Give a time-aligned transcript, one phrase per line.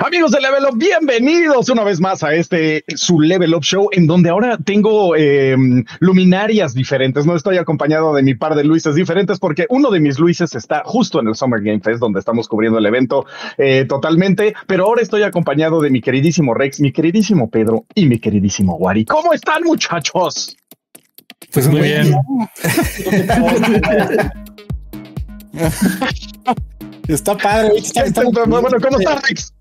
[0.00, 4.06] Amigos de Level Up, bienvenidos una vez más a este su Level Up Show, en
[4.06, 5.56] donde ahora tengo eh,
[6.00, 7.24] luminarias diferentes.
[7.24, 10.82] No estoy acompañado de mi par de Luises diferentes, porque uno de mis Luises está
[10.84, 14.54] justo en el Summer Game Fest, donde estamos cubriendo el evento eh, totalmente.
[14.66, 19.04] Pero ahora estoy acompañado de mi queridísimo Rex, mi queridísimo Pedro y mi queridísimo Wari.
[19.06, 20.56] ¿Cómo están, muchachos?
[21.52, 22.14] Pues muy, bien.
[27.08, 27.70] Está padre.
[28.46, 29.52] bueno, ¿cómo estás, Rex?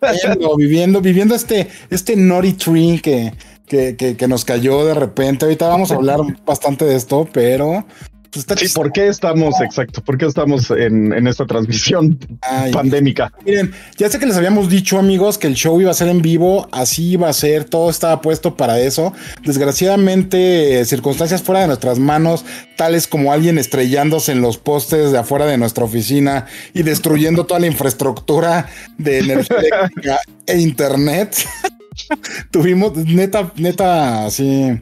[0.00, 3.32] Viviendo, viviendo, viviendo este, este Naughty Tree que,
[3.66, 5.46] que, que, que, nos cayó de repente.
[5.46, 7.86] Ahorita vamos a hablar bastante de esto, pero
[8.44, 12.18] pues ¿Por qué estamos, exacto, por qué estamos en, en esta transmisión
[12.72, 13.32] pandémica?
[13.44, 16.22] Miren, ya sé que les habíamos dicho, amigos, que el show iba a ser en
[16.22, 19.12] vivo, así iba a ser, todo estaba puesto para eso.
[19.44, 22.44] Desgraciadamente, circunstancias fuera de nuestras manos,
[22.76, 27.60] tales como alguien estrellándose en los postes de afuera de nuestra oficina y destruyendo toda
[27.60, 31.36] la infraestructura de energía e internet.
[32.50, 34.78] Tuvimos, neta, neta, así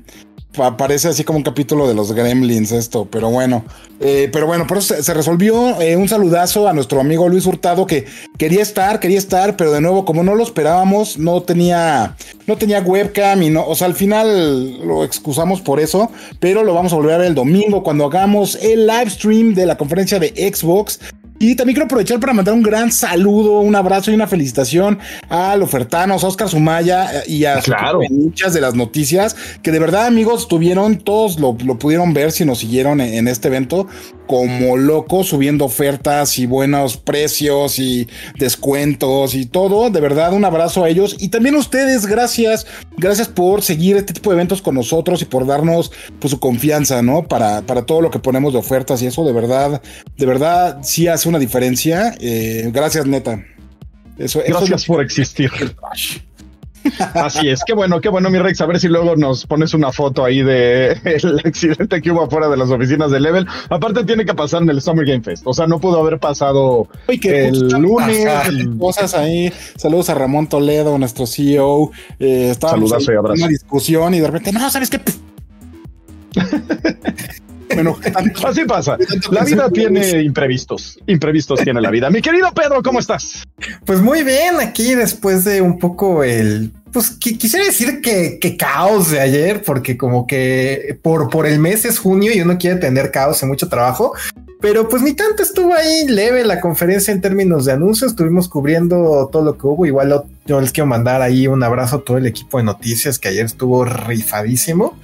[0.76, 3.64] parece así como un capítulo de los Gremlins esto, pero bueno,
[4.00, 7.86] eh, pero bueno, por eso se, resolvió eh, un saludazo a nuestro amigo Luis Hurtado
[7.86, 8.06] que
[8.38, 12.80] quería estar, quería estar, pero de nuevo como no lo esperábamos, no tenía, no tenía
[12.80, 16.96] webcam y no, o sea, al final lo excusamos por eso, pero lo vamos a
[16.96, 21.00] volver a ver el domingo cuando hagamos el live stream de la conferencia de Xbox
[21.38, 25.56] y también quiero aprovechar para mandar un gran saludo, un abrazo y una felicitación a
[25.56, 28.00] los ofertanos, a Oscar Sumaya eh, y a claro.
[28.08, 32.60] muchas de las noticias que de verdad, amigos, tuvieron, todos lo, pudieron ver si nos
[32.60, 33.88] siguieron en, este evento
[34.26, 38.08] como locos, subiendo ofertas y buenos precios y
[38.38, 39.90] descuentos y todo.
[39.90, 44.12] De verdad, un abrazo a ellos y también a ustedes, gracias, gracias por seguir este
[44.12, 47.22] tipo de eventos con nosotros y por darnos pues, su confianza, ¿no?
[47.24, 49.82] Para, para todo lo que ponemos de ofertas y eso, de verdad,
[50.16, 52.14] de verdad, sí hace una diferencia.
[52.20, 53.44] Eh, gracias, neta.
[54.18, 55.50] Eso, gracias por existir.
[57.14, 58.60] Así es, qué bueno, qué bueno, mi Rex.
[58.60, 62.48] A ver si luego nos pones una foto ahí de el accidente que hubo afuera
[62.48, 63.46] de las oficinas de Level.
[63.70, 65.42] Aparte, tiene que pasar en el Summer Game Fest.
[65.46, 68.26] O sea, no pudo haber pasado el lunes.
[68.78, 69.52] Cosas ahí.
[69.76, 71.90] Saludos a Ramón Toledo, nuestro CEO.
[72.18, 75.00] Eh, Saludos y en una discusión y de repente, no, ¿sabes qué?
[77.74, 77.98] Bueno,
[78.44, 78.96] así pasa.
[79.30, 80.98] La vida tiene imprevistos.
[81.06, 82.10] Imprevistos tiene la vida.
[82.10, 83.44] Mi querido Pedro, ¿cómo estás?
[83.84, 89.10] Pues muy bien, aquí después de un poco el pues quisiera decir que, que, caos
[89.10, 93.10] de ayer, porque como que por, por el mes es junio y uno quiere tener
[93.10, 94.12] caos y mucho trabajo,
[94.60, 99.28] pero pues ni tanto estuvo ahí leve la conferencia en términos de anuncios, estuvimos cubriendo
[99.30, 102.26] todo lo que hubo, igual yo les quiero mandar ahí un abrazo a todo el
[102.26, 104.96] equipo de noticias que ayer estuvo rifadísimo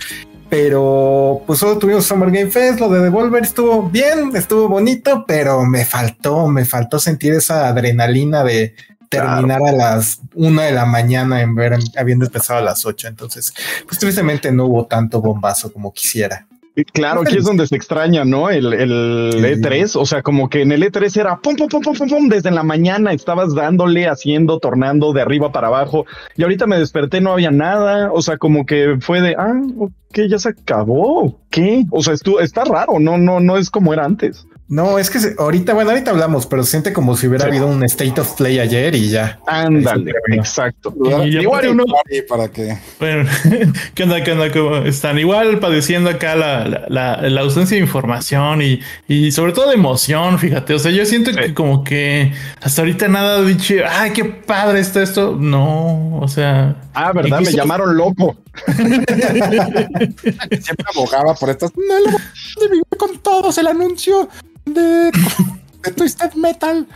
[0.50, 5.64] pero pues solo tuvimos Summer Game Fest, lo de Devolver estuvo bien, estuvo bonito, pero
[5.64, 8.74] me faltó, me faltó sentir esa adrenalina de
[9.08, 13.54] terminar a las una de la mañana en ver, habiendo empezado a las ocho, entonces
[13.86, 16.46] pues tristemente no hubo tanto bombazo como quisiera.
[16.84, 18.50] Claro, aquí es donde se extraña, ¿no?
[18.50, 21.94] El, el E3, o sea, como que en el E3 era pum, pum, pum, pum,
[21.96, 26.66] pum, pum, desde la mañana estabas dándole, haciendo, tornando de arriba para abajo, y ahorita
[26.66, 30.50] me desperté, no había nada, o sea, como que fue de, ah, ok, ya se
[30.50, 31.84] acabó, ¿qué?
[31.90, 34.46] O sea, esto, está raro, no, no, no es como era antes.
[34.70, 37.82] No, es que ahorita, bueno, ahorita hablamos, pero se siente como si hubiera habido un
[37.82, 39.40] state of play ayer y ya.
[39.48, 40.94] Ándale, exacto.
[41.24, 41.82] igual uno
[42.28, 42.78] para que.
[43.00, 43.28] Bueno,
[43.94, 44.22] ¿qué onda?
[44.22, 44.52] ¿Qué onda?
[44.52, 45.18] ¿Cómo están?
[45.18, 50.38] Igual padeciendo acá la, la, la, ausencia de información y, y, sobre todo de emoción,
[50.38, 50.72] fíjate.
[50.72, 52.32] O sea, yo siento que como que
[52.62, 55.36] hasta ahorita nada dicho, ay, qué padre está esto.
[55.36, 56.76] No, o sea.
[56.94, 58.36] Ah, verdad, me llamaron loco.
[58.76, 59.16] Siempre
[60.94, 61.72] abogaba por estas.
[61.74, 62.16] No, lo
[62.96, 64.28] con todos el anuncio
[64.74, 65.10] de,
[65.96, 66.86] Twisted Metal.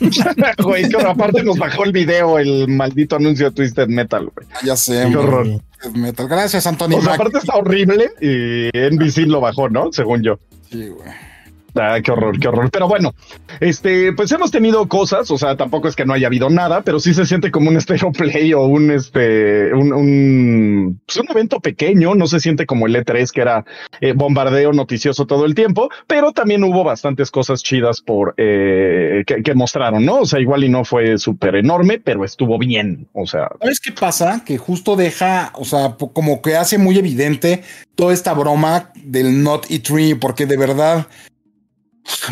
[0.62, 4.46] güey, que aparte nos bajó el video, el maldito anuncio de Twisted Metal, güey.
[4.64, 5.46] Ya sé, qué horror.
[5.94, 6.28] Metal.
[6.28, 6.98] Gracias, Antonio.
[6.98, 9.92] O aparte está horrible y NBC lo bajó, ¿no?
[9.92, 10.38] Según yo.
[10.70, 11.29] Sí, güey.
[11.74, 12.70] Ah, qué horror, qué horror.
[12.70, 13.14] Pero bueno,
[13.60, 17.00] este, pues hemos tenido cosas, o sea, tampoco es que no haya habido nada, pero
[17.00, 21.60] sí se siente como un stereo play o un, este, un, un, pues un evento
[21.60, 23.64] pequeño, no se siente como el E3 que era
[24.00, 29.42] eh, bombardeo noticioso todo el tiempo, pero también hubo bastantes cosas chidas por, eh, que,
[29.42, 30.20] que, mostraron, ¿no?
[30.20, 33.48] O sea, igual y no fue súper enorme, pero estuvo bien, o sea.
[33.60, 34.42] ¿Sabes qué pasa?
[34.44, 37.62] Que justo deja, o sea, como que hace muy evidente
[37.94, 41.06] toda esta broma del Not E3, porque de verdad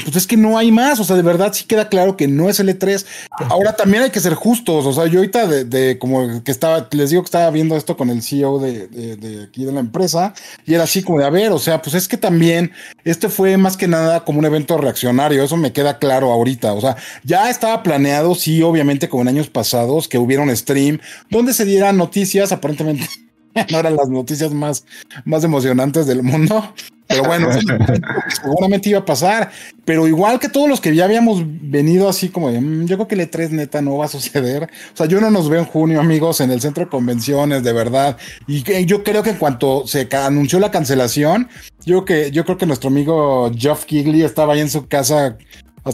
[0.05, 2.49] pues es que no hay más, o sea, de verdad sí queda claro que no
[2.49, 3.05] es el E3.
[3.49, 7.11] Ahora también hay que ser justos, o sea, yo ahorita de, como que estaba, les
[7.11, 10.35] digo que estaba viendo esto con el CEO de, de, aquí de la empresa
[10.67, 12.73] y era así como de, a ver, o sea, pues es que también
[13.05, 16.81] este fue más que nada como un evento reaccionario, eso me queda claro ahorita, o
[16.81, 21.01] sea, ya estaba planeado, sí, obviamente como en años pasados, que hubiera un stream
[21.31, 23.09] donde se dieran noticias, aparentemente
[23.71, 24.85] no eran las noticias más,
[25.25, 26.75] más emocionantes del mundo,
[27.09, 27.49] pero bueno,
[28.43, 29.51] seguramente iba a pasar.
[29.85, 33.09] Pero igual que todos los que ya habíamos venido así como de, mm, yo creo
[33.09, 34.65] que el E3 neta no va a suceder.
[34.65, 37.73] O sea, yo no nos veo en junio, amigos, en el centro de convenciones, de
[37.73, 38.19] verdad.
[38.47, 41.49] Y yo creo que en cuanto se anunció la cancelación,
[41.87, 45.39] yo que yo creo que nuestro amigo Geoff Kigley estaba ahí en su casa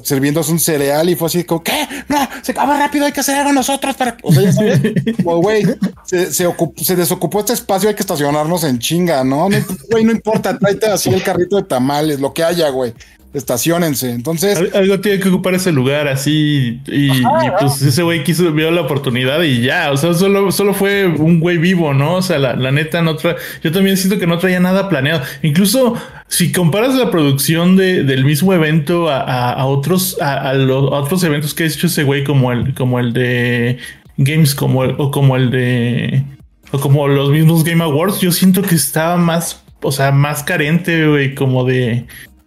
[0.02, 1.86] sirviéndose un cereal y fue así como, ¿qué?
[2.08, 4.16] No, se acaba rápido, hay que hacer algo nosotros para...
[4.22, 4.80] O sea, ya sabes,
[5.16, 5.64] como, güey,
[6.04, 9.48] se, se, desocupó este espacio, hay que estacionarnos en chinga, ¿no?
[9.48, 9.56] no
[9.90, 12.94] güey, no importa, tráete así el carrito de tamales, lo que haya, güey
[13.34, 14.10] estacionense.
[14.10, 14.58] Entonces.
[14.72, 16.80] Algo tiene que ocupar ese lugar así.
[16.86, 17.22] Y,
[17.60, 19.90] pues ese güey quiso, vio la oportunidad y ya.
[19.90, 22.14] O sea, solo, solo fue un güey vivo, ¿no?
[22.16, 23.36] O sea, la, neta no trae.
[23.62, 25.22] Yo también siento que no traía nada planeado.
[25.42, 25.94] Incluso
[26.28, 31.64] si comparas la producción de, del mismo evento a, otros, a, los, otros eventos que
[31.64, 33.78] ha hecho ese güey, como el, como el de
[34.16, 36.24] Games, como o como el de.
[36.72, 41.06] O como los mismos Game Awards, yo siento que estaba más, o sea, más carente,
[41.06, 42.06] güey, como de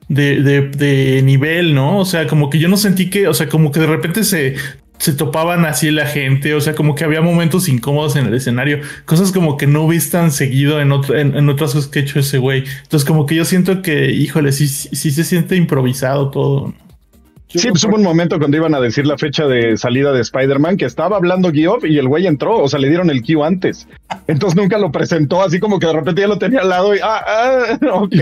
[0.10, 2.00] de, de, de, nivel, ¿no?
[2.00, 4.56] O sea, como que yo no sentí que, o sea, como que de repente se,
[4.98, 8.80] se topaban así la gente, o sea, como que había momentos incómodos en el escenario,
[9.06, 12.20] cosas como que no ves tan seguido en, otro, en, otras cosas que ha hecho
[12.20, 12.64] ese güey.
[12.84, 16.74] Entonces, como que yo siento que, híjole, sí, sí se siente improvisado todo
[17.48, 20.78] sí, pues hubo un momento cuando iban a decir la fecha de salida de Spider-Man
[20.78, 23.88] que estaba hablando Geoff y el güey entró, o sea, le dieron el cue antes.
[24.28, 27.00] Entonces nunca lo presentó, así como que de repente ya lo tenía al lado y,
[27.02, 28.16] ah, ah ok.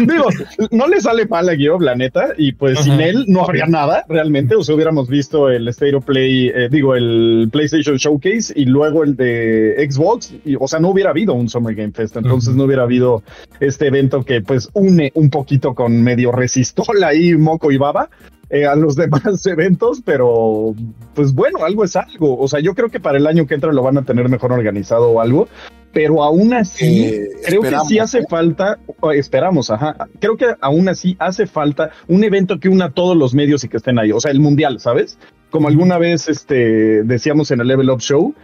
[0.00, 0.28] Digo,
[0.70, 4.04] no le sale mal a Geoff, la neta, y pues sin él no habría nada
[4.08, 8.66] realmente, o sea, hubiéramos visto el State of Play, eh, digo, el PlayStation Showcase y
[8.66, 12.54] luego el de Xbox, y, o sea, no hubiera habido un Summer Game Fest, entonces
[12.54, 13.22] no hubiera habido
[13.60, 18.10] este evento que pues une un poquito con medio resistola ahí, moco y baba,
[18.54, 20.74] eh, a los demás eventos, pero
[21.14, 22.38] pues bueno, algo es algo.
[22.38, 24.52] O sea, yo creo que para el año que entra lo van a tener mejor
[24.52, 25.48] organizado o algo,
[25.92, 28.78] pero aún así, eh, creo que sí hace falta,
[29.12, 33.34] esperamos, ajá, creo que aún así hace falta un evento que una a todos los
[33.34, 35.18] medios y que estén ahí, o sea, el mundial, ¿sabes?
[35.50, 38.34] Como alguna vez este, decíamos en el Level Up Show,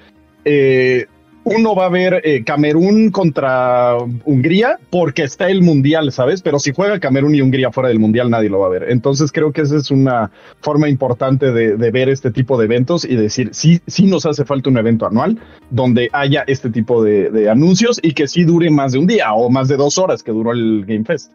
[0.44, 1.06] eh,
[1.44, 6.42] uno va a ver eh, Camerún contra Hungría porque está el mundial, ¿sabes?
[6.42, 8.86] Pero si juega Camerún y Hungría fuera del mundial, nadie lo va a ver.
[8.90, 13.16] Entonces creo que esa es una forma importante de, ver este tipo de eventos y
[13.16, 15.38] decir, sí, sí nos hace falta un evento anual
[15.70, 19.50] donde haya este tipo de, anuncios y que sí dure más de un día o
[19.50, 21.32] más de dos horas que duró el Game Fest.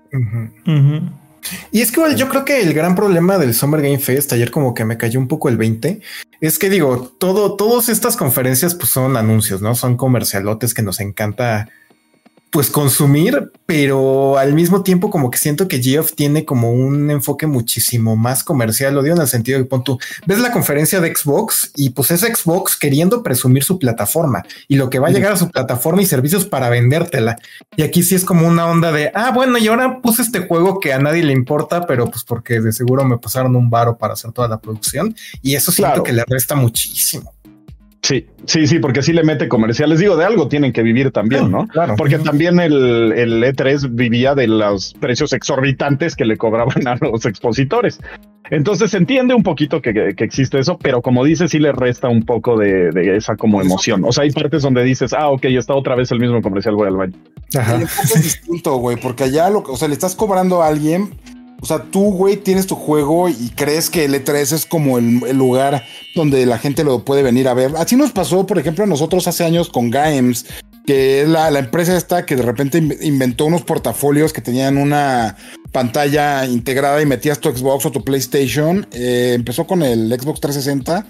[1.71, 4.73] Y es que yo creo que el gran problema del Summer Game Fest, ayer como
[4.73, 6.01] que me cayó un poco el 20,
[6.41, 9.75] es que digo, todo, todas estas conferencias pues son anuncios, ¿no?
[9.75, 11.69] Son comercialotes que nos encanta
[12.51, 17.47] pues consumir, pero al mismo tiempo como que siento que Geoff tiene como un enfoque
[17.47, 21.13] muchísimo más comercial, lo digo en el sentido de pon tú, ves la conferencia de
[21.13, 25.33] Xbox y pues es Xbox queriendo presumir su plataforma y lo que va a llegar
[25.33, 27.35] a su plataforma y servicios para vendértela.
[27.75, 30.79] Y aquí sí es como una onda de, ah, bueno, y ahora puse este juego
[30.79, 34.13] que a nadie le importa, pero pues porque de seguro me pasaron un varo para
[34.13, 37.34] hacer toda la producción y eso siento que le resta muchísimo.
[38.05, 39.97] Sí, sí, sí, porque sí le mete comerciales.
[39.97, 41.67] Digo, de algo tienen que vivir también, ¿no?
[41.67, 41.95] Claro.
[41.97, 47.25] Porque también el, el, E3 vivía de los precios exorbitantes que le cobraban a los
[47.25, 47.99] expositores.
[48.51, 52.21] Entonces se entiende un poquito que, existe eso, pero como dices, sí le resta un
[52.21, 54.03] poco de, esa como emoción.
[54.05, 56.87] O sea, hay partes donde dices, ah, ok, está otra vez el mismo comercial, voy
[56.87, 57.17] al baño.
[57.57, 57.81] Ajá.
[57.81, 61.09] Es distinto, güey, porque allá lo, o sea, le estás cobrando a alguien
[61.61, 65.19] o sea, tú, güey, tienes tu juego y crees que el E3 es como el,
[65.35, 65.83] lugar
[66.13, 67.73] donde la gente lo puede venir a ver.
[67.77, 70.45] Así nos pasó, por ejemplo, a nosotros hace años con Games,
[70.85, 75.37] que es la, la empresa esta que de repente inventó unos portafolios que tenían una
[75.71, 78.87] pantalla integrada y metías tu Xbox o tu PlayStation.
[78.91, 81.05] Eh, empezó con el Xbox 360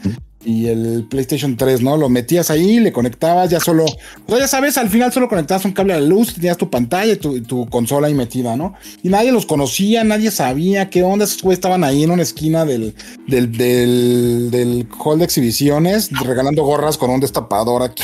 [0.46, 1.98] y el PlayStation 3, ¿no?
[1.98, 5.66] Lo metías ahí, le conectabas, ya solo, o sea, ya sabes, al final solo conectabas
[5.66, 8.76] un cable a la luz, tenías tu pantalla y tu, consola ahí metida, ¿no?
[9.04, 12.66] Y nadie los conocía, nadie sabía qué onda, esos güeyes estaban ahí en una esquina
[12.66, 12.94] del,
[13.28, 18.04] del, del, del hall de exhibiciones, regalando gorras con un destapador aquí.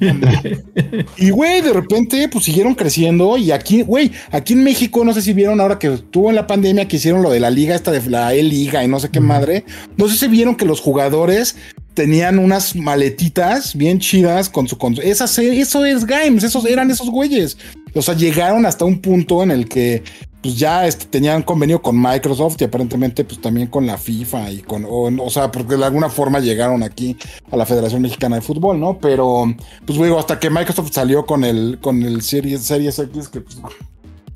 [1.16, 3.36] y güey, de repente, pues siguieron creciendo.
[3.36, 6.46] Y aquí, güey, aquí en México, no sé si vieron ahora que estuvo en la
[6.46, 9.20] pandemia que hicieron lo de la liga, esta de la E-Liga y no sé qué
[9.20, 9.64] madre.
[9.96, 11.56] No sé si vieron que los jugadores
[11.98, 14.78] tenían unas maletitas bien chidas con su...
[14.78, 17.58] Con, esas, eso es Games, esos eran esos güeyes.
[17.92, 20.04] O sea, llegaron hasta un punto en el que
[20.40, 24.58] pues ya este, tenían convenio con Microsoft y aparentemente pues también con la FIFA y
[24.58, 27.16] con, o, sea, porque de alguna forma llegaron aquí
[27.50, 28.96] a la Federación Mexicana de Fútbol, ¿no?
[29.00, 29.52] Pero,
[29.84, 33.56] pues luego hasta que Microsoft salió con el, con el Series, Series X, que pues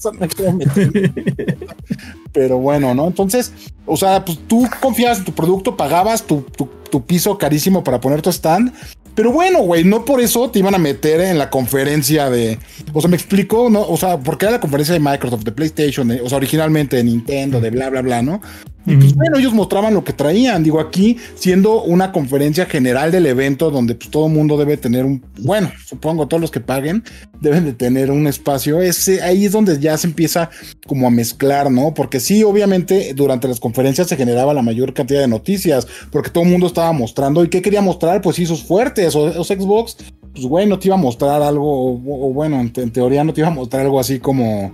[2.33, 3.07] Pero bueno, ¿no?
[3.07, 3.53] Entonces,
[3.87, 8.23] o sea, pues tú confías en tu producto, pagabas tu, tu piso carísimo para poner
[8.23, 8.73] tu stand
[9.15, 12.59] pero bueno, güey, no por eso te iban a meter en la conferencia de.
[12.93, 13.83] O sea, me explico, ¿no?
[13.83, 17.61] O sea, porque era la conferencia de Microsoft, de PlayStation, o sea, originalmente de Nintendo,
[17.61, 18.41] de bla, bla, bla, ¿no?
[18.85, 20.65] Y pues bueno, ellos mostraban lo que traían.
[20.65, 25.05] Digo, aquí siendo una conferencia general del evento donde pues, todo el mundo debe tener
[25.05, 27.05] un, bueno, supongo todos los que paguen
[27.41, 28.81] deben de tener un espacio.
[28.81, 30.51] Ese, ahí es donde ya se empieza
[30.87, 31.95] como a mezclar, ¿no?
[31.95, 36.45] Porque sí, obviamente durante las conferencias se generaba la mayor cantidad de noticias, porque todo
[36.45, 37.45] el mundo estaba mostrando.
[37.45, 38.21] ¿Y qué quería mostrar?
[38.21, 38.63] Pues esos
[39.11, 39.97] fuertes o, o Xbox.
[40.33, 43.49] Pues güey, no te iba a mostrar algo, o, bueno, en teoría no te iba
[43.49, 44.73] a mostrar algo así como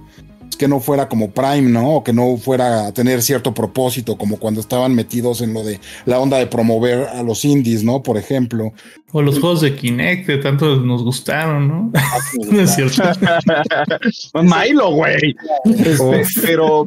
[0.58, 1.96] que no fuera como Prime, ¿no?
[1.96, 5.80] O que no fuera a tener cierto propósito, como cuando estaban metidos en lo de
[6.04, 8.02] la onda de promover a los indies, ¿no?
[8.02, 8.72] Por ejemplo.
[9.12, 11.90] O los juegos de Kinect, que tanto nos gustaron, ¿no?
[11.94, 12.18] Ah,
[12.50, 13.02] no es cierto.
[14.42, 15.34] Milo, güey.
[15.64, 16.86] Este, pero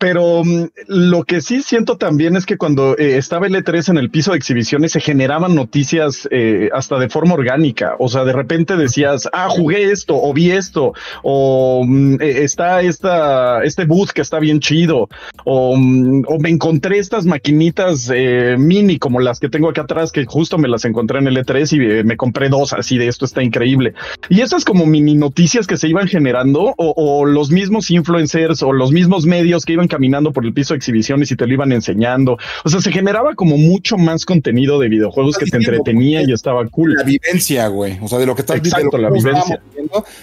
[0.00, 3.98] pero mm, lo que sí siento también es que cuando eh, estaba el E3 en
[3.98, 7.96] el piso de exhibiciones se generaban noticias eh, hasta de forma orgánica.
[7.98, 12.80] O sea, de repente decías, ah, jugué esto o vi esto o mm, eh, está
[12.80, 15.10] esta, este booth que está bien chido
[15.44, 18.10] o, mm, o me encontré estas maquinitas
[18.56, 22.00] mini como las que tengo acá atrás que justo me las encontré en el E3
[22.00, 23.92] y me compré dos así de esto está increíble.
[24.30, 28.72] Y esas como mini noticias que se iban generando o, o los mismos influencers o
[28.72, 31.72] los mismos medios que iban caminando por el piso de exhibiciones y te lo iban
[31.72, 32.38] enseñando.
[32.64, 36.66] O sea, se generaba como mucho más contenido de videojuegos que te entretenía y estaba
[36.68, 36.94] cool.
[36.94, 37.98] La vivencia, güey.
[38.00, 39.60] O sea, de lo que estás Exacto, la vivencia.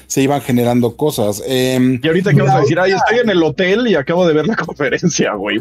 [0.07, 1.43] se iban generando cosas.
[1.45, 4.33] Em, y ahorita que vas a decir, ay, estoy en el hotel y acabo de
[4.33, 5.59] ver la conferencia, güey.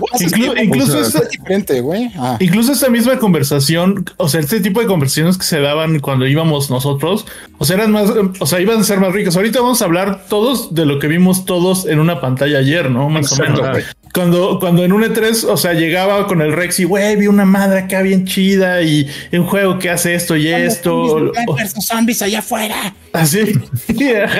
[0.62, 2.10] incluso es diferente, güey.
[2.16, 2.36] Ah.
[2.40, 6.70] Incluso esta misma conversación, o sea, este tipo de conversaciones que se daban cuando íbamos
[6.70, 7.26] nosotros,
[7.58, 9.36] o sea, eran más, o sea, iban a ser más ricas.
[9.36, 13.08] Ahorita vamos a hablar todos de lo que vimos todos en una pantalla ayer, ¿no?
[13.08, 13.60] Más o menos.
[14.16, 17.44] Cuando, cuando en un E3, o sea, llegaba con el Rex y, güey, vi una
[17.44, 21.32] madre acá bien chida y un juego que hace esto y esto.
[21.54, 22.94] Versus zombies allá afuera.
[23.12, 23.40] Así.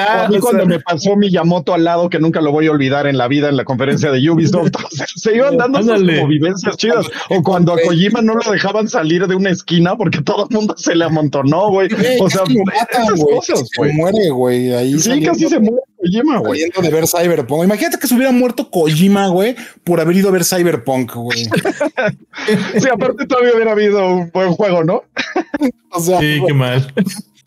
[0.09, 3.06] a mí cuando me pasó mi Yamoto al lado, que nunca lo voy a olvidar
[3.06, 4.71] en la vida en la conferencia de Ubisoft,
[5.16, 7.06] se iban dando esas como vivencias chidas.
[7.28, 10.75] O cuando a Kojima no lo dejaban salir de una esquina porque todo el mundo
[10.78, 11.90] se le amontonó, güey.
[12.18, 13.90] O sea, esas cosas, güey.
[13.90, 14.73] Se muere, güey.
[14.73, 15.83] Ahí sí, casi se muere.
[16.06, 16.60] Kojima, güey.
[16.70, 17.64] de ver Cyberpunk.
[17.64, 21.44] Imagínate que se hubiera muerto Kojima, güey, por haber ido a ver Cyberpunk, güey.
[22.80, 25.02] sí, aparte todavía hubiera habido un buen juego, ¿no?
[25.90, 26.92] o sea, sí, qué mal.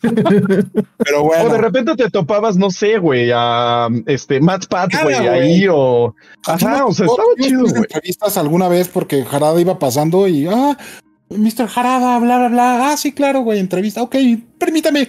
[0.00, 1.44] Pero bueno.
[1.44, 6.14] O de repente te topabas, no sé, güey, a este Matt Pat, güey, ahí o.
[6.46, 7.74] Ajá, o sea, estaba chido, güey.
[7.76, 10.46] entrevistas alguna vez porque Jarada iba pasando y.
[10.46, 10.76] Ah,
[11.28, 11.68] Mr.
[11.68, 12.90] Jarada, bla, bla, bla.
[12.90, 14.02] Ah, sí, claro, güey, entrevista.
[14.02, 14.16] Ok,
[14.58, 15.08] permítame,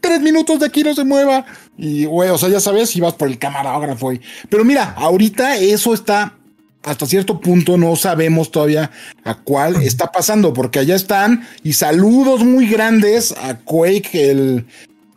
[0.00, 1.44] tres minutos de aquí no se mueva.
[1.76, 4.12] Y, güey, o sea, ya sabes, si vas por el camarógrafo.
[4.12, 4.20] Y...
[4.48, 6.34] Pero mira, ahorita eso está
[6.82, 8.90] hasta cierto punto no sabemos todavía
[9.24, 14.66] a cuál está pasando, porque allá están y saludos muy grandes a Quake, el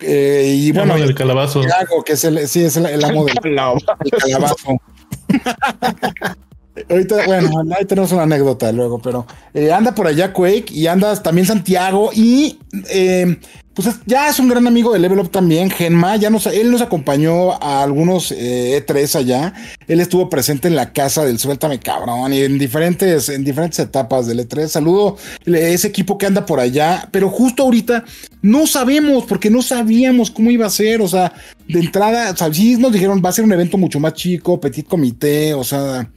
[0.01, 1.61] eh, y bueno, el calabazo.
[2.05, 3.35] que es el, sí, es el, amo del,
[4.19, 4.81] calabazo.
[6.89, 11.21] Ahorita, bueno, ahí tenemos una anécdota luego, pero eh, anda por allá Quake y anda
[11.21, 12.59] también Santiago y
[12.89, 13.37] eh,
[13.73, 16.17] pues ya es un gran amigo de Level Up también, Genma.
[16.17, 18.83] Ya nos, él nos acompañó a algunos E3 eh,
[19.13, 19.53] e allá.
[19.87, 24.27] Él estuvo presente en la casa del Suéltame Cabrón y en diferentes, en diferentes etapas
[24.27, 24.67] del E3.
[24.67, 28.03] Saludo ese equipo que anda por allá, pero justo ahorita
[28.41, 31.01] no sabemos porque no sabíamos cómo iba a ser.
[31.01, 31.31] O sea,
[31.65, 35.53] de entrada, sí nos dijeron va a ser un evento mucho más chico, petit comité,
[35.53, 36.09] o sea,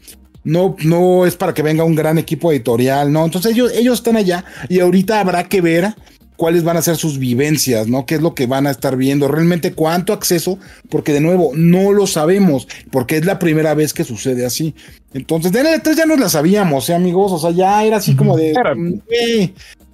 [0.45, 3.25] no, no es para que venga un gran equipo editorial, no.
[3.25, 5.95] Entonces ellos, ellos están allá y ahorita habrá que ver
[6.37, 8.07] cuáles van a ser sus vivencias, ¿no?
[8.07, 9.29] ¿Qué es lo que van a estar viendo?
[9.29, 10.59] Realmente cuánto acceso,
[10.89, 14.75] porque de nuevo, no lo sabemos, porque es la primera vez que sucede así.
[15.13, 17.33] Entonces, de N3 ya nos la sabíamos, ¿eh, amigos?
[17.33, 18.53] O sea, ya era así como de,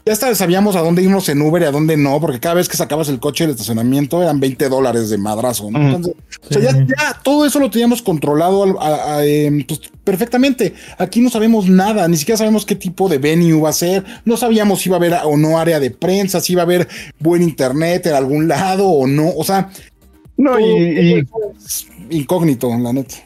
[0.04, 2.68] ya hasta sabíamos a dónde irnos en Uber y a dónde no, porque cada vez
[2.68, 5.78] que sacabas el coche del estacionamiento eran 20 dólares de madrazo, ¿no?
[5.78, 6.14] Entonces,
[6.48, 8.64] o sea, ya, todo eso lo teníamos controlado
[9.22, 10.74] em, pues, perfectamente.
[10.98, 14.36] Aquí no sabemos nada, ni siquiera sabemos qué tipo de venue va a ser, no
[14.36, 16.88] sabíamos si iba a haber o no área de prensa, si iba a haber
[17.18, 19.70] buen internet en algún lado o no, o sea,
[20.36, 21.22] no, y,
[22.08, 23.16] incógnito, la neta.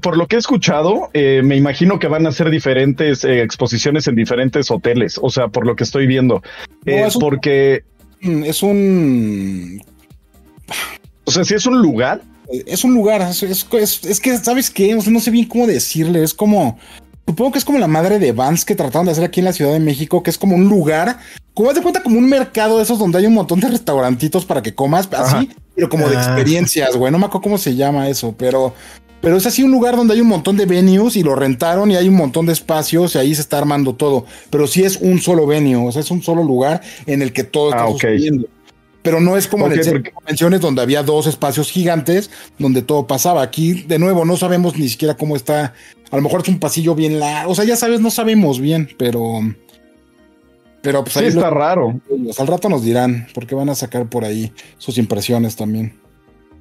[0.00, 4.06] Por, lo que he escuchado, eh, me imagino que van a ser diferentes eh, exposiciones
[4.06, 5.18] en diferentes hoteles.
[5.22, 6.42] O sea, por lo que estoy viendo.
[6.84, 7.84] es porque
[8.22, 9.82] es un.
[11.24, 12.22] O sea, si es un lugar.
[12.48, 13.20] Es un lugar.
[13.22, 14.94] Es, que, ¿sabes qué?
[14.94, 16.22] no sé bien cómo decirle.
[16.22, 16.78] Es como.
[17.28, 19.52] Supongo que es como la madre de Vans que trataron de hacer aquí en la
[19.52, 21.18] Ciudad de México, que es como un lugar,
[21.54, 24.62] como de cuenta como un mercado de esos donde hay un montón de restaurantitos para
[24.62, 26.20] que comas, así, pero como de ah.
[26.20, 27.10] experiencias, güey.
[27.10, 28.74] No me acuerdo cómo se llama eso, pero
[29.26, 31.96] pero es así un lugar donde hay un montón de venues y lo rentaron y
[31.96, 34.24] hay un montón de espacios y ahí se está armando todo.
[34.50, 37.42] Pero sí es un solo venue, o sea, es un solo lugar en el que
[37.42, 38.46] todo está ah, sucediendo.
[39.02, 42.82] Pero no es como en el centro de convenciones donde había dos espacios gigantes donde
[42.82, 43.42] todo pasaba.
[43.42, 45.74] Aquí, de nuevo, no sabemos ni siquiera cómo está.
[46.12, 47.50] A lo mejor es un pasillo bien largo.
[47.50, 49.40] O sea, ya sabes, no sabemos bien, pero.
[50.82, 52.00] Pero pues ahí está raro.
[52.38, 56.05] Al rato nos dirán, porque van a sacar por ahí sus impresiones también.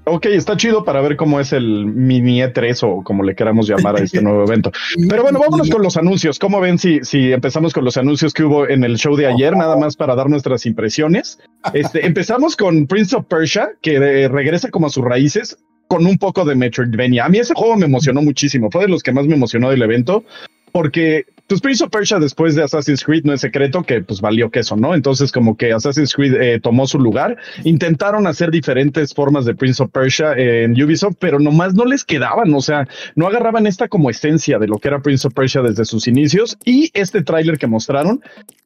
[0.06, 3.96] Ok, está chido para ver cómo es el mini E3 o como le queramos llamar
[3.96, 4.72] a este nuevo evento.
[5.10, 6.38] Pero bueno, vámonos con los anuncios.
[6.38, 9.58] ¿Cómo ven si, si empezamos con los anuncios que hubo en el show de ayer?
[9.58, 11.40] Nada más para dar nuestras impresiones.
[11.74, 15.58] Este, empezamos con Prince of Persia, que regresa como a sus raíces
[15.88, 17.26] con un poco de Metroidvania.
[17.26, 18.70] A mí ese juego me emocionó muchísimo.
[18.72, 20.24] Fue de los que más me emocionó del evento
[20.72, 24.50] porque pues Prince of Persia después de Assassin's Creed no es secreto que pues valió
[24.50, 24.96] queso, ¿no?
[24.96, 29.84] Entonces como que Assassin's Creed eh, tomó su lugar, intentaron hacer diferentes formas de Prince
[29.84, 34.10] of Persia en Ubisoft, pero nomás no les quedaban, o sea, no agarraban esta como
[34.10, 37.68] esencia de lo que era Prince of Persia desde sus inicios y este tráiler que
[37.68, 38.22] mostraron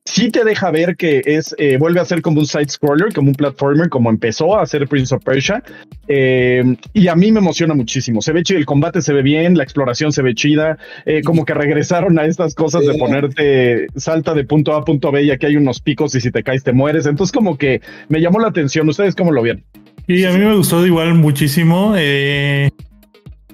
[0.05, 3.29] sí te deja ver que es eh, vuelve a ser como un side scroller, como
[3.29, 5.61] un platformer, como empezó a hacer Prince of Persia.
[6.07, 8.21] Eh, y a mí me emociona muchísimo.
[8.21, 10.79] Se ve chido, el combate se ve bien, la exploración se ve chida,
[11.23, 15.23] como que regresaron a estas cosas de ponerte salta de punto A a punto B
[15.23, 17.05] y aquí hay unos picos y si te caes te mueres.
[17.05, 18.87] Entonces como que me llamó la atención.
[18.89, 19.63] ¿Ustedes cómo lo vieron?
[20.07, 21.93] Y a mí me gustó igual muchísimo.
[21.95, 22.69] Eh,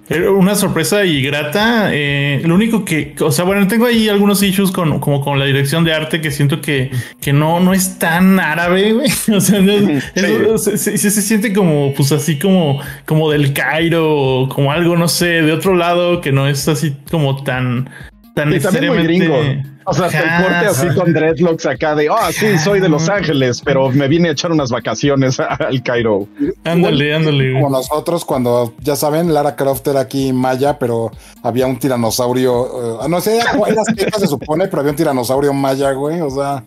[0.10, 1.90] una sorpresa y grata.
[1.92, 5.46] Eh, lo único que, o sea, bueno, tengo ahí algunos issues con, como con la
[5.46, 9.10] dirección de arte que siento que, que no, no es tan árabe, güey.
[9.36, 9.62] O sea,
[10.58, 15.52] se, se, siente como, pues así como, como del Cairo, como algo, no sé, de
[15.52, 17.90] otro lado que no es así como tan,
[18.36, 18.54] tan
[19.86, 23.08] O sea, hasta el corte así con dreadlocks acá de, ah, sí, soy de Los
[23.08, 26.28] Ángeles, pero me vine a echar unas vacaciones al Cairo.
[26.66, 27.54] Ándale, ándale.
[27.54, 31.12] Como nosotros cuando, ya saben, Lara Croft era aquí maya, pero
[31.42, 36.20] había un tiranosaurio, uh, no sé, era se supone, pero había un tiranosaurio maya, güey,
[36.22, 36.64] o sea...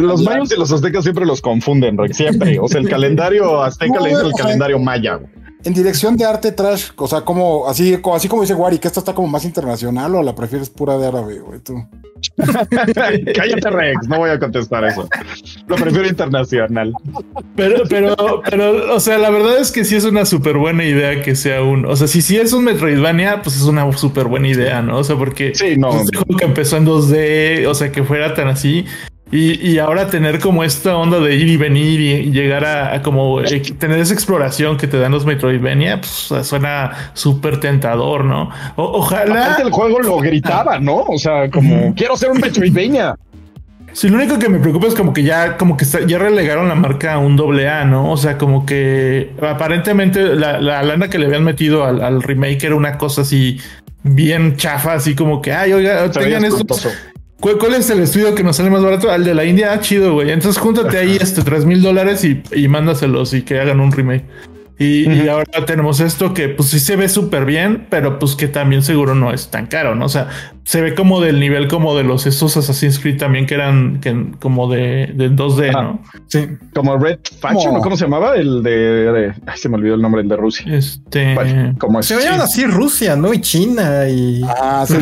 [0.00, 2.58] los mayos y los aztecas siempre los confunden, siempre.
[2.58, 5.16] O sea, el calendario azteca le dice el calendario maya.
[5.16, 5.35] Güey
[5.66, 8.86] en dirección de arte trash, o sea, como así, como, así como dice Wari, que
[8.86, 11.74] esto está como más internacional o la prefieres pura de árabe, güey, tú.
[13.34, 15.08] Cállate, Rex, no voy a contestar eso.
[15.66, 16.92] Lo prefiero internacional.
[17.56, 18.14] Pero, pero,
[18.48, 21.62] pero, o sea, la verdad es que sí es una súper buena idea que sea
[21.62, 24.98] un, o sea, si sí es un Metroidvania, pues es una súper buena idea, ¿no?
[24.98, 25.90] O sea, porque sí, no.
[26.38, 28.86] Que empezó en 2D, o sea, que fuera tan así,
[29.32, 33.60] y, ahora tener como esta onda de ir y venir y, llegar a, como eh,
[33.76, 38.50] tener esa exploración que te dan los Metroidvania, pues suena súper tentador, ¿no?
[38.76, 39.46] ojalá.
[39.46, 40.98] Aparte el juego lo gritaba, ¿no?
[40.98, 43.16] O sea, como quiero ser un Metroidvania.
[43.92, 46.74] Sí, lo único que me preocupa es como que ya, como que ya relegaron la
[46.74, 48.12] marca a un doble A, ¿no?
[48.12, 52.96] O sea, como que aparentemente la, lana que le habían metido al, remake era una
[52.96, 53.58] cosa así
[54.04, 56.64] bien chafa, así como que, ay, oiga, tengan esto.
[57.40, 59.10] ¿Cuál, es el estudio que nos sale más barato?
[59.10, 60.30] Al de la India, ah, chido, güey.
[60.30, 64.24] Entonces júntate ahí este 3 mil dólares y, y mándaselos y que hagan un remake.
[64.78, 68.82] Y, ahora tenemos esto que pues sí se ve súper bien, pero pues que también
[68.82, 70.04] seguro no es tan caro, ¿no?
[70.04, 70.28] O sea,
[70.64, 74.32] se ve como del nivel como de los estos Assassin's Creed también que eran que,
[74.38, 76.02] como de, de 2D, ¿no?
[76.26, 76.46] Sí.
[76.74, 78.34] Como Red Faction, ¿cómo se llamaba?
[78.36, 80.66] El de, ay, se me olvidó el nombre, el de Rusia.
[80.74, 81.36] Este,
[81.78, 83.32] como Se veían así Rusia, ¿no?
[83.32, 84.96] Y China y ah, sí,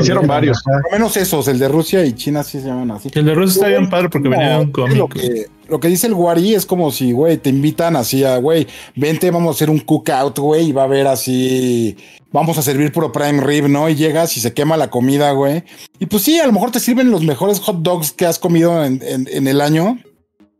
[0.00, 0.62] hicieron varios.
[0.62, 3.10] Por lo menos esos, el de Rusia y China sí se llaman así.
[3.14, 6.12] El de Rusia está bien padre porque venía de un cómic lo que dice el
[6.12, 9.78] Wari es como si, güey, te invitan así a, güey, vente, vamos a hacer un
[9.78, 11.96] cookout, güey, y va a haber así,
[12.30, 13.88] vamos a servir puro prime rib, ¿no?
[13.88, 15.64] Y llegas y se quema la comida, güey.
[15.98, 18.84] Y pues sí, a lo mejor te sirven los mejores hot dogs que has comido
[18.84, 19.98] en, el año.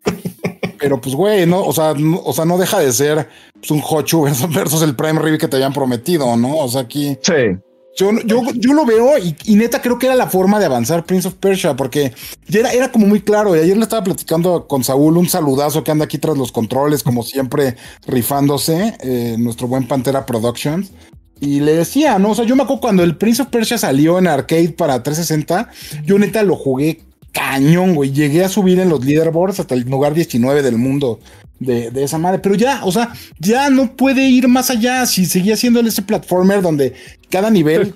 [0.79, 3.83] Pero pues, güey, no, o sea, no, o sea, no deja de ser pues, un
[3.87, 6.57] hochu versus el prime rib que te habían prometido, ¿no?
[6.57, 7.18] O sea, aquí.
[7.20, 7.59] Sí.
[7.94, 11.28] Yo, yo, yo lo veo y, neta creo que era la forma de avanzar Prince
[11.28, 12.12] of Persia, porque
[12.50, 13.55] era, era como muy claro.
[13.55, 17.02] Y ayer le estaba platicando con Saúl, un saludazo que anda aquí tras los controles,
[17.02, 17.76] como siempre,
[18.07, 20.90] rifándose, eh, nuestro buen Pantera Productions.
[21.40, 22.31] Y le decía, ¿no?
[22.31, 25.68] O sea, yo me acuerdo cuando el Prince of Persia salió en arcade para 360,
[26.05, 27.00] yo neta lo jugué
[27.33, 28.12] cañón, güey.
[28.12, 31.18] Llegué a subir en los leaderboards hasta el lugar 19 del mundo
[31.59, 32.38] de, esa madre.
[32.38, 35.05] Pero ya, o sea, ya no puede ir más allá.
[35.07, 36.94] Si seguía siendo ese platformer donde
[37.33, 37.95] cada nivel,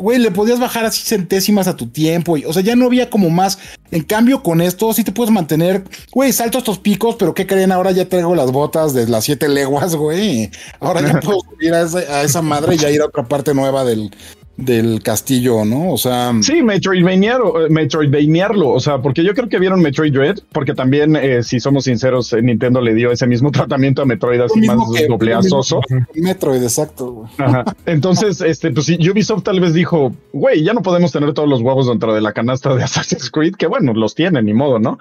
[0.00, 2.34] güey, le podías bajar así centésimas a tu tiempo.
[2.44, 3.56] o sea, ya no había como más.
[3.92, 7.70] En cambio, con esto sí te puedes mantener, güey, salto estos picos, pero ¿qué creen?
[7.70, 10.50] Ahora ya traigo las botas de las siete leguas, güey.
[10.80, 13.54] Ahora ya puedo subir a esa, a esa madre y ya ir a otra parte
[13.54, 14.10] nueva del,
[14.56, 15.92] del castillo, ¿no?
[15.92, 16.32] O sea.
[16.40, 21.16] Sí, Metroidvaniarlo, eh, Metroidvaniarlo, o sea, porque yo creo que vieron Metroid Dread, porque también,
[21.16, 24.78] eh, si somos sinceros, eh, Nintendo le dio ese mismo tratamiento a Metroid así más
[25.08, 25.80] dobleazoso.
[26.14, 27.24] Metroid, exacto.
[27.38, 27.64] Ajá.
[27.86, 31.88] Entonces, este, pues Ubisoft tal vez dijo, güey, ya no podemos tener todos los huevos
[31.88, 34.98] dentro de la canasta de Assassin's Creed, que bueno, los tienen, ni modo, ¿no?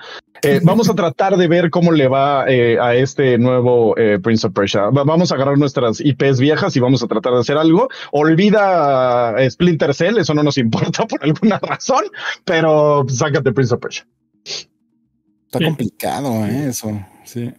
[0.64, 4.90] vamos a tratar de ver cómo le va a este nuevo Prince of Persia.
[4.92, 7.88] vamos a agarrar nuestras IPs viejas y vamos a tratar de hacer algo.
[8.12, 12.06] Olvida Splinter Cell, eso no nos importa por alguna razón,
[12.46, 14.08] pero sácate Prince of Persia.
[15.46, 16.70] Está complicado, ¿eh?
[16.70, 17.54] eso, sí.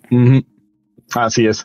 [1.13, 1.65] Así es.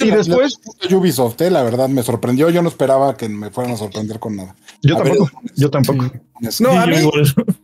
[0.00, 2.50] y después Ubisoft, eh, la verdad me sorprendió.
[2.50, 4.54] Yo no esperaba que me fueran a sorprender con nada.
[4.82, 5.30] Yo tampoco.
[5.56, 6.10] yo tampoco.
[6.60, 6.96] No, a mí,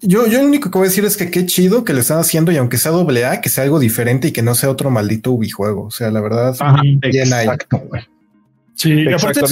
[0.00, 2.18] yo, yo lo único que voy a decir es que qué chido que le están
[2.18, 4.90] haciendo y aunque sea doble A, que sea algo diferente y que no sea otro
[4.90, 5.84] maldito Ubijuego.
[5.84, 7.48] O sea, la verdad, bien ahí.
[8.74, 9.46] Sí, aparte de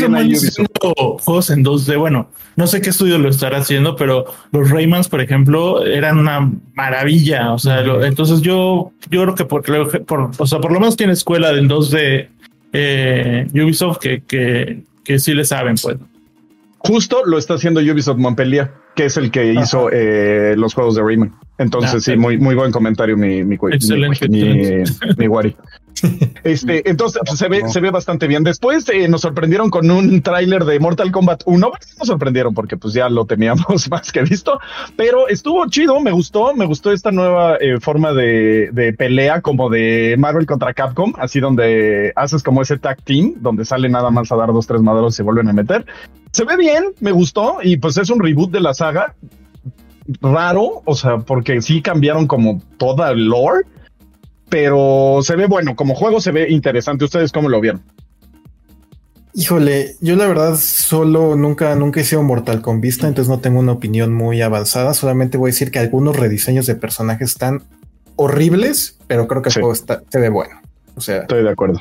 [1.21, 1.99] juegos en 2D.
[1.99, 6.51] Bueno, no sé qué estudio lo estará haciendo, pero los Raymans, por ejemplo, eran una
[6.75, 7.53] maravilla.
[7.53, 9.63] O sea, entonces yo, yo creo que por,
[10.05, 12.29] por, o sea, por lo menos tiene escuela en 2D
[12.73, 15.97] eh, Ubisoft que, que, que sí le saben, pues.
[16.79, 21.03] Justo lo está haciendo Ubisoft Montpellier, que es el que hizo eh, los juegos de
[21.03, 21.33] Rayman.
[21.59, 24.83] Entonces, ah, sí, muy, muy buen comentario, mi, mi, excelente, mi,
[25.17, 25.57] mi, Wari.
[26.45, 28.43] Este, entonces pues, se ve, se ve bastante bien.
[28.43, 31.73] Después eh, nos sorprendieron con un tráiler de Mortal Kombat 1.
[31.99, 34.59] Nos sorprendieron porque pues ya lo teníamos más que visto,
[34.97, 39.71] pero estuvo chido, me gustó, me gustó esta nueva eh, forma de, de, pelea como
[39.71, 44.33] de Marvel contra Capcom, así donde haces como ese tag team, donde sale nada más
[44.33, 45.87] a dar dos, tres maderos y se vuelven a meter.
[46.33, 49.15] Se ve bien, me gustó y pues es un reboot de la saga.
[50.21, 53.67] Raro, o sea, porque sí cambiaron como toda el lore
[54.53, 57.07] pero se ve bueno, como juego se ve interesante.
[57.07, 57.81] ¿Ustedes cómo lo vieron?
[59.33, 63.61] Híjole, yo la verdad solo nunca, nunca he sido Mortal con vista, entonces no tengo
[63.61, 64.93] una opinión muy avanzada.
[64.93, 67.63] Solamente voy a decir que algunos rediseños de personajes están
[68.17, 70.61] horribles, pero creo que el juego está, se ve bueno.
[70.97, 71.81] O sea, estoy de acuerdo.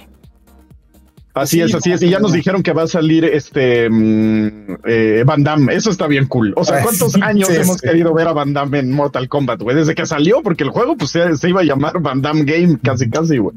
[1.33, 2.01] Así es, así es.
[2.01, 5.73] Y ya nos dijeron que va a salir este mm, eh, Van Damme.
[5.73, 6.53] Eso está bien cool.
[6.57, 9.75] O sea, ¿cuántos años hemos querido ver a Van Damme en Mortal Kombat, güey?
[9.75, 12.77] Desde que salió, porque el juego pues se, se iba a llamar Van Damme Game
[12.83, 13.55] casi, casi, güey.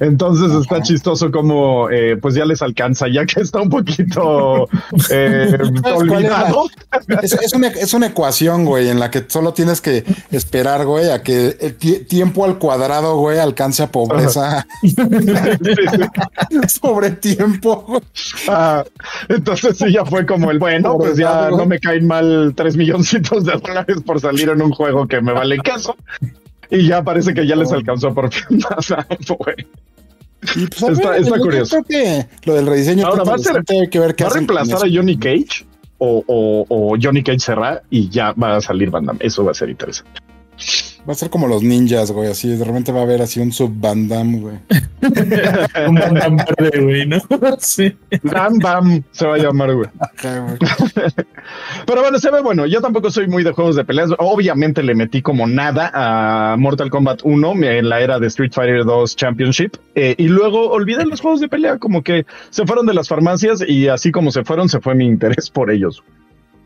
[0.00, 4.68] Entonces está chistoso como eh, pues ya les alcanza, ya que está un poquito
[5.10, 5.58] eh,
[5.94, 6.66] olvidado.
[7.22, 11.22] Es, una, es, una, ecuación, güey, en la que solo tienes que esperar, güey, a
[11.22, 14.66] que el tiempo al cuadrado, güey, alcance a pobreza.
[16.68, 18.02] Sobre tiempo.
[18.48, 18.84] Ah,
[19.28, 23.44] entonces sí, ya fue como el bueno, pues ya no me caen mal tres milloncitos
[23.44, 25.96] de dólares por salir en un juego que me vale caso.
[26.72, 28.94] Y ya parece que ya les alcanzó por fin más
[29.38, 29.56] güey.
[30.56, 31.82] Y pues, está, está curioso.
[31.84, 34.90] que lo del rediseño Ahora va a ser, que ver qué va a reemplazar a
[34.90, 35.66] Johnny Cage
[35.98, 39.20] o, o, o, Johnny Cage será y ya va a salir Van Damme.
[39.22, 40.20] Eso va a ser interesante.
[41.08, 42.30] Va a ser como los ninjas, güey.
[42.30, 44.54] Así de repente va a haber así un sub Van Damme, güey.
[45.88, 46.44] un Van Damme
[46.80, 47.18] güey, ¿no?
[47.58, 47.96] Sí.
[48.22, 49.88] Van Damme se va a llamar, güey.
[51.86, 52.66] Pero bueno, se ve bueno.
[52.66, 54.10] Yo tampoco soy muy de juegos de peleas.
[54.18, 58.84] Obviamente le metí como nada a Mortal Kombat 1 en la era de Street Fighter
[58.84, 59.76] 2 Championship.
[59.96, 63.64] Eh, y luego olvidé los juegos de pelea, como que se fueron de las farmacias
[63.66, 66.02] y así como se fueron, se fue mi interés por ellos.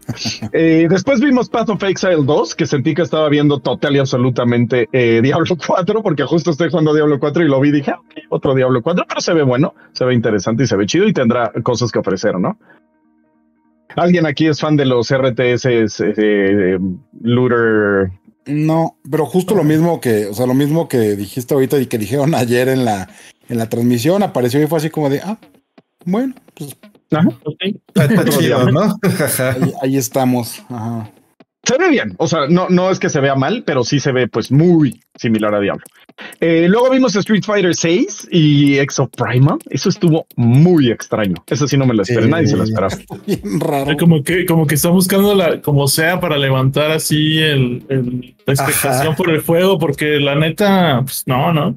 [0.53, 4.89] Eh, después vimos Path of Exile 2, que sentí que estaba viendo total y absolutamente
[4.93, 8.01] eh, Diablo 4, porque justo estoy jugando Diablo 4 y lo vi y dije, ah,
[8.31, 11.13] otro Diablo 4, pero se ve bueno, se ve interesante y se ve chido y
[11.13, 12.59] tendrá cosas que ofrecer, ¿no?
[13.97, 16.79] ¿Alguien aquí es fan de los RTS eh,
[17.23, 18.11] Looter?
[18.47, 21.99] No, pero justo lo mismo que, o sea, lo mismo que dijiste ahorita y que
[21.99, 23.09] dijeron ayer en la,
[23.49, 25.39] en la transmisión, apareció y fue así como de, ah,
[26.05, 26.77] bueno, pues
[29.83, 30.63] ahí, estamos.
[31.63, 34.13] Se ve bien, o sea, no, no es que se vea mal, pero sí se
[34.13, 35.85] ve pues muy similar a Diablo.
[36.41, 39.59] Eh, luego vimos Street Fighter 6 y Exo Prima.
[39.69, 41.35] Eso estuvo muy extraño.
[41.47, 42.97] Eso sí no me lo esperé, nadie se lo esperaba.
[43.61, 43.97] raro.
[43.99, 49.15] Como que, como que está buscando la, como sea para levantar así el, la expectación
[49.15, 51.77] por el juego, porque la neta, pues no, no.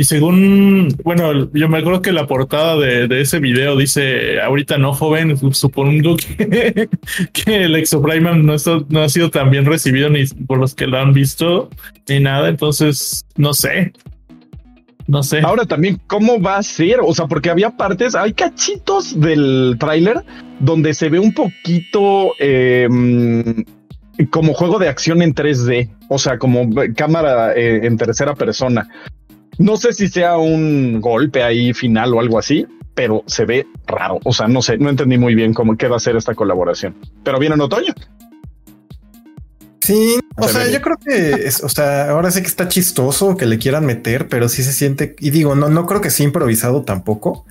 [0.00, 4.94] Y según, bueno, yo me acuerdo que la portada de, ese video dice, ahorita no
[4.94, 6.88] joven, supongo que,
[7.34, 8.54] que el Exoprime no,
[8.88, 11.68] no ha sido tan bien recibido ni por los que lo han visto
[12.08, 13.92] ni nada, entonces no sé.
[15.06, 15.40] No sé.
[15.40, 17.00] Ahora también, ¿cómo va a ser?
[17.02, 20.24] O sea, porque había partes, hay cachitos del tráiler
[20.60, 23.66] donde se ve un poquito em,
[24.30, 28.88] como juego de acción en 3D, o sea, como cámara eh, en tercera persona.
[29.60, 34.18] No sé si sea un golpe ahí final o algo así, pero se ve raro.
[34.24, 36.96] O sea, no sé, no entendí muy bien cómo qué va a ser esta colaboración.
[37.22, 37.92] Pero viene en otoño.
[39.82, 43.44] Sí, o sea, yo creo que, es, o sea, ahora sí que está chistoso que
[43.44, 46.82] le quieran meter, pero sí se siente, y digo, no, no creo que sea improvisado
[46.82, 47.44] tampoco,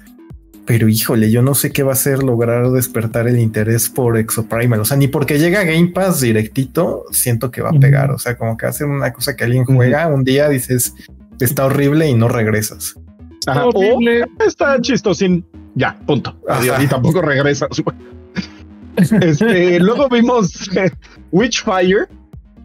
[0.65, 4.79] pero híjole, yo no sé qué va a ser lograr despertar el interés por Exoprimal,
[4.79, 8.37] o sea, ni porque llega Game Pass directito, siento que va a pegar, o sea,
[8.37, 10.93] como que hace una cosa que alguien juega, un día dices,
[11.39, 12.95] está horrible y no regresas.
[13.39, 14.25] Está horrible.
[14.45, 15.45] está chistosín.
[15.75, 16.35] Ya, punto.
[16.81, 17.67] Y tampoco regresa.
[19.21, 20.91] Este, luego vimos eh,
[21.31, 22.07] Witchfire,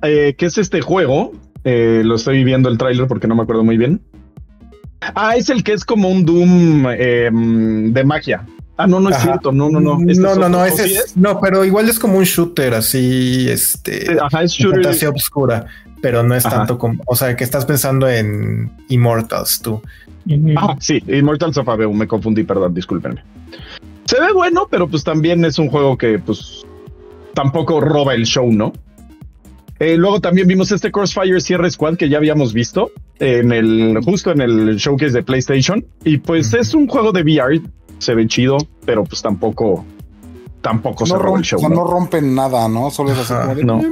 [0.03, 1.31] eh, que es este juego.
[1.63, 4.01] Eh, lo estoy viendo el tráiler porque no me acuerdo muy bien.
[5.15, 6.83] Ah, es el que es como un Doom
[7.93, 8.45] de magia.
[8.77, 9.53] Ah, no, no es cierto.
[9.53, 9.99] No, no, no.
[10.01, 14.17] Este no, no, no, ese es, no, pero igual es como un shooter así, este.
[14.21, 14.83] Ajá, es shooter.
[14.83, 15.67] Fantasía oscura
[16.05, 19.81] pero no es tanto como, o sea, que estás pensando en Immortals tú.
[20.55, 23.25] Ah, sí, Immortals of Aveu, me confundí, perdón, discúlpenme.
[24.05, 26.63] Se ve bueno, pero pues también es un juego que pues
[27.33, 28.75] tampoco roba el show, ¿no?
[29.81, 34.31] Eh, luego también vimos este Crossfire Sierra Squad que ya habíamos visto en el justo
[34.31, 37.61] en el showcase de PlayStation y pues es un juego de VR,
[37.99, 39.85] se ve chido, pero pues tampoco
[40.61, 41.61] tampoco se roba el show.
[41.69, 41.85] ¿no?
[41.85, 42.91] rompen nada, ¿no?
[42.91, 43.83] Solo es así no.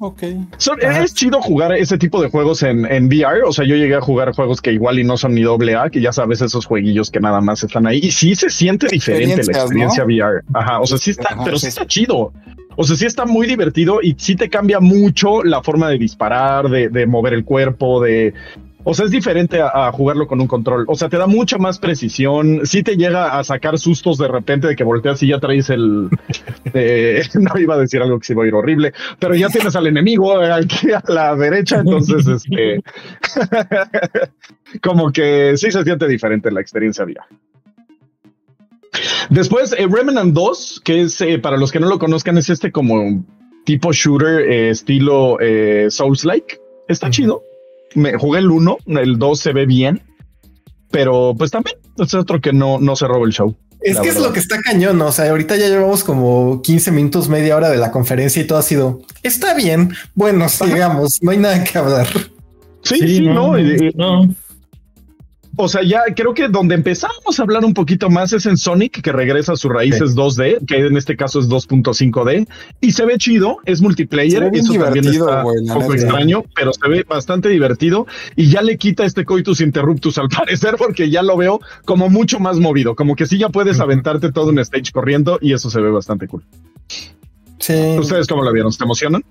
[0.00, 0.22] Ok.
[0.22, 3.42] es chido jugar ese tipo de juegos en, en, VR.
[3.46, 5.90] O sea, yo llegué a jugar juegos que igual y no son ni doble A,
[5.90, 8.00] que ya sabes, esos jueguillos que nada más están ahí.
[8.02, 10.42] Y sí se siente diferente la experiencia VR.
[10.54, 10.80] Ajá.
[10.80, 12.32] O sea, sí está, pero sí está chido.
[12.76, 16.68] O sea, sí está muy divertido y sí te cambia mucho la forma de disparar,
[16.68, 18.34] de, de mover el cuerpo, de,
[18.82, 20.84] o sea, es diferente a, jugarlo con un control.
[20.88, 22.62] O sea, te da mucha más precisión.
[22.64, 26.08] Sí te llega a sacar sustos de repente de que volteas y ya traes el.
[26.72, 29.74] Eh, no iba a decir algo que se iba a ir horrible, pero ya tienes
[29.74, 31.80] al enemigo aquí a la derecha.
[31.80, 32.82] Entonces, este.
[34.82, 37.20] como que sí se siente diferente la experiencia VR.
[39.28, 42.72] Después, eh, Remnant 2, que es eh, para los que no lo conozcan, es este
[42.72, 43.24] como
[43.64, 45.38] tipo shooter estilo
[45.88, 46.60] Souls-like.
[46.88, 47.42] Está chido
[47.94, 50.02] me jugué el 1, el 2 se ve bien,
[50.90, 53.56] pero pues también es otro que no, no se roba el show.
[53.80, 55.06] Es que es lo que está cañón, ¿no?
[55.06, 58.58] o sea, ahorita ya llevamos como 15 minutos, media hora de la conferencia y todo
[58.58, 62.06] ha sido, está bien, bueno, sigamos, no hay nada que hablar.
[62.82, 63.54] Sí, sí, no,
[63.94, 64.34] no.
[65.56, 69.02] O sea, ya creo que donde empezamos a hablar un poquito más es en Sonic,
[69.02, 72.46] que regresa a sus raíces 2D, que en este caso es 2.5D,
[72.80, 77.04] y se ve chido, es multiplayer, eso también está un poco extraño, pero se ve
[77.06, 81.60] bastante divertido, y ya le quita este coitus interruptus al parecer, porque ya lo veo
[81.84, 85.52] como mucho más movido, como que sí ya puedes aventarte todo un stage corriendo, y
[85.52, 86.44] eso se ve bastante cool.
[87.58, 87.74] Sí.
[87.98, 88.72] ¿Ustedes cómo lo vieron?
[88.72, 89.22] ¿Se emocionan?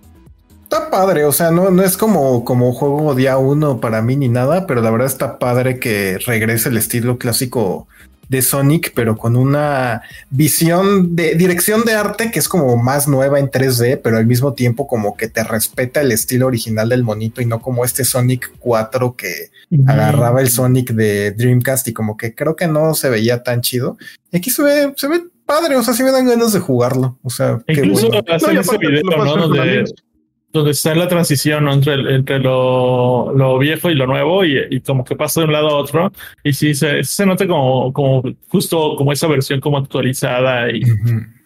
[0.72, 4.28] Está padre, o sea, no, no es como, como juego día uno para mí ni
[4.28, 7.88] nada, pero la verdad está padre que regrese el estilo clásico
[8.28, 13.40] de Sonic, pero con una visión de dirección de arte que es como más nueva
[13.40, 17.42] en 3D, pero al mismo tiempo como que te respeta el estilo original del monito
[17.42, 19.50] y no como este Sonic 4 que
[19.88, 23.98] agarraba el Sonic de Dreamcast y como que creo que no se veía tan chido.
[24.32, 27.18] Y aquí se ve, se ve padre, o sea, sí me dan ganas de jugarlo.
[27.24, 29.36] O sea, incluso ese video, ¿no?
[29.36, 29.86] donde
[30.54, 35.16] está en la transición entre, entre lo, lo, viejo y lo nuevo y, como que
[35.16, 36.12] pasa de un lado a otro
[36.44, 40.82] y sí se, se nota como, como justo como esa versión como actualizada y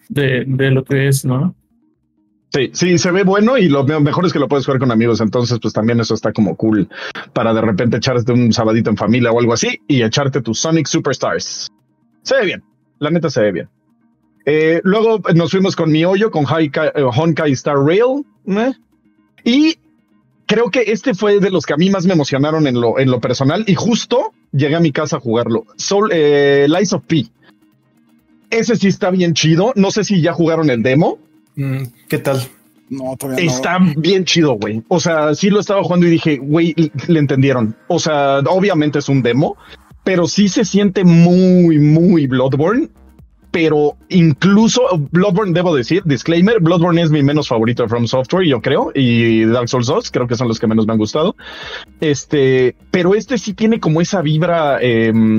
[0.08, 1.54] de, de, lo que es, ¿no?
[2.50, 5.20] Sí, sí, se ve bueno y lo mejor es que lo puedes jugar con amigos,
[5.20, 6.88] entonces pues también eso está como cool
[7.32, 10.86] para de repente echarte un sabadito en familia o algo así y echarte tus Sonic
[10.86, 11.70] Superstars.
[12.22, 12.62] Se ve bien,
[13.00, 13.68] la neta se ve bien.
[14.46, 18.24] Eh, luego nos fuimos con mi hoyo, con Honkai Star Rail.
[18.46, 18.72] ¿eh?
[19.44, 19.76] Y
[20.46, 23.10] creo que este fue de los que a mí más me emocionaron en lo, en
[23.10, 25.66] lo personal y justo llegué a mi casa a jugarlo.
[25.76, 27.26] Soul, eh, Lies of P.
[28.50, 29.72] Ese sí está bien chido.
[29.76, 31.18] No sé si ya jugaron el demo.
[31.56, 32.40] Mm, ¿Qué tal?
[32.88, 34.82] No, todavía Está bien chido, güey.
[34.88, 36.74] O sea, sí lo estaba jugando y dije, güey,
[37.08, 37.76] le entendieron.
[37.88, 39.56] O sea, obviamente es un demo,
[40.04, 42.90] pero sí se siente muy, muy Bloodborne
[43.54, 48.60] pero incluso Bloodborne, debo decir, disclaimer, Bloodborne es mi menos favorito de From Software, yo
[48.60, 51.36] creo, y Dark Souls 2 creo que son los que menos me han gustado.
[52.00, 55.38] Este, pero este sí tiene como esa vibra em,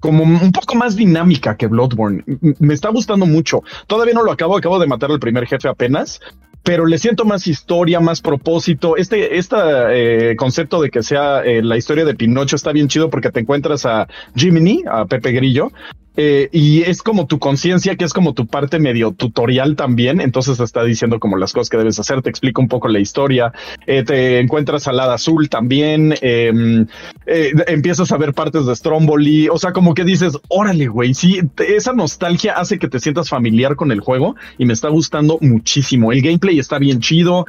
[0.00, 2.24] como un poco más dinámica que Bloodborne.
[2.58, 3.62] Me está gustando mucho.
[3.86, 6.22] Todavía no lo acabo, acabo de matar al primer jefe apenas,
[6.62, 8.96] pero le siento más historia, más propósito.
[8.96, 9.56] Este, este
[9.90, 13.40] eh, concepto de que sea eh, la historia de Pinocho está bien chido porque te
[13.40, 15.70] encuentras a Jiminy, a Pepe Grillo,
[16.16, 20.20] eh, y es como tu conciencia, que es como tu parte medio tutorial también.
[20.20, 22.98] Entonces te está diciendo como las cosas que debes hacer, te explica un poco la
[22.98, 23.52] historia.
[23.86, 26.14] Eh, te encuentras al lado azul también.
[26.20, 26.86] Em,
[27.26, 29.48] eh, empiezas a ver partes de Stromboli.
[29.48, 31.14] O sea, como que dices, órale, güey.
[31.14, 35.38] Sí, esa nostalgia hace que te sientas familiar con el juego y me está gustando
[35.40, 36.12] muchísimo.
[36.12, 37.46] El gameplay está bien chido.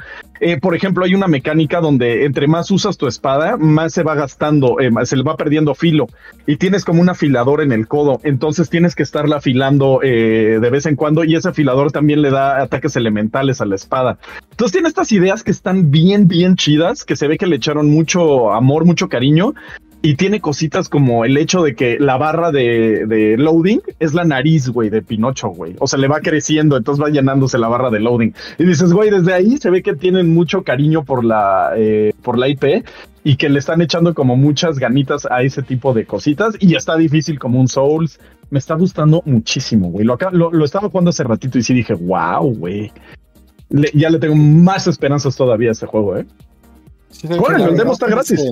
[0.60, 4.76] por ejemplo, hay una mecánica donde entre más usas tu espada, más se va gastando,
[5.04, 6.08] se le va perdiendo filo
[6.46, 8.20] y tienes como un afilador en el codo.
[8.24, 12.20] Entonces, entonces tienes que estarla afilando eh, de vez en cuando y ese afilador también
[12.20, 14.18] le da ataques elementales a la espada.
[14.50, 17.90] Entonces tiene estas ideas que están bien, bien chidas, que se ve que le echaron
[17.90, 19.54] mucho amor, mucho cariño
[20.04, 24.68] y tiene cositas como el hecho de que la barra de, loading es la nariz,
[24.68, 25.76] güey, de Pinocho, güey.
[25.78, 28.34] O sea, le va creciendo, entonces va llenándose la barra de loading.
[28.58, 32.36] Y dices, güey, desde ahí se ve que tienen mucho cariño por la, eh, por
[32.36, 32.84] la IP
[33.22, 36.96] y que le están echando como muchas ganitas a ese tipo de cositas y está
[36.96, 38.18] difícil como un Souls
[38.50, 40.04] me está gustando muchísimo, güey.
[40.04, 42.92] Lo, lo, estaba jugando hace ratito y sí dije, wow, güey.
[43.94, 46.26] ya le tengo más esperanzas todavía a este juego, ¿eh?
[47.38, 48.44] bueno, el demo está gratis.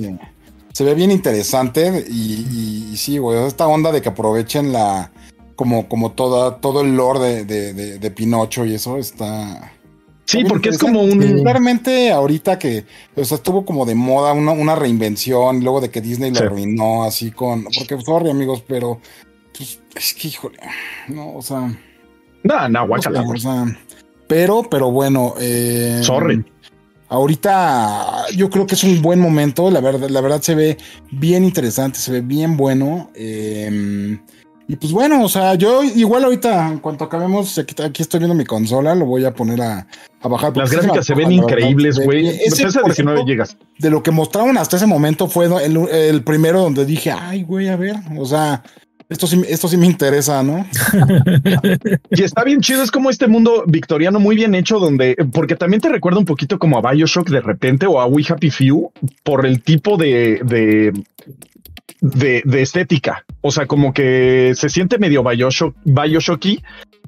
[0.73, 5.11] Se, ve bien interesante y, sí, güey, esta onda de que aprovechen la,
[5.55, 9.73] como, como toda, todo el lore de, Pinocho y eso está...
[10.25, 11.43] Sí, porque es como un.
[11.43, 12.85] Realmente ahorita que
[13.17, 17.03] o sea, estuvo como de moda una, una reinvención, luego de que Disney lo arruinó
[17.03, 17.65] así con.
[17.65, 19.01] Porque, sorry, amigos, pero
[19.57, 20.59] pues, es que, híjole,
[21.09, 21.77] no, o sea.
[22.43, 23.21] No, no, guácala.
[23.21, 23.65] O sea,
[24.27, 25.33] pero, pero bueno.
[25.41, 26.45] Eh, Sorry.
[27.11, 30.77] Ahorita yo creo que es un buen momento, la verdad, la verdad se ve
[31.11, 33.11] bien interesante, se ve bien bueno.
[33.15, 34.17] Eh,
[34.65, 38.45] y pues bueno, o sea, yo igual ahorita, en cuanto acabemos, aquí, estoy viendo mi
[38.45, 39.85] consola, lo voy a poner a,
[40.23, 40.55] bajar.
[40.55, 42.29] Las gráficas se ven increíbles, güey.
[42.29, 43.57] Ese 19 llegas.
[43.77, 47.67] De lo que mostraron hasta ese momento fue el, el primero donde dije, ay, güey,
[47.67, 48.63] a ver, o sea,
[49.11, 50.65] esto sí, esto sí me interesa, ¿no?
[52.11, 55.81] y está bien chido, es como este mundo victoriano muy bien hecho, donde, porque también
[55.81, 58.89] te recuerda un poquito como a Bioshock de repente o a We Happy Few
[59.23, 63.25] por el tipo de, de, de, estética.
[63.41, 66.63] O sea, como que se siente medio Bioshock, Bioshocky.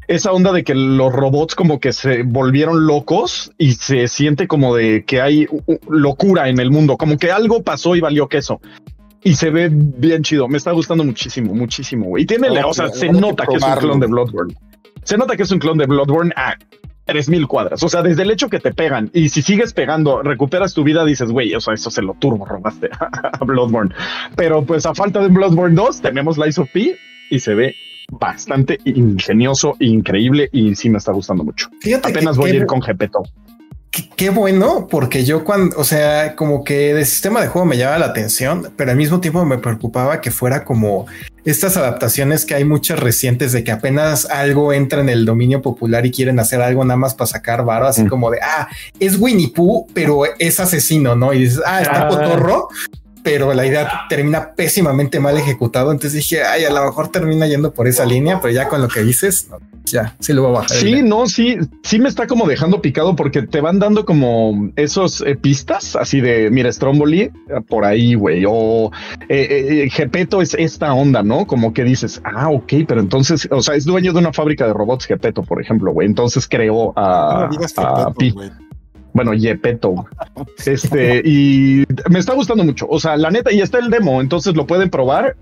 [0.06, 4.76] Esa onda de que los robots como que se volvieron locos y se siente como
[4.76, 5.48] de que hay
[5.88, 8.60] locura en el mundo, como que algo pasó y valió queso
[9.24, 10.48] y se ve bien chido.
[10.48, 12.18] Me está gustando muchísimo, muchísimo.
[12.18, 14.56] Y tiene, o sea, se nota que, es un clon de Bloodborne.
[15.04, 16.56] Se nota que es un clon de Bloodborne a
[17.06, 17.84] 3000 cuadras.
[17.84, 21.06] O sea, desde el hecho que te pegan y si sigues pegando, recuperas tu vida,
[21.06, 23.94] dices, güey, o sea, eso se lo turbo robaste a Bloodborne.
[24.36, 26.98] Pero pues a falta de Bloodborne 2, tenemos Lies of P
[27.30, 27.76] y se ve
[28.12, 31.70] bastante ingenioso, increíble y sí me está gustando mucho.
[32.04, 33.24] Apenas voy a ir con Gepeto
[34.16, 38.00] qué bueno, porque yo cuando, o sea, como que el sistema de juego me llamaba
[38.00, 41.06] la atención, pero al mismo tiempo me preocupaba que fuera como
[41.46, 46.06] estas adaptaciones que hay muchas recientes de que apenas algo entra en el dominio popular
[46.06, 48.08] y quieren hacer algo nada más para sacar varo, así mm.
[48.08, 48.68] como de, ah,
[49.00, 51.34] es Winnie Pooh, pero es asesino, ¿no?
[51.34, 52.70] Y dices, ah, está potorro,
[53.24, 55.92] pero la idea termina pésimamente mal ejecutado.
[55.92, 58.90] Entonces dije, ay, a lo mejor termina yendo por esa línea, pero ya con lo
[58.90, 59.48] que dices,
[59.86, 60.78] ya, sí lo voy a bajar.
[60.78, 65.22] Sí, no, sí, sí me está como dejando picado porque te van dando como esos
[65.22, 67.32] eh, pistas así de, mira, Stromboli, eh,
[67.68, 68.92] por ahí, güey, o
[69.30, 71.48] eh, Gepeto es esta onda, ¿no?
[71.48, 74.74] Como que dices, ah, ok, pero entonces, o sea, es dueño de una fábrica de
[74.74, 78.34] robots Gepeto, por ejemplo, güey, entonces creó a, a Pi.
[79.14, 80.06] Bueno, Yepeto.
[80.66, 82.88] Este, y me está gustando mucho.
[82.90, 85.36] O sea, la neta, y está el demo, entonces lo pueden probar.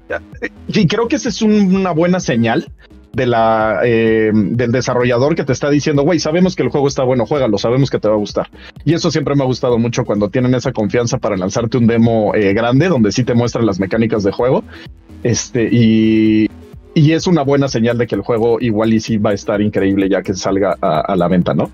[0.68, 2.72] Y creo que esa es una buena señal
[3.14, 7.04] de la eh, del desarrollador que te está diciendo, güey, sabemos que el juego está
[7.04, 8.50] bueno, juégalo, sabemos que te va a gustar.
[8.84, 12.34] Y eso siempre me ha gustado mucho cuando tienen esa confianza para lanzarte un demo
[12.34, 14.64] eh, grande donde sí te muestran las mecánicas de juego.
[15.24, 16.50] Este, y,
[16.96, 19.62] y es una buena señal de que el juego igual y sí va a estar
[19.62, 21.70] increíble ya que salga a la venta, ¿no?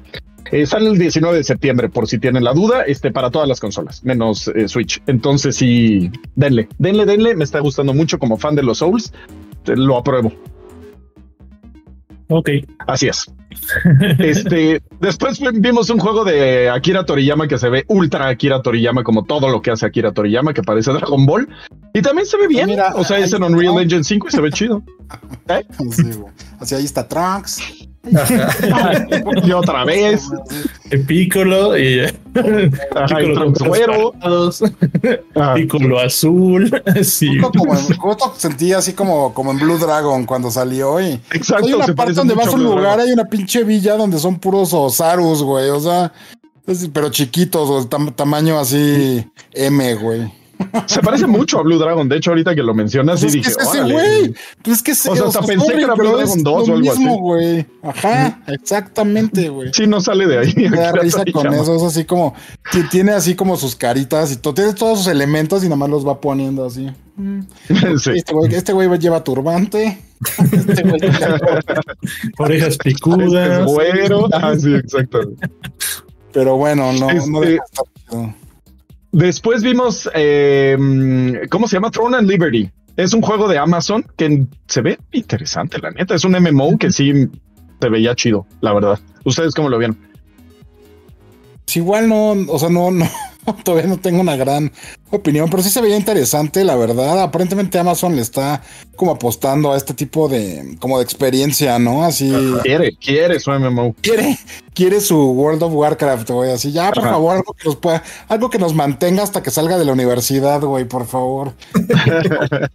[0.51, 3.59] Eh, sale el 19 de septiembre, por si tienen la duda, este, para todas las
[3.59, 5.01] consolas, menos eh, Switch.
[5.07, 7.35] Entonces sí, denle, denle, denle.
[7.35, 9.13] Me está gustando mucho como fan de los Souls.
[9.65, 10.31] lo apruebo.
[12.29, 12.49] Ok.
[12.87, 13.25] Así es.
[14.19, 19.23] este, después vimos un juego de Akira Toriyama que se ve ultra Akira Toriyama, como
[19.23, 21.47] todo lo que hace Akira Toriyama, que parece Dragon Ball.
[21.93, 22.67] Y también se ve bien.
[22.67, 24.83] Mira, o sea, es en Unreal Engine 5 y se ve chido.
[25.47, 25.65] ¿Eh?
[25.91, 26.03] Sí,
[26.59, 27.61] Así ahí está Trunks.
[29.43, 30.29] Y otra vez.
[31.07, 34.13] Piccolo y Piccolo
[35.55, 36.71] Piccolo azul.
[37.03, 37.37] Sí.
[37.39, 37.75] Como,
[38.37, 40.99] sentí así como, como en Blue Dragon cuando salió.
[40.99, 41.67] Y Exacto.
[41.67, 44.73] Hay una parte donde vas a un lugar, hay una pinche villa donde son puros
[44.73, 45.69] Osarus, güey.
[45.69, 46.11] O sea,
[46.93, 50.31] pero chiquitos, tamaño así M, güey.
[50.85, 52.07] Se parece mucho a Blue Dragon.
[52.07, 54.33] De hecho, ahorita que lo mencionas, pues sí dije, es ese güey.
[54.63, 57.11] Pues es que o sea, hasta pensé que era Blue Dragon 2 o algo mismo,
[57.11, 57.19] así.
[57.19, 57.65] güey.
[57.83, 59.71] Ajá, exactamente, güey.
[59.73, 60.53] Sí, no sale de ahí.
[60.55, 61.75] Me da risa con eso.
[61.75, 62.33] Es así como,
[62.91, 64.53] tiene así como sus caritas y todo.
[64.53, 66.89] Tiene todos sus elementos y nada más los va poniendo así.
[67.97, 68.11] Sí.
[68.15, 69.99] Este güey este wey lleva turbante.
[70.37, 70.99] Este güey
[72.37, 73.65] Orejas picudas.
[73.65, 74.27] Güero.
[74.33, 75.19] Ah, sí, exacto.
[76.31, 78.35] Pero bueno, no, no este, deja
[79.11, 80.77] Después vimos, eh,
[81.49, 81.91] ¿cómo se llama?
[81.91, 82.69] Throne and Liberty.
[82.97, 86.15] Es un juego de Amazon que se ve interesante, la neta.
[86.15, 87.13] Es un MMO que sí
[87.79, 88.99] se veía chido, la verdad.
[89.23, 89.97] ¿Ustedes cómo lo vieron?
[91.65, 93.07] Pues igual no, o sea, no, no,
[93.63, 94.71] todavía no tengo una gran
[95.11, 97.21] opinión, pero sí se veía interesante, la verdad.
[97.21, 98.61] Aparentemente Amazon le está
[98.95, 102.03] como apostando a este tipo de, como de experiencia, ¿no?
[102.03, 102.31] Así.
[102.63, 103.95] Quiere, quiere su MMO.
[104.01, 104.37] Quiere,
[104.73, 106.51] quiere su World of Warcraft, güey.
[106.51, 109.77] Así, ya, por favor, algo que nos pueda, algo que nos mantenga hasta que salga
[109.77, 111.53] de la universidad, güey, por favor.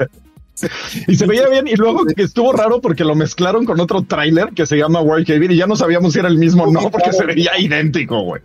[1.09, 4.51] Y se veía bien, y luego que estuvo raro porque lo mezclaron con otro tráiler
[4.51, 7.13] que se llama Warcraft y ya no sabíamos si era el mismo o no, porque
[7.13, 8.43] se veía idéntico, güey.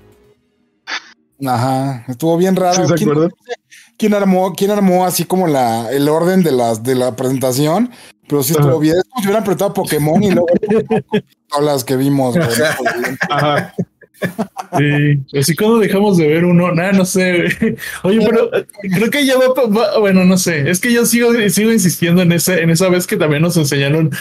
[1.45, 2.85] Ajá, estuvo bien raro.
[3.97, 7.91] ¿Quién, armó, ¿Quién armó así como la, el orden de las de la presentación?
[8.27, 8.95] Pero sí estuvo bien.
[8.97, 10.47] Es como si hubieran apretado Pokémon y luego
[11.49, 12.35] todas las que vimos.
[13.29, 13.73] Ajá.
[14.77, 17.45] Sí, así cuando dejamos de ver uno, nada, no sé.
[18.03, 18.65] Oye, pero eh,
[18.95, 22.57] creo que ya va, bueno, no sé, es que yo sigo, sigo insistiendo en esa,
[22.57, 24.11] en esa vez que también nos enseñaron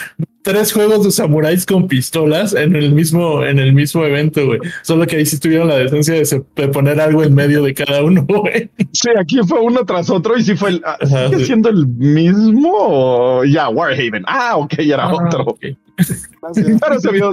[0.46, 4.60] tres juegos de samuráis con pistolas en el mismo, en el mismo evento, güey.
[4.82, 8.24] Solo que ahí sí tuvieron la decencia de, poner algo en medio de cada uno,
[8.28, 8.70] güey.
[8.92, 13.42] Sí, aquí fue uno tras otro y sí fue el, ah, ¿sigue siendo el mismo?
[13.44, 14.22] Ya, Warhaven.
[14.28, 15.56] Ah, ok, era ah, otro.
[16.80, 17.32] Pero se vio,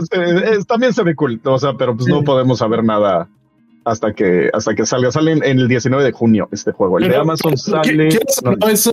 [0.67, 3.29] también se ve cool, o sea, pero pues no podemos saber nada
[3.85, 5.11] hasta que hasta que salga.
[5.11, 6.99] Sale en, el 19 de junio este juego.
[6.99, 8.09] El de Amazon sale.
[8.71, 8.91] eso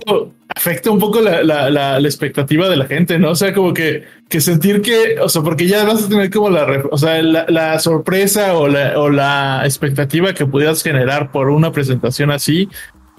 [0.53, 3.31] afecta un poco la, la, la, expectativa de la gente, ¿no?
[3.31, 6.49] O sea, como que, que sentir que, o sea, porque ya vas a tener como
[6.49, 11.71] la, o sea, la, sorpresa o la, o la expectativa que pudieras generar por una
[11.71, 12.69] presentación así,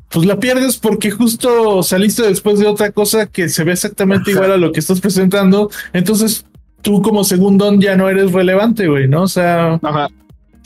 [0.08, 4.52] pues la pierdes porque justo saliste después de otra cosa que se ve exactamente igual
[4.52, 5.70] a lo que estás presentando.
[5.92, 6.44] Entonces
[6.82, 9.22] tú como segundón ya no eres relevante, güey, ¿no?
[9.22, 9.80] O sea,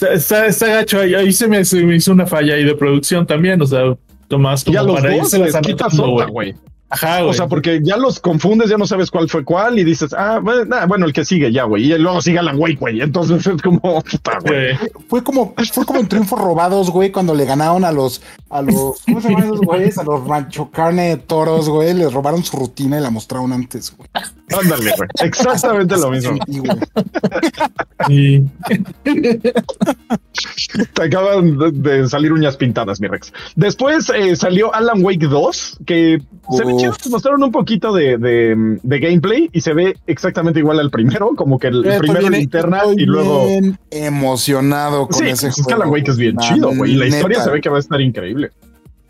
[0.01, 1.15] Está, está, gacho ahí.
[1.15, 3.61] Ahí se me, hizo una falla ahí de producción también.
[3.63, 3.97] O sea,
[4.29, 6.55] Tomás, como los para dos güey.
[6.89, 7.31] Ajá, güey.
[7.31, 10.39] O sea, porque ya los confundes, ya no sabes cuál fue cuál y dices, ah,
[10.41, 11.93] bueno, el que sigue ya, güey.
[11.93, 13.01] Y luego sigue Alan Wake, güey.
[13.01, 14.77] Entonces es como, puta, güey.
[15.09, 19.03] Fue como, fue como en triunfos robados, güey, cuando le ganaron a los, a los,
[19.05, 19.99] ¿cómo se llaman esos güeyes?
[19.99, 21.93] A los rancho carne toros, güey.
[21.95, 24.09] Les robaron su rutina y la mostraron antes, güey.
[24.57, 25.09] Ándale, güey.
[25.23, 26.39] Exactamente lo mismo.
[30.95, 33.33] Te acaban de salir uñas pintadas, mi Rex.
[33.57, 37.11] Después eh, salió Alan Wake 2, que se ve chido.
[37.11, 41.59] Mostraron un poquito de, de, de, gameplay y se ve exactamente igual al primero, como
[41.59, 43.47] que el eh, primero linterna y luego.
[43.91, 45.61] emocionado con ese juego.
[45.61, 46.93] Es que Alan Wake es bien chido, güey.
[46.93, 48.51] Y la historia se ve que va a estar increíble.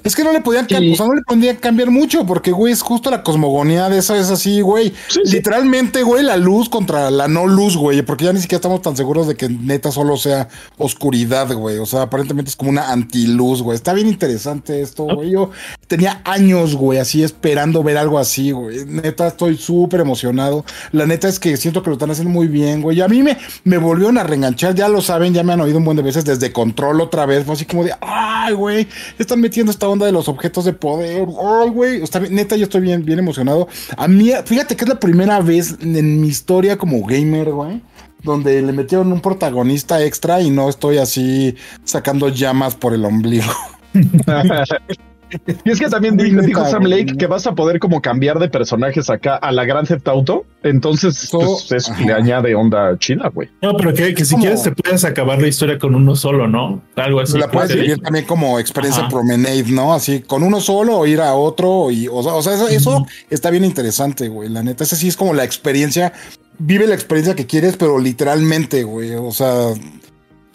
[0.07, 2.81] Es que no le podían, o sea, no le podían cambiar mucho, porque, güey, es
[2.81, 4.93] justo la cosmogonía de eso, es así, güey.
[5.25, 8.97] Literalmente, güey, la luz contra la no luz, güey, porque ya ni siquiera estamos tan
[8.97, 10.49] seguros de que neta solo sea
[10.79, 11.79] oscuridad, güey.
[11.79, 13.75] O sea, aparentemente es como una antiluz, güey.
[13.75, 15.33] Está bien interesante esto, güey.
[15.33, 15.51] Yo
[15.89, 18.85] tenía años, güey, así esperando ver algo así, güey.
[18.87, 20.65] Neta, estoy súper emocionado.
[20.93, 22.99] La neta es que siento que lo están haciendo muy bien, güey.
[22.99, 25.79] Y a mí me, me volvieron a reenganchar, ya lo saben, ya me han oído
[25.79, 27.45] un buen de veces desde Control otra vez.
[27.45, 28.87] Fue así como de, ay, güey,
[29.19, 31.27] están metiendo esta onda de los objetos de poder.
[31.43, 33.69] Ay, güey, neta, yo estoy bien, bien emocionado.
[33.97, 37.81] A mí, fíjate que es la primera vez en mi historia como gamer, güey,
[38.23, 43.53] donde le metieron un protagonista extra y no estoy así sacando llamas por el ombligo.
[45.65, 49.11] Y es que también dijo, Sam Lake que vas a poder como cambiar de personajes
[49.11, 50.45] acá a la Gran Theft Auto.
[50.63, 53.49] Entonces, pues, le añade onda chida, güey.
[53.63, 56.83] No, pero que, si quieres te puedes acabar la historia con uno solo, ¿no?
[56.97, 57.39] Algo así.
[57.39, 59.95] La puedes vivir también como experiencia promenade, ¿no?
[59.95, 61.91] Así, con uno solo o ir a otro.
[61.91, 64.49] Y, o, sea, eso, está bien interesante, güey.
[64.49, 66.13] La neta, esa sí es como la experiencia.
[66.59, 69.15] Vive la experiencia que quieres, pero literalmente, güey.
[69.15, 69.75] O sea,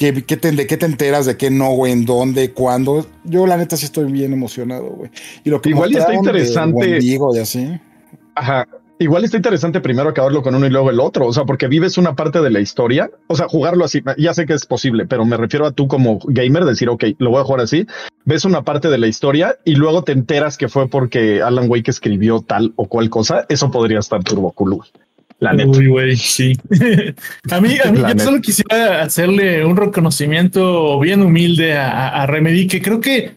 [0.01, 1.27] ¿Qué, qué te, ¿De qué te enteras?
[1.27, 1.91] ¿De qué no, güey?
[1.91, 2.53] ¿En dónde?
[2.53, 3.05] ¿Cuándo?
[3.23, 5.11] Yo, la neta, sí estoy bien emocionado, güey.
[5.43, 6.97] Y lo que Igual está interesante.
[6.97, 7.79] Digo y así.
[8.33, 8.67] Ajá.
[8.97, 11.27] Igual está interesante primero acabarlo con uno y luego el otro.
[11.27, 13.11] O sea, porque vives una parte de la historia.
[13.27, 14.01] O sea, jugarlo así.
[14.17, 17.29] Ya sé que es posible, pero me refiero a tú como gamer decir, ok, lo
[17.29, 17.85] voy a jugar así.
[18.25, 21.91] Ves una parte de la historia y luego te enteras que fue porque Alan Wake
[21.91, 23.45] escribió tal o cual cosa.
[23.49, 24.77] Eso podría estar turbo la
[25.41, 26.53] Uy, güey, sí.
[27.51, 32.81] a mí, a mí yo solo quisiera hacerle un reconocimiento bien humilde a, Remedy, que
[32.81, 33.31] creo que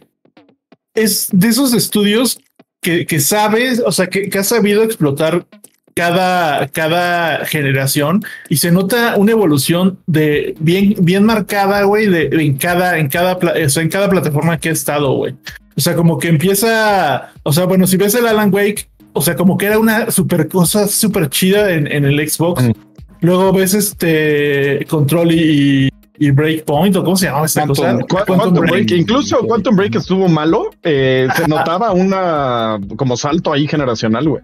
[0.94, 2.38] es de esos estudios
[2.82, 5.46] que, que sabes, o sea, que, ha sabido explotar
[5.94, 12.58] cada, cada generación y se nota una evolución de bien, bien marcada, güey, de, en
[12.58, 15.34] cada, en cada, o en cada plataforma que ha estado, güey.
[15.76, 19.36] O sea, como que empieza, o sea, bueno, si ves el Alan Wake, o sea,
[19.36, 22.64] como que era una super cosa súper chida en, el Xbox.
[22.64, 22.72] Mm.
[23.20, 25.88] Luego ves este Control y,
[26.18, 27.98] Breakpoint, o cómo se llama esta cosa.
[28.08, 28.90] Quantum, Break.
[28.90, 30.70] Incluso Quantum Break estuvo malo.
[30.82, 34.42] Eh, se notaba una como salto ahí generacional, güey.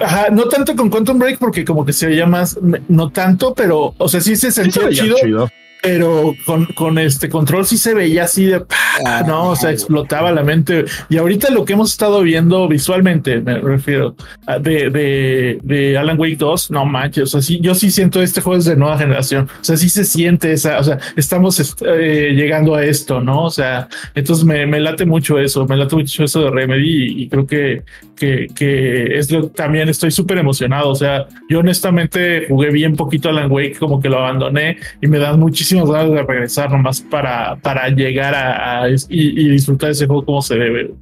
[0.00, 2.58] Ajá, no tanto con Quantum Break porque como que se veía más,
[2.88, 5.48] no tanto, pero, o sea, sí se sentía chido
[5.82, 8.62] pero con, con, este control sí se veía así de,
[9.06, 10.84] ah, no, o sea, explotaba la mente.
[11.08, 14.14] Y ahorita lo que hemos estado viendo visualmente, me refiero,
[14.60, 18.40] de, de, de Alan Wake 2, no manches, o sea, sí, yo sí siento este
[18.40, 22.32] juego es de nueva generación, o sea, sí se siente esa, o sea, estamos eh,
[22.34, 23.44] llegando a esto, ¿no?
[23.44, 27.28] O sea, entonces me, me, late mucho eso, me late mucho eso de Remedy y,
[27.28, 27.84] creo que,
[28.16, 33.30] que, que es lo, también estoy súper emocionado, o sea, yo honestamente jugué bien poquito
[33.30, 37.00] Alan Wake, como que lo abandoné y me dan muchísimo muchísimas ganas de regresar nomás
[37.00, 40.94] para, para llegar a, y, disfrutar ese juego como se debe.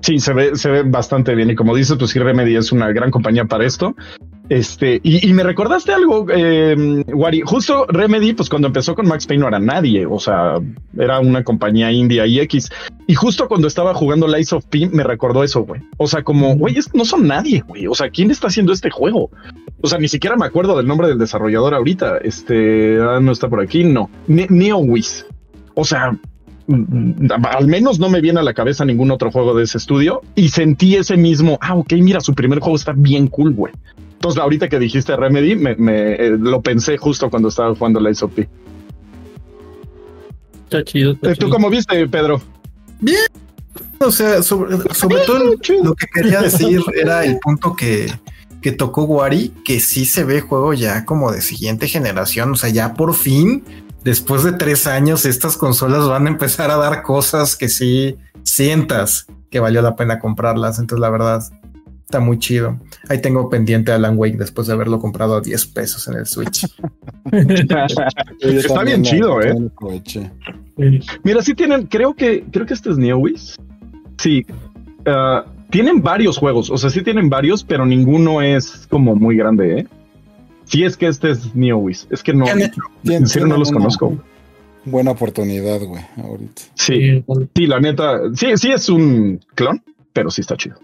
[0.00, 1.50] Sí, se ve, se ve bastante bien.
[1.50, 3.94] Y como dices, pues Remedy es una gran compañía para esto.
[4.48, 7.42] Este, y, me recordaste algo, eh, Wari.
[7.44, 10.06] Justo Remedy, pues cuando empezó con Max Payne no era nadie.
[10.06, 10.56] O sea,
[10.98, 12.70] era una compañía india y X.
[13.06, 15.80] Y justo cuando estaba jugando Lies of P, me recordó eso, güey.
[15.96, 17.86] O sea, como, güey, no son nadie, güey.
[17.86, 19.30] O sea, ¿quién está haciendo este juego?
[19.80, 22.18] O sea, ni siquiera me acuerdo del nombre del desarrollador ahorita.
[22.18, 24.10] Este, ah, no está por aquí, no.
[24.26, 25.26] NeoWiz.
[25.74, 26.18] O sea,
[26.66, 30.22] Mm, al menos no me viene a la cabeza ningún otro juego de ese estudio
[30.34, 33.72] y sentí ese mismo, ah, ok, mira, su primer juego está bien cool, güey.
[34.14, 38.40] Entonces, ahorita que dijiste Remedy, me, eh, lo pensé justo cuando estaba jugando la SOP.
[40.64, 41.16] Está chido.
[41.22, 42.40] Eh, ¿Tú cómo viste, Pedro?
[43.00, 43.26] Bien.
[43.98, 44.76] O sea, sobre,
[45.26, 48.12] todo lo que quería decir era el punto que,
[48.60, 52.52] que tocó Wari, que sí se ve juego ya como de siguiente generación.
[52.52, 53.62] O sea, ya por fin
[54.04, 59.26] después de tres años, estas consolas van a empezar a dar cosas que sí sientas
[59.50, 60.78] que valió la pena comprarlas.
[60.78, 61.42] Entonces, la verdad,
[62.04, 62.78] está muy chido.
[63.08, 66.26] Ahí tengo pendiente a Alan Wake después de haberlo comprado a 10 pesos en el
[66.26, 66.66] Switch.
[68.40, 69.54] está bien chido, eh.
[71.22, 73.56] Mira, sí tienen, creo que, creo que este es NeoWiz.
[74.18, 74.46] Sí.
[75.06, 79.80] Uh, tienen varios juegos, o sea, sí tienen varios, pero ninguno es como muy grande,
[79.80, 79.86] ¿eh?
[80.66, 82.06] Si es que este es NeoWiz.
[82.10, 84.16] Es que no, en serio no los conozco.
[84.84, 86.62] Buena oportunidad, güey, ahorita.
[86.74, 87.24] Sí,
[87.54, 89.82] sí, la neta, sí, sí es un clon,
[90.14, 90.76] pero sí está chido.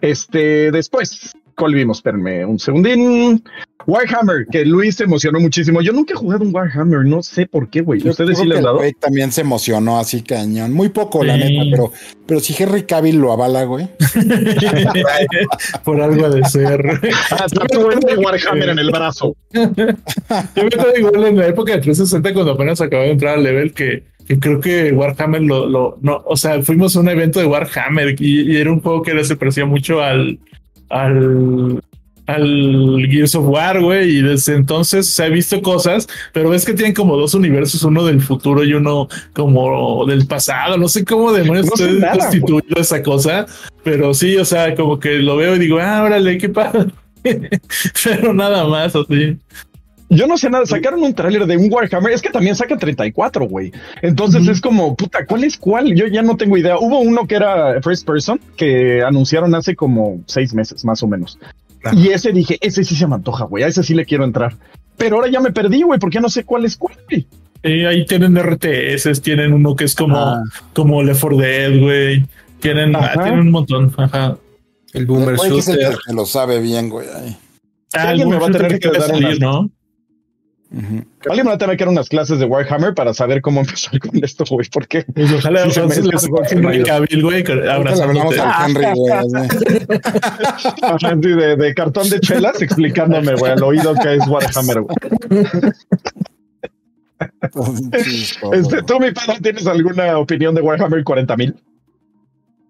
[0.00, 1.98] Este, después, ¿cuál vimos?
[1.98, 3.44] Espérenme un segundín.
[3.86, 5.80] Warhammer, que Luis se emocionó muchísimo.
[5.80, 8.06] Yo nunca he jugado un Warhammer, no sé por qué, güey.
[8.06, 8.80] ¿Ustedes sí les han dado?
[8.98, 10.72] también se emocionó así cañón.
[10.72, 11.92] Muy poco, la neta, pero,
[12.26, 13.88] pero si Henry Cavill lo avala, güey.
[15.84, 17.00] por algo de ser.
[17.30, 19.34] Hasta de Warhammer en el brazo.
[19.52, 23.44] Yo me acuerdo igual en la época de 360 cuando apenas acababa de entrar al
[23.44, 24.04] level que
[24.38, 28.56] creo que Warhammer lo, lo, no, o sea, fuimos a un evento de Warhammer y,
[28.56, 30.38] era un juego que se parecía mucho al,
[30.88, 31.82] al,
[32.26, 36.74] al Gears of War, güey, y desde entonces se ha visto cosas, pero ves que
[36.74, 41.32] tienen como dos universos, uno del futuro y uno como del pasado, no sé cómo
[41.32, 43.46] demonios no constituido esa cosa,
[43.82, 46.90] pero sí, o sea, como que lo veo y digo, ah, órale, qué padre,
[48.04, 49.38] pero nada más así.
[50.12, 53.46] Yo no sé nada, sacaron un tráiler de un Warhammer, es que también saca 34,
[53.46, 53.72] güey.
[54.02, 55.94] Entonces es como, puta, ¿cuál es cuál?
[55.94, 56.78] Yo ya no tengo idea.
[56.78, 61.38] Hubo uno que era First Person, que anunciaron hace como seis meses, más o menos.
[61.92, 64.56] Y ese dije, ese sí se me antoja, güey, a ese sí le quiero entrar.
[64.96, 67.26] Pero ahora ya me perdí, güey, porque ya no sé cuál es cuál, güey.
[67.86, 70.42] ahí tienen RTS, tienen uno que es como,
[70.74, 72.26] como Left 4 Dead, güey.
[72.58, 73.94] Tienen, ah, tienen un montón.
[73.96, 74.36] Ajá.
[74.92, 75.96] El Boomer Shooter.
[76.04, 77.06] que lo sabe bien, güey.
[77.92, 79.70] alguien me va a tener que, salir, ¿no?
[80.72, 83.98] Alguien me va a tener que dar unas clases de Warhammer para saber cómo empezar
[83.98, 84.68] con esto, güey.
[84.72, 87.44] Porque pues ojalá se les Henry Cavill, güey.
[87.68, 88.36] Abrazándote.
[91.02, 94.96] Henry, de, de cartón de chelas explicándome, güey, al oído que es Warhammer, güey.
[98.52, 101.54] este, ¿Tú, mi padre, tienes alguna opinión de Warhammer 40.000?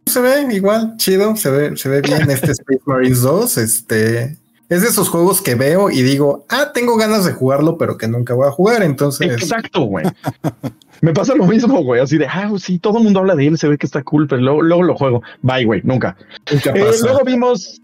[0.07, 3.59] Se ve igual, chido, se ve, se ve bien este Space Marines 2.
[3.59, 4.40] Este
[4.71, 8.07] es de esos juegos que veo y digo, ah, tengo ganas de jugarlo, pero que
[8.07, 8.85] nunca voy a jugar.
[8.85, 10.07] Entonces, exacto, güey.
[11.01, 12.01] Me pasa lo mismo, güey.
[12.01, 14.29] Así de, ah, sí, todo el mundo habla de él, se ve que está cool,
[14.29, 15.23] pero luego, luego lo juego.
[15.43, 16.17] Bye, güey, nunca.
[16.47, 17.83] Eh, luego vimos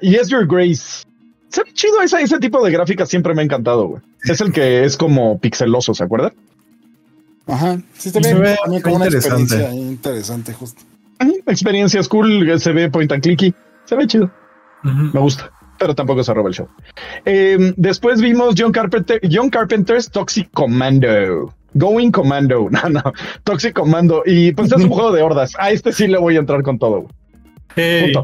[0.00, 1.04] Yes Your Grace.
[1.50, 4.02] Se ve chido ese, ese tipo de gráficas, siempre me ha encantado, güey.
[4.24, 6.32] Es el que es como pixeloso, ¿se acuerdan?
[7.46, 10.82] Ajá, sí, se, ve, como una experiencia interesante, justo.
[11.46, 13.54] Experiencias cool, se ve point and clicky,
[13.84, 14.30] se ve chido.
[14.82, 15.52] Me gusta
[15.82, 16.68] pero tampoco se roba el show.
[17.24, 21.52] Eh, después vimos John, Carpenter, John Carpenter's Toxic Commando.
[21.74, 22.68] Going Commando.
[22.70, 23.02] No, no.
[23.42, 24.22] Toxic Commando.
[24.24, 25.54] Y pues es un juego de hordas.
[25.58, 27.08] A este sí le voy a entrar con todo.
[27.74, 28.16] el,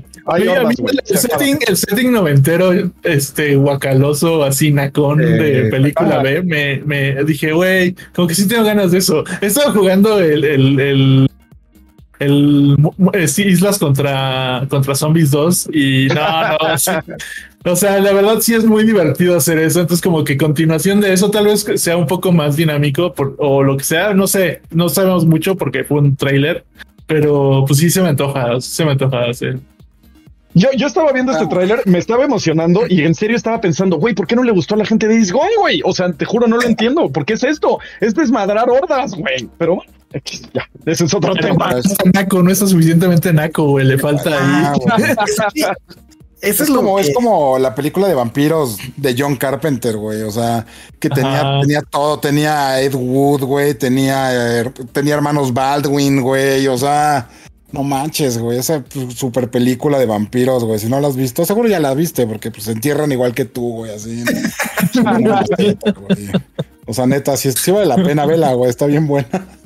[1.04, 2.70] setting, noventero,
[3.02, 8.62] este guacaloso, así nacón de película B, me, me dije, güey, como que sí tengo
[8.62, 9.24] ganas de eso.
[9.40, 11.28] He estado jugando el, el
[12.18, 12.76] el
[13.38, 16.58] Islas contra, contra Zombies 2 y no, no,
[17.64, 21.12] o sea, la verdad sí es muy divertido hacer eso, entonces como que continuación de
[21.12, 24.88] eso tal vez sea un poco más dinámico o lo que sea, no sé, no
[24.88, 26.64] sabemos mucho porque fue un trailer,
[27.06, 29.58] pero pues sí se me antoja, se me antoja hacer.
[30.54, 34.14] Yo, yo estaba viendo este tráiler, me estaba emocionando y en serio estaba pensando, güey,
[34.14, 35.82] ¿por qué no le gustó a la gente de Disgone, güey?
[35.84, 37.10] O sea, te juro, no lo entiendo.
[37.10, 37.78] ¿Por qué es esto?
[38.00, 39.48] Es desmadrar hordas, güey.
[39.58, 39.92] Pero bueno,
[40.52, 41.76] ya, ese es otro tema.
[42.12, 43.86] Naco, no está suficientemente naco, güey.
[43.86, 44.82] Le falta ahí.
[44.90, 45.74] Ah,
[46.40, 50.22] Eso es, como, es como la película de vampiros de John Carpenter, güey.
[50.22, 50.64] O sea,
[51.00, 56.68] que tenía, tenía todo, tenía Ed Wood, güey, tenía, eh, tenía hermanos Baldwin, güey.
[56.68, 57.28] O sea,
[57.72, 58.58] no manches, güey.
[58.58, 58.84] Esa
[59.14, 60.78] super película de vampiros, güey.
[60.78, 63.44] Si no la has visto, seguro ya la viste, porque pues se entierran igual que
[63.44, 64.22] tú, güey, así.
[66.86, 68.70] o sea, neta, si sí vale la pena, vela, güey.
[68.70, 69.57] Está bien buena.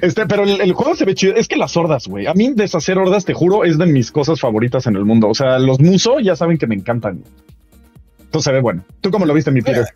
[0.00, 1.34] Este, pero el, juego se ve chido.
[1.34, 2.26] Es que las hordas, güey.
[2.26, 5.28] A mí deshacer hordas, te juro, es de mis cosas favoritas en el mundo.
[5.28, 7.22] O sea, los muso ya saben que me encantan.
[8.20, 8.84] Entonces se ve bueno.
[9.00, 9.86] ¿Tú cómo lo viste, mi Peter?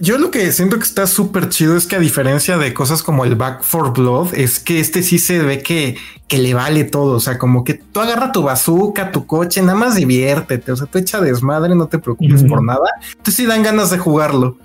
[0.00, 3.24] Yo lo que siento que está súper chido es que a diferencia de cosas como
[3.24, 7.16] el Back for Blood, es que este sí se ve que, que le vale todo.
[7.16, 10.72] O sea, como que tú agarra tu bazooka, tu coche, nada más diviértete.
[10.72, 12.90] O sea, tú echa desmadre, no te preocupes por nada.
[13.10, 14.56] Entonces sí dan ganas de jugarlo.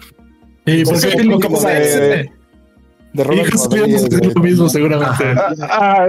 [0.65, 2.31] Sí, porque, como de,
[3.17, 4.33] de Robert Rodríguez.
[4.35, 5.23] lo mismo, seguramente.
[5.61, 6.07] Ah,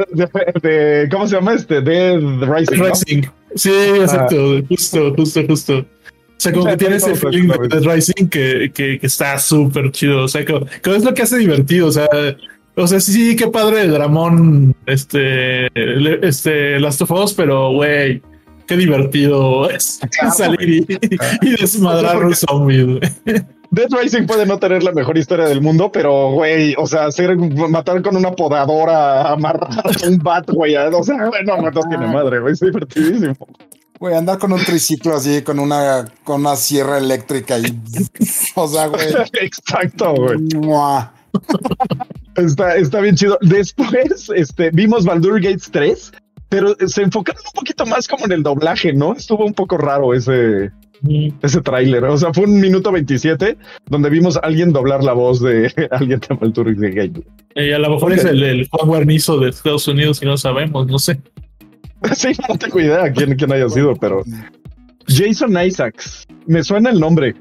[0.62, 1.80] de, ¿Cómo se llama este?
[1.80, 2.78] Dead Rising.
[2.78, 3.22] Rising.
[3.54, 4.62] Sí, exacto.
[4.68, 5.78] Justo, justo, justo.
[5.78, 9.90] O sea, como que tiene ese feeling de Dead Rising que, que, que está súper
[9.90, 10.24] chido.
[10.24, 10.54] O sea, que,
[10.84, 11.88] es lo que hace divertido.
[11.88, 12.08] O sea,
[12.76, 15.66] o sea, sí, sí, qué padre el Dramón, este,
[16.26, 18.22] este, Last of Us, pero güey,
[18.68, 19.98] qué divertido es
[20.36, 20.98] salir y,
[21.42, 23.00] y desmadrar los zombies.
[23.70, 27.36] Dead Rising puede no tener la mejor historia del mundo, pero, güey, o sea, hacer,
[27.36, 32.12] matar con una podadora, amarrar un bat, güey, o sea, no, no, tiene ah.
[32.12, 33.36] madre, güey, es divertidísimo.
[33.98, 37.64] Güey, andar con un triciclo así, con una, con una sierra eléctrica y,
[38.54, 39.06] o sea, güey.
[39.40, 40.38] Exacto, güey.
[42.36, 43.38] está, está bien chido.
[43.42, 46.12] Después, este, vimos Baldur Gates 3,
[46.48, 49.14] pero se enfocaron un poquito más como en el doblaje, ¿no?
[49.14, 50.70] Estuvo un poco raro ese,
[51.42, 52.04] ese tráiler.
[52.04, 56.20] O sea, fue un minuto 27 donde vimos a alguien doblar la voz de alguien
[56.20, 57.22] de Maltur de Game.
[57.54, 60.86] Y a lo mejor es el, el Juan Guarnizo de Estados Unidos y no sabemos,
[60.86, 61.20] no sé.
[62.12, 64.22] sí, no tengo idea quién, quién haya sido, pero
[65.08, 66.26] Jason Isaacs.
[66.46, 67.34] Me suena el nombre.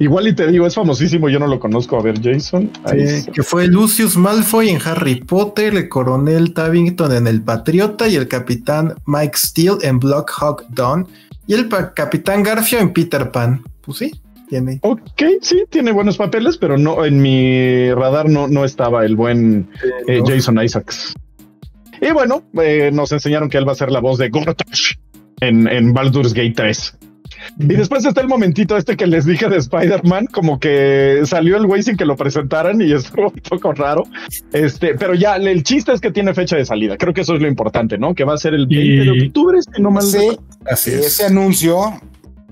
[0.00, 1.96] Igual y te digo, es famosísimo, yo no lo conozco.
[1.96, 2.70] A ver, Jason.
[3.32, 8.26] que fue Lucius Malfoy en Harry Potter, el coronel Tabington en El Patriota y el
[8.26, 11.06] capitán Mike Steele en Block Hawk Dawn
[11.46, 13.62] y el Capitán Garfio en Peter Pan.
[13.82, 14.12] Pues sí,
[14.48, 14.78] tiene.
[14.82, 19.68] Ok, sí, tiene buenos papeles, pero no en mi radar no, no estaba el buen
[20.08, 21.14] eh, Jason Isaacs.
[22.00, 24.94] Y bueno, eh, nos enseñaron que él va a ser la voz de Gortash
[25.40, 26.98] en, en Baldur's Gate 3.
[27.58, 31.66] Y después está el momentito este que les dije de Spider-Man, como que salió el
[31.66, 34.04] güey sin que lo presentaran y estuvo un poco raro.
[34.52, 36.96] Este, pero ya el chiste es que tiene fecha de salida.
[36.96, 38.14] Creo que eso es lo importante, ¿no?
[38.14, 42.00] Que va a ser el 20 de octubre, si no mal sí, así Ese anuncio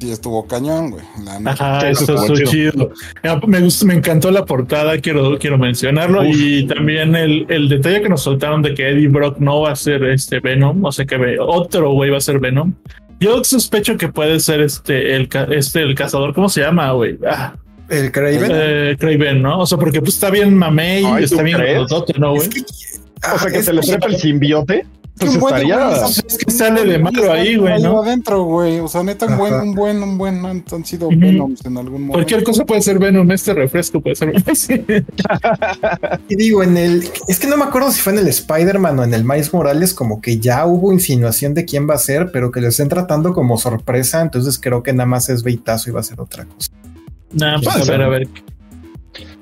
[0.03, 1.05] sí estuvo cañón, güey.
[1.47, 2.91] Ajá, eso estuvo chido.
[3.47, 6.25] Me, gustó, me encantó la portada, quiero, quiero mencionarlo.
[6.25, 9.77] y también el, el, detalle que nos soltaron de que Eddie Brock no va a
[9.77, 12.75] ser este Venom, o sea que otro güey va a ser Venom.
[13.23, 17.19] Yo sospecho que puede ser este el, este, el cazador, ¿cómo se llama, güey?
[17.25, 17.55] Ah.
[17.89, 18.51] El Craven.
[18.53, 19.61] Eh, Craven, ¿no?
[19.61, 21.59] O sea, porque pues está bien mamey, está bien
[22.19, 22.49] ¿no, güey?
[22.49, 24.87] o sea, que se le trepa el simbiote.
[25.19, 26.07] Pues estaría...
[26.07, 28.03] es que sale de malo ahí, güey, ¿no?
[28.03, 28.81] adentro, güey.
[28.81, 32.15] O sea, neta, un buen, un buen, un buen, han sido Venoms en algún momento.
[32.15, 34.33] Cualquier cosa puede ser Venom, este refresco puede ser
[36.29, 39.05] y digo, en el, es que no me acuerdo si fue en el Spider-Man o
[39.05, 42.51] en el Miles Morales, como que ya hubo insinuación de quién va a ser, pero
[42.51, 46.01] que lo estén tratando como sorpresa, entonces creo que nada más es veitazo y va
[46.01, 46.71] a ser otra cosa.
[47.33, 48.29] Nah, pues a ver, a ver.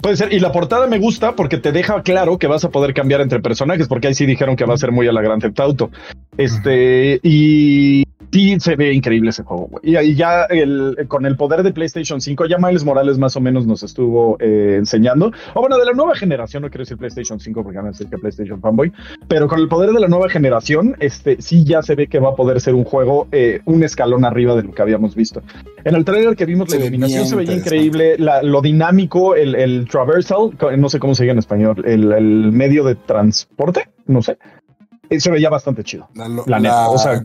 [0.00, 0.32] Puede ser.
[0.32, 3.40] Y la portada me gusta porque te deja claro que vas a poder cambiar entre
[3.40, 5.90] personajes, porque ahí sí dijeron que va a ser muy a la Gran Theft Auto.
[6.36, 9.80] Este, y sí se ve increíble ese juego.
[9.82, 13.40] Y, ahí ya el, con el poder de PlayStation 5, ya Miles Morales más o
[13.40, 15.32] menos nos estuvo eh, enseñando.
[15.54, 18.08] O bueno, de la nueva generación, no quiero decir PlayStation 5 porque van a decir
[18.08, 18.92] que PlayStation Fanboy,
[19.28, 22.30] pero con el poder de la nueva generación, este sí ya se ve que va
[22.30, 25.42] a poder ser un juego eh, un escalón arriba de lo que habíamos visto.
[25.84, 30.50] En el trailer que vimos, la iluminación se veía increíble, lo dinámico, el, el, traversal,
[30.76, 34.38] no sé cómo se dice en español, el, el medio de transporte, no sé.
[35.08, 36.08] Eh, se veía bastante chido.
[36.14, 36.88] La, neta.
[36.88, 37.22] O sea,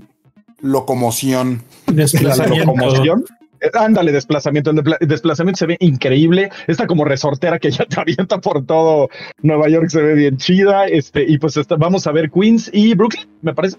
[0.66, 1.64] locomoción.
[1.88, 2.74] Desplazamiento.
[2.74, 3.26] locomoción.
[3.62, 4.72] Eh, ándale, desplazamiento.
[4.72, 6.50] El desplazamiento se ve increíble.
[6.68, 9.10] Esta como resortera que ya te avienta por todo
[9.42, 10.88] Nueva York se ve bien chida.
[10.88, 13.78] Este, y pues vamos a ver Queens y Brooklyn, me parece.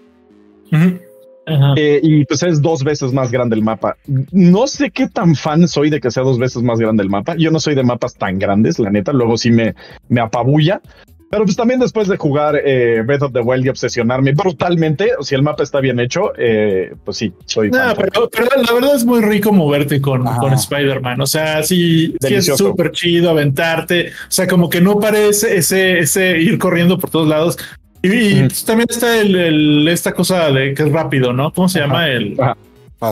[1.77, 3.95] Eh, y pues es dos veces más grande el mapa.
[4.31, 7.35] No sé qué tan fan soy de que sea dos veces más grande el mapa.
[7.37, 9.13] Yo no soy de mapas tan grandes, la neta.
[9.13, 9.73] Luego sí me,
[10.09, 10.81] me apabulla.
[11.29, 15.35] Pero pues también después de jugar eh, Breath of the Wild y obsesionarme brutalmente, si
[15.35, 17.69] el mapa está bien hecho, eh, pues sí, soy.
[17.69, 18.29] No, pero,
[18.65, 21.19] la verdad es muy rico moverte con, con Spider-Man.
[21.19, 24.09] O sea, sí, es súper chido aventarte.
[24.09, 27.57] O sea, como que no parece ese, ese ir corriendo por todos lados.
[28.01, 31.51] Y, pues, también está el, esta cosa de que es rápido, ¿no?
[31.51, 32.07] ¿Cómo se llama?
[32.07, 32.37] El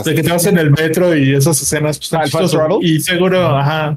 [0.04, 3.96] de que te vas en el metro y esas escenas pues, ah, y seguro, ajá.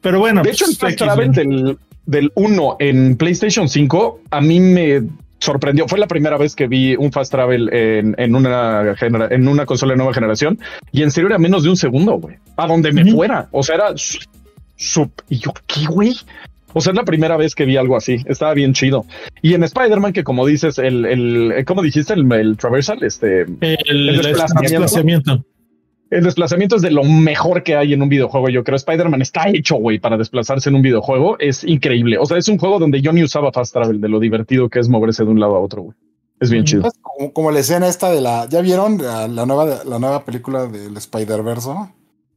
[0.00, 5.02] Pero bueno, de hecho, el pues, travel del 1 en PlayStation 5, a mí me
[5.38, 5.86] sorprendió.
[5.86, 9.98] Fue la primera vez que vi un fast travel en, una, en una consola de
[9.98, 10.58] nueva generación
[10.90, 12.36] y en serio era menos de un segundo, güey.
[12.56, 13.48] A donde me fuera.
[13.52, 15.12] O sea, era sub.
[15.28, 16.14] Y yo, ¿qué, güey?
[16.72, 18.16] O sea, es la primera vez que vi algo así.
[18.24, 19.04] Estaba bien chido.
[19.42, 22.14] Y en Spider-Man, que como dices, el, el, ¿cómo dijiste?
[22.14, 25.44] El, el traversal, este, el, desplazamiento
[26.10, 28.48] el desplazamiento es de lo mejor que hay en un videojuego.
[28.48, 31.38] Yo creo Spider-Man está hecho, güey, para desplazarse en un videojuego.
[31.38, 32.18] Es increíble.
[32.18, 34.78] O sea, es un juego donde yo ni usaba fast travel, de lo divertido que
[34.78, 35.96] es moverse de un lado a otro, güey.
[36.40, 36.88] Es bien chido.
[37.32, 38.48] Como, la escena esta de la.
[38.48, 41.68] ¿Ya vieron la, nueva, la nueva película del Spider-Verse?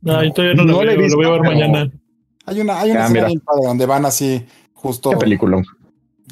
[0.01, 1.91] No, yo todavía no, lo, veo, lo voy a ver mañana.
[2.45, 3.29] Hay una, hay una ah, escena
[3.63, 4.43] donde van así,
[4.73, 5.11] justo.
[5.11, 5.61] ¿Qué película?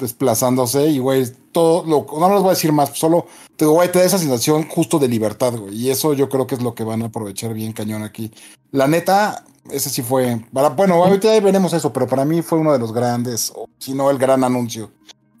[0.00, 3.26] desplazándose y, güey, todo, lo, no les voy a decir más, solo,
[3.56, 6.54] te, güey, te da esa sensación justo de libertad, güey, y eso yo creo que
[6.54, 8.30] es lo que van a aprovechar bien cañón aquí.
[8.72, 12.72] La neta, ese sí fue, para, bueno, ahorita veremos eso, pero para mí fue uno
[12.72, 14.90] de los grandes, o si no el gran anuncio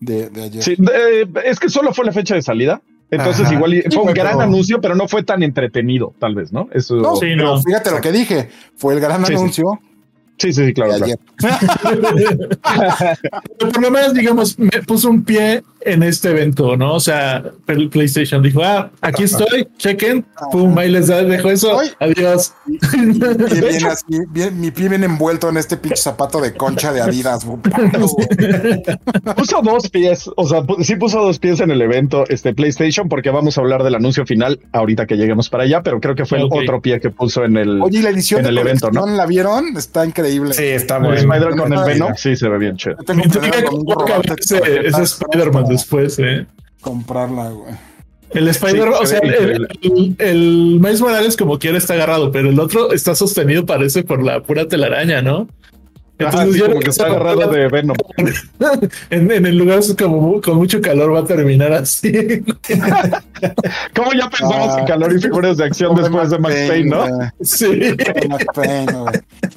[0.00, 0.62] de, ayer.
[0.62, 0.76] Sí,
[1.44, 2.80] es que solo fue la fecha de salida.
[3.12, 6.68] Entonces, igual fue un gran anuncio, pero no fue tan entretenido, tal vez, ¿no?
[6.72, 6.94] Eso.
[6.94, 7.60] No, sí, no.
[7.60, 8.48] fíjate lo que dije.
[8.76, 9.80] Fue el gran anuncio.
[10.38, 10.94] Sí, sí, sí, claro.
[13.58, 16.94] por lo menos, digamos, me puso un pie en este evento, ¿no?
[16.94, 22.54] O sea, el PlayStation dijo, ah, aquí estoy, chequen, pum, ahí les dejo eso, adiós.
[24.52, 27.44] mi pie viene envuelto en este pinche zapato de concha de Adidas.
[29.36, 33.30] puso dos pies, o sea, sí puso dos pies en el evento, este PlayStation, porque
[33.30, 36.38] vamos a hablar del anuncio final ahorita que lleguemos para allá, pero creo que fue
[36.38, 39.06] el otro pie que puso en el, Oye, la edición en el evento, ¿no?
[39.06, 39.76] ¿La vieron?
[39.76, 40.54] Está increíble.
[40.54, 41.30] Sí, está muy bien.
[41.30, 42.96] Spider con el Venom, sí, se ve bien chido.
[44.50, 46.46] Es Spider-Man después, ¿eh?
[46.80, 47.74] Comprarla, güey.
[48.30, 52.60] El Spider, o sea, el, el, el, Miles Morales como quiera está agarrado, pero el
[52.60, 55.48] otro está sostenido, parece, por la pura telaraña, ¿no?
[56.20, 57.96] Entonces, como que está agarrado de Venom.
[59.10, 62.12] En, en, el lugar como con mucho calor va a terminar así.
[63.96, 67.06] ¿Cómo ya pensamos en calor y figuras de acción después de Max Payne, no?
[67.40, 67.96] Sí.
[68.28, 68.92] Max Payne,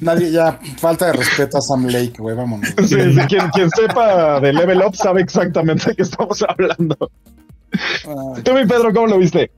[0.00, 2.68] Nadie ya falta de respeto a Sam Lake, güey, vámonos.
[2.86, 2.96] Sí,
[3.28, 6.96] quien, quien, sepa de Level Up sabe exactamente de qué estamos hablando.
[8.42, 9.50] Tú, mi Pedro, ¿cómo lo viste?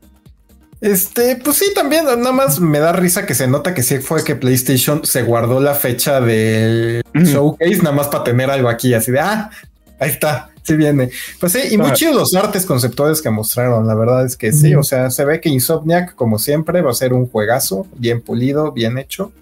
[0.86, 4.22] Este, pues sí, también nada más me da risa que se nota que sí fue
[4.22, 9.10] que PlayStation se guardó la fecha del showcase, nada más para tener algo aquí, así
[9.10, 9.50] de ah,
[9.98, 11.10] ahí está, sí viene.
[11.40, 13.84] Pues sí, y muy chidos los artes conceptuales que mostraron.
[13.84, 16.94] La verdad es que sí, o sea, se ve que Insomniac, como siempre, va a
[16.94, 19.32] ser un juegazo bien pulido, bien hecho.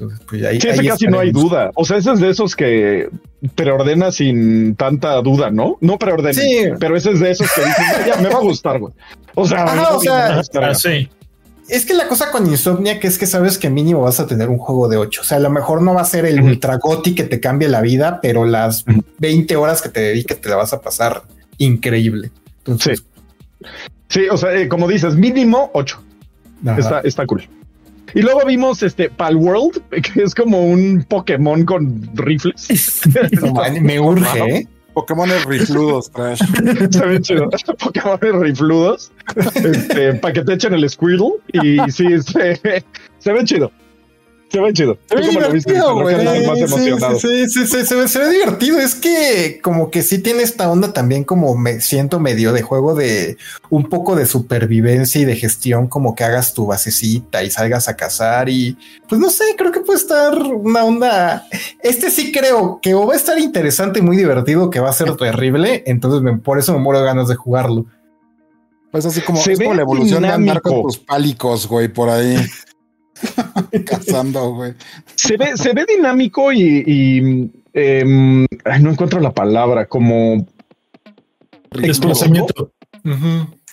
[0.00, 1.70] Entonces, pues ahí, sí, ese casi no hay duda.
[1.74, 3.08] O sea, ese es de esos que
[3.54, 5.76] preordena sin tanta duda, ¿no?
[5.80, 6.66] No preordena, sí.
[6.78, 8.92] pero ese es de esos que dicen, ya, me va a gustar, güey.
[9.34, 11.08] O sea, o sea ah, sí.
[11.68, 14.48] Es que la cosa con Insomnia que es que sabes que mínimo vas a tener
[14.48, 15.20] un juego de 8.
[15.20, 17.68] O sea, a lo mejor no va a ser el ultra goti que te cambie
[17.68, 18.84] la vida, pero las
[19.18, 21.24] 20 horas que te dediques te la vas a pasar
[21.58, 22.30] increíble.
[22.58, 23.04] Entonces,
[24.08, 26.02] Sí, o sea, eh, como dices, mínimo 8.
[26.78, 27.48] Está, está cool.
[28.14, 33.02] Y luego vimos este Pal World, que es como un Pokémon con rifles.
[33.82, 34.68] me urge, ¿eh?
[34.94, 36.38] Pokémon rifludos, trash.
[36.90, 37.48] Se ve chido.
[37.78, 39.12] Pokémon rifludos.
[39.54, 41.34] Este, para que te echen el Squirtle.
[41.52, 42.56] Y sí, se,
[43.18, 43.70] se ve chido.
[44.50, 44.98] Se ve chido.
[45.06, 46.16] Se ve divertido, güey.
[47.18, 48.78] Sí, sí, sí, se, ve, se ve divertido.
[48.78, 52.94] Es que como que sí tiene esta onda también como me siento medio de juego
[52.94, 53.36] de
[53.68, 57.96] un poco de supervivencia y de gestión, como que hagas tu basecita y salgas a
[57.96, 58.76] cazar y
[59.08, 61.46] pues no sé, creo que puede estar una onda.
[61.82, 64.94] Este sí creo que o va a estar interesante y muy divertido, que va a
[64.94, 65.82] ser terrible.
[65.86, 67.84] Entonces por eso me muero de ganas de jugarlo.
[68.90, 72.36] Pues así como es como la evolución de andar con tus pálicos, güey, por ahí.
[73.86, 74.74] Cazando, güey.
[75.14, 78.46] Se ve, se ve dinámico y, em,
[78.80, 80.46] no encuentro la palabra, como
[81.70, 82.72] desplazamiento.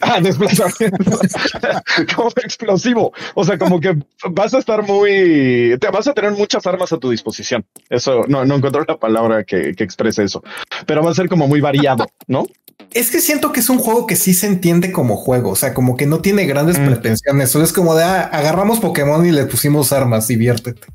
[0.02, 0.98] Ah, desplazamiento.
[2.16, 3.14] como explosivo.
[3.34, 3.98] O sea, como que
[4.30, 5.78] vas a estar muy.
[5.80, 7.66] Te vas a tener muchas armas a tu disposición.
[7.90, 10.44] Eso no, no encuentro la palabra que, que exprese eso,
[10.86, 12.46] pero va a ser como muy variado, ¿no?
[12.92, 15.74] Es que siento que es un juego que sí se entiende como juego, o sea,
[15.74, 16.86] como que no tiene grandes mm.
[16.86, 20.88] pretensiones, solo es como de ah, agarramos Pokémon y le pusimos armas, diviértete.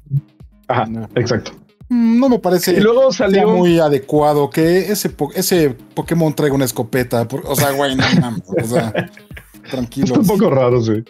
[0.67, 1.53] Ajá, exacto.
[1.91, 6.65] Mm, no me parece y luego salió muy adecuado que ese, ese Pokémon traiga una
[6.65, 7.27] escopeta.
[7.45, 8.05] o sea, güey, no,
[8.63, 9.11] o sea,
[9.71, 10.15] tranquilo.
[10.15, 11.05] un poco raro, sí.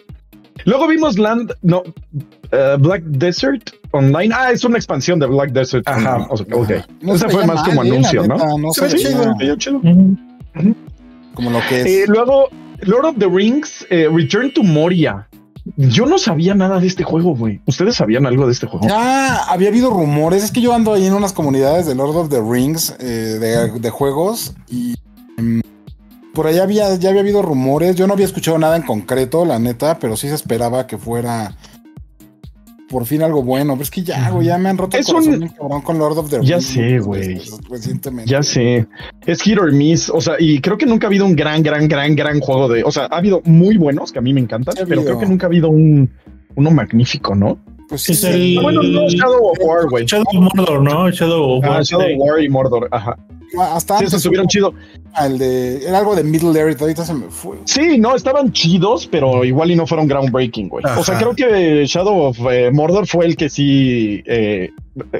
[0.65, 4.33] Luego vimos Land, no, uh, Black Desert Online.
[4.35, 5.87] Ah, es una expansión de Black Desert.
[5.87, 6.27] Ajá.
[6.29, 6.69] O sea, ok.
[7.01, 8.57] Ese fue más como anuncio, ¿no?
[8.57, 9.33] no se chido.
[9.57, 9.81] chido.
[11.33, 11.87] Como lo que es.
[11.87, 12.49] Eh, luego,
[12.81, 15.27] Lord of the Rings, eh, Return to Moria.
[15.77, 17.61] Yo no sabía nada de este juego, güey.
[17.65, 18.87] ¿Ustedes sabían algo de este juego?
[18.87, 20.43] Ya había habido rumores.
[20.43, 23.89] Es que yo ando ahí en unas comunidades de Lord of the Rings eh, de,
[23.91, 24.95] juegos y
[25.37, 25.61] em,
[26.33, 27.95] por allá había, ya había habido rumores.
[27.95, 31.55] Yo no había escuchado nada en concreto, la neta, pero sí se esperaba que fuera
[32.91, 33.73] por fin algo bueno.
[33.73, 36.29] Pero es que ya, güey, ya me han roto el corazón cabrón con Lord of
[36.29, 36.49] the Rings.
[36.49, 37.39] Ya sé, güey.
[37.69, 38.29] Recientemente.
[38.29, 38.85] Ya sé.
[39.25, 40.09] Es hit or miss.
[40.09, 42.83] O sea, y creo que nunca ha habido un gran, gran, gran, gran juego de.
[42.83, 45.47] O sea, ha habido muy buenos que a mí me encantan, pero creo que nunca
[45.47, 46.11] ha habido un
[46.55, 47.57] uno magnífico, ¿no?
[47.87, 48.59] Pues sí, es el.
[48.61, 50.05] Bueno, no, Shadow of War, güey.
[50.05, 51.09] Shadow of Mordor, ¿no?
[51.09, 51.83] Shadow of ah, War.
[51.83, 53.17] Shadow of War y Mordor, ajá.
[53.59, 54.73] Hasta sí, se subieron chido.
[55.21, 57.57] El de, era algo de Middle Earth, ahorita se me fue.
[57.65, 60.85] Sí, no, estaban chidos, pero igual y no fueron groundbreaking, güey.
[60.97, 64.71] O sea, creo que Shadow of eh, Mordor fue el que sí eh,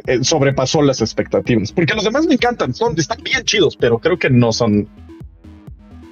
[0.08, 1.72] eh, sobrepasó las expectativas.
[1.72, 4.88] Porque los demás me encantan, son, están bien chidos, pero creo que no son.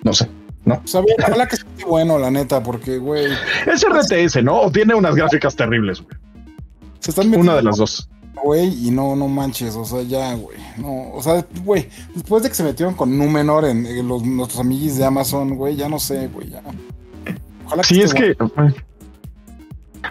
[0.03, 0.27] No sé.
[0.65, 0.81] ¿no?
[0.85, 3.27] Sabía, ojalá que sea bueno, la neta, porque, güey.
[3.65, 4.61] Es RTS, ¿no?
[4.61, 6.17] O tiene unas gráficas terribles, güey.
[6.99, 8.09] Se están Una de las dos
[8.43, 12.49] güey, y no, no manches, o sea, ya, güey, no, o sea, güey, después de
[12.49, 15.99] que se metieron con Númenor en, en los, nuestros amiguis de Amazon, güey, ya no
[15.99, 16.61] sé, güey, ya.
[17.65, 18.35] Ojalá sí, es que...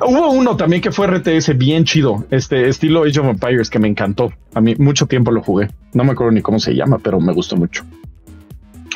[0.00, 3.88] Hubo uno también que fue RTS bien chido, este estilo Age of Empires que me
[3.88, 4.32] encantó.
[4.54, 5.68] A mí mucho tiempo lo jugué.
[5.92, 7.84] No me acuerdo ni cómo se llama, pero me gustó mucho.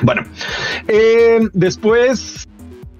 [0.02, 0.22] Bueno,
[0.88, 2.46] eh, después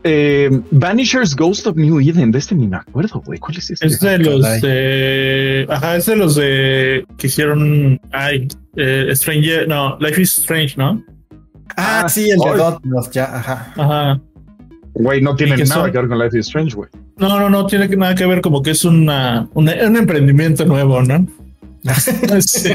[0.04, 3.38] eh, Vanishers Ghost of New Eden, de este ni me acuerdo, güey.
[3.38, 3.86] ¿Cuál es este?
[3.86, 5.66] Es de los de.
[5.68, 7.04] Ajá, es de los de.
[7.16, 8.00] que hicieron.
[8.12, 9.68] Ay, eh, Stranger.
[9.68, 11.02] No, Life is Strange, ¿no?
[11.76, 13.72] Ah, sí, el de Dotnos, ya, ajá.
[13.76, 14.20] Ajá.
[14.94, 16.90] Güey, no tiene nada que ver con Life is Strange, güey.
[17.16, 21.26] No, no, no tiene nada que ver, como que es una, un emprendimiento nuevo, ¿no?
[22.40, 22.72] sí.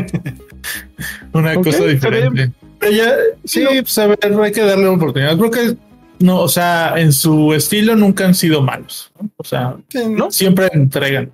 [1.33, 2.51] Una cosa diferente.
[2.79, 5.37] Pero ya, sí, pues a ver, hay que darle una oportunidad.
[5.37, 5.77] Creo que
[6.19, 9.11] no, o sea, en su estilo nunca han sido malos.
[9.37, 9.75] O sea,
[10.09, 10.31] ¿no?
[10.31, 11.31] siempre entregan.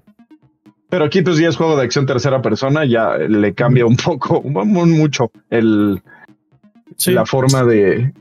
[0.90, 4.42] Pero aquí pues ya es juego de acción tercera persona, ya le cambia un poco,
[4.42, 6.02] mucho el
[7.08, 8.14] la forma de.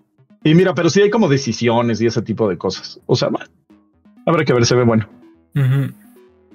[0.45, 2.99] Y mira, pero sí hay como decisiones y ese tipo de cosas.
[3.07, 3.29] O sea,
[4.27, 5.09] habrá que ver, se ve bueno.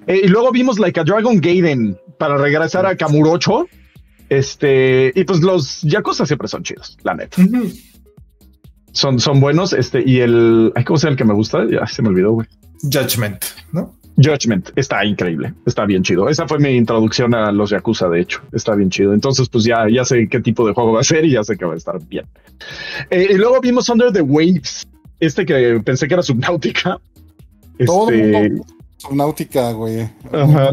[0.06, 3.68] Eh, y luego vimos Like a Dragon Gaiden para regresar a Kamurocho.
[4.28, 7.40] Este, y pues los Yakuza siempre son chidos, la neta
[8.98, 9.72] son, son buenos.
[9.72, 11.64] Este, y el, ¿cómo se llama el que me gusta?
[11.70, 12.48] Ya se me olvidó, güey.
[12.82, 13.94] Judgment, ¿no?
[14.16, 16.28] Judgment está increíble, está bien chido.
[16.28, 19.14] Esa fue mi introducción a los Yakuza, de hecho, está bien chido.
[19.14, 21.56] Entonces, pues ya, ya sé qué tipo de juego va a ser y ya sé
[21.56, 22.26] que va a estar bien.
[23.10, 24.88] Eh, y luego vimos Under the Waves,
[25.20, 27.00] este que pensé que era Subnautica.
[27.86, 28.60] Todo este...
[28.96, 30.10] Subnautica, güey.
[30.32, 30.72] Ajá.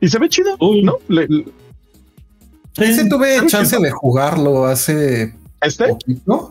[0.00, 0.96] Y se ve chido, ¿no?
[2.78, 5.94] Ese tuve chance de jugarlo hace ¿Este?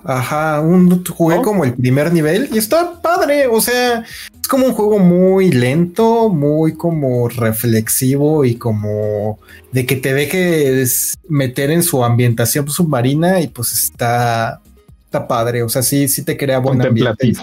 [0.03, 3.47] Ajá, un, jugué como el primer nivel y está padre.
[3.47, 4.03] O sea,
[4.39, 9.39] es como un juego muy lento, muy como reflexivo y como
[9.71, 14.61] de que te dejes meter en su ambientación submarina y pues está,
[15.05, 15.63] está padre.
[15.63, 17.33] O sea, sí, sí te crea buen ambiente.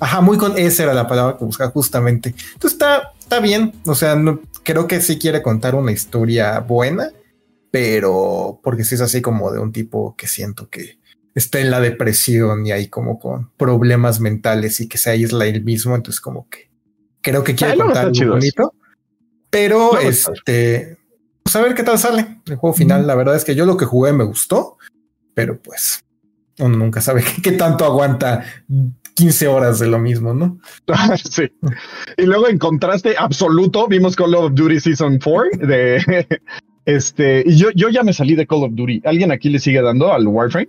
[0.00, 2.34] Ajá, muy con esa era la palabra que buscaba justamente.
[2.54, 3.72] Entonces está, está bien.
[3.86, 7.10] O sea, no, creo que sí quiere contar una historia buena,
[7.70, 10.98] pero porque sí es así como de un tipo que siento que
[11.34, 15.64] está en la depresión y ahí como con problemas mentales y que se aísla él
[15.64, 15.94] mismo.
[15.94, 16.70] Entonces, como que
[17.20, 18.74] creo que quiere contar algo bonito.
[19.50, 20.98] Pero este,
[21.42, 23.06] pues a ver qué tal sale el juego final.
[23.06, 24.78] La verdad es que yo lo que jugué me gustó,
[25.34, 26.04] pero pues
[26.58, 28.44] uno nunca sabe qué tanto aguanta
[29.14, 30.58] 15 horas de lo mismo, ¿no?
[31.30, 31.50] sí.
[32.16, 36.26] Y luego en contraste absoluto, vimos Call of Duty Season 4 de
[36.86, 39.02] este, y yo, yo ya me salí de Call of Duty.
[39.04, 40.68] ¿Alguien aquí le sigue dando al Warframe?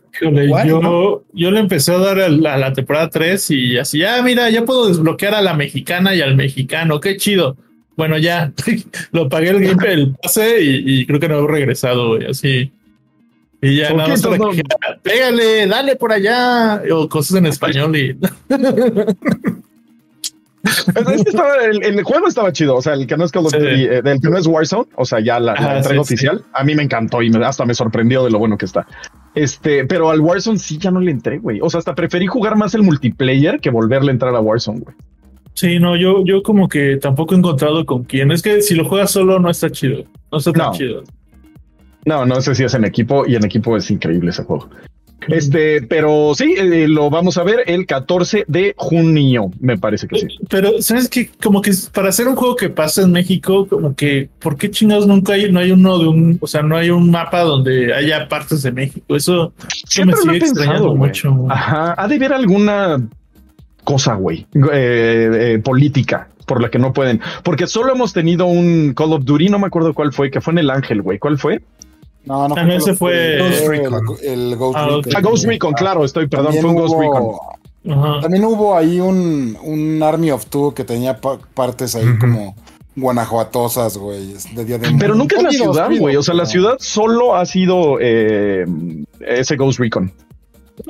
[0.66, 4.64] yo, yo le empecé a dar a la, temporada 3 y así, ah, mira, ya
[4.64, 7.58] puedo desbloquear a la mexicana y al mexicano, qué chido.
[7.98, 8.54] Bueno, ya
[9.12, 12.72] lo pagué el gameplay, el pase y, creo que no he regresado, güey, así.
[13.62, 14.22] Y ya nada más
[15.02, 18.18] pégale, dale por allá, o cosas en español y.
[21.82, 24.22] el, juego estaba chido, o sea, el que no es Call of Duty, eh, el
[24.22, 27.22] que no es Warzone, o sea, ya la, ah, entrega oficial, a mí me encantó
[27.22, 28.88] y hasta me sorprendió de lo bueno que está.
[29.36, 31.60] Este, pero al Warzone sí ya no le entré, güey.
[31.62, 34.96] O sea, hasta preferí jugar más el multiplayer que volverle a entrar a Warzone, güey.
[35.54, 38.32] Sí, no, yo, yo como que tampoco he encontrado con quién.
[38.32, 40.04] Es que si lo juegas solo no está chido.
[40.32, 41.04] No está tan chido.
[42.06, 44.70] No, no sé si es en equipo y en equipo es increíble ese juego.
[45.28, 50.20] Este, pero sí, eh, lo vamos a ver el 14 de junio, me parece que
[50.20, 50.28] sí.
[50.50, 54.30] Pero sabes que como que para hacer un juego que pasa en México, como que,
[54.40, 57.10] ¿por qué chingados nunca hay, no hay uno de un, o sea, no hay un
[57.10, 59.16] mapa donde haya partes de México?
[59.16, 59.54] Eso,
[60.06, 61.48] me sigue extrañando mucho.
[61.50, 63.02] Ajá, ha de haber alguna
[63.84, 68.94] cosa, güey, eh, eh, política por la que no pueden, porque solo hemos tenido un
[68.94, 71.40] Call of Duty, no me acuerdo cuál fue, que fue en el Ángel, güey, ¿cuál
[71.40, 71.62] fue?
[72.26, 72.56] No, no.
[72.56, 74.18] También se fue Ghost Recon.
[74.24, 75.14] El, Ghost ah, Recon.
[75.16, 78.22] Ah, Ghost Recon, claro, estoy, perdón, fue un Ghost Recon.
[78.22, 82.56] También hubo ahí un, un Army of Two que tenía partes ahí como
[82.96, 86.16] guanajuatosas, güey, de día de Pero nunca es la ciudad, güey.
[86.16, 88.66] O sea, la ciudad solo ha sido eh,
[89.20, 90.12] ese Ghost Recon.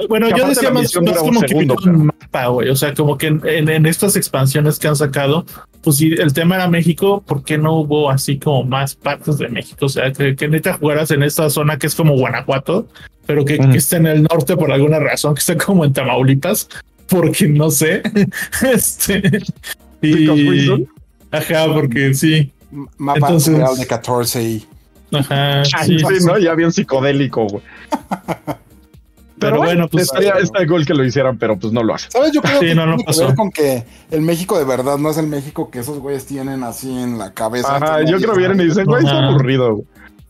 [0.09, 2.69] Bueno, yo decía más, como que un mapa, güey.
[2.69, 5.45] O sea, como que en, en, estas expansiones que han sacado,
[5.83, 9.47] pues si el tema era México, ¿por qué no hubo así como más partes de
[9.49, 9.85] México?
[9.85, 12.87] O sea, que, que neta jugaras en esta zona que es como Guanajuato,
[13.27, 16.67] pero que, que esté en el norte por alguna razón, que esté como en Tamaulipas,
[17.07, 18.01] porque no sé.
[18.73, 19.43] este.
[20.01, 20.87] Y,
[21.31, 22.51] ajá, porque sí.
[22.97, 24.65] Mapa Entonces, de 14 y.
[25.11, 25.63] Ajá.
[25.63, 26.37] Sí, sí, ¿no?
[26.39, 27.63] Ya bien psicodélico, güey.
[29.39, 32.09] Pero, bueno, pues estaría este gol que lo hicieran, pero pues no lo hace.
[32.09, 32.31] ¿Sabes?
[32.31, 35.17] Yo creo que no, tiene que ver con que el México de verdad no es
[35.17, 37.75] el México que esos güeyes tienen así en la cabeza.
[37.75, 39.83] Ajá, yo creo que vienen y dicen, güey, está aburrido.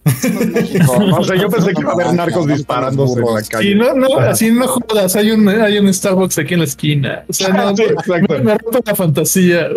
[1.18, 3.70] o sea, yo pensé que iba a haber narcos disparándose en la calle.
[3.70, 5.16] Sí, no, no, así no jodas.
[5.16, 7.24] Hay un, hay un Starbucks aquí en la esquina.
[7.28, 8.44] O sea, no, sí, exacto.
[8.44, 9.68] me rompe la fantasía.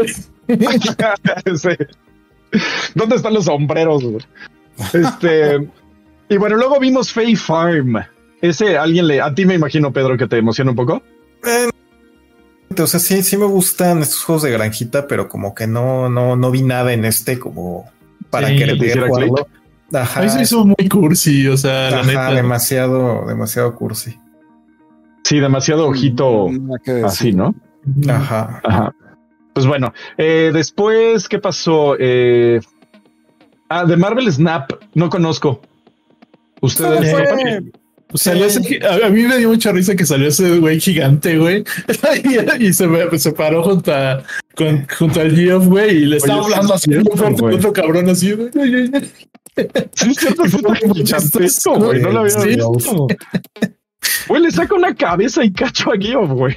[1.57, 1.71] sí.
[2.95, 4.05] ¿Dónde están los sombreros?
[4.93, 5.67] Este.
[6.29, 7.97] Y bueno, luego vimos Faye Farm.
[8.41, 11.03] Ese alguien le, a ti me imagino, Pedro, que te emociona un poco.
[11.45, 11.69] Eh,
[12.81, 16.37] o sea, sí, sí me gustan estos juegos de granjita, pero como que no, no,
[16.37, 17.91] no vi nada en este como
[18.31, 19.49] para que querer jugarlo.
[19.93, 20.29] Ajá.
[20.29, 24.19] Se hizo muy cursi, o sea, demasiado, demasiado cursi.
[25.25, 26.49] Sí, demasiado ojito
[27.05, 27.55] así, ¿no?
[28.09, 28.61] Ajá.
[28.65, 28.95] Ajá.
[29.55, 31.97] Pues bueno, eh, después, ¿qué pasó?
[31.99, 32.61] Eh,
[33.69, 35.63] ah, de Marvel Snap, no conozco.
[36.61, 37.65] Ustedes.
[38.09, 41.63] Pues salió a, mí me dio mucha risa que salió ese güey gigante, güey.
[42.59, 44.23] y, se, se, paró junto, a,
[44.99, 48.33] junto al Geoff, güey, y le estaba hablando así con otro cabrón así.
[48.33, 48.51] Güey,
[49.93, 50.15] sí,
[51.31, 52.01] fue güey.
[52.01, 53.07] No lo había visto.
[54.29, 56.57] Güey, le saca una cabeza y cacho a Geoff, güey.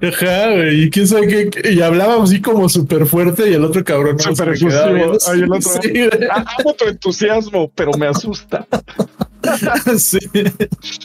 [0.00, 3.82] Ajá, güey, y quién sabe qué, y hablaba así como súper fuerte y el otro
[3.82, 8.66] cabrón no Súper Ay, el otro, sí, amo tu entusiasmo, pero me asusta.
[9.98, 10.18] sí.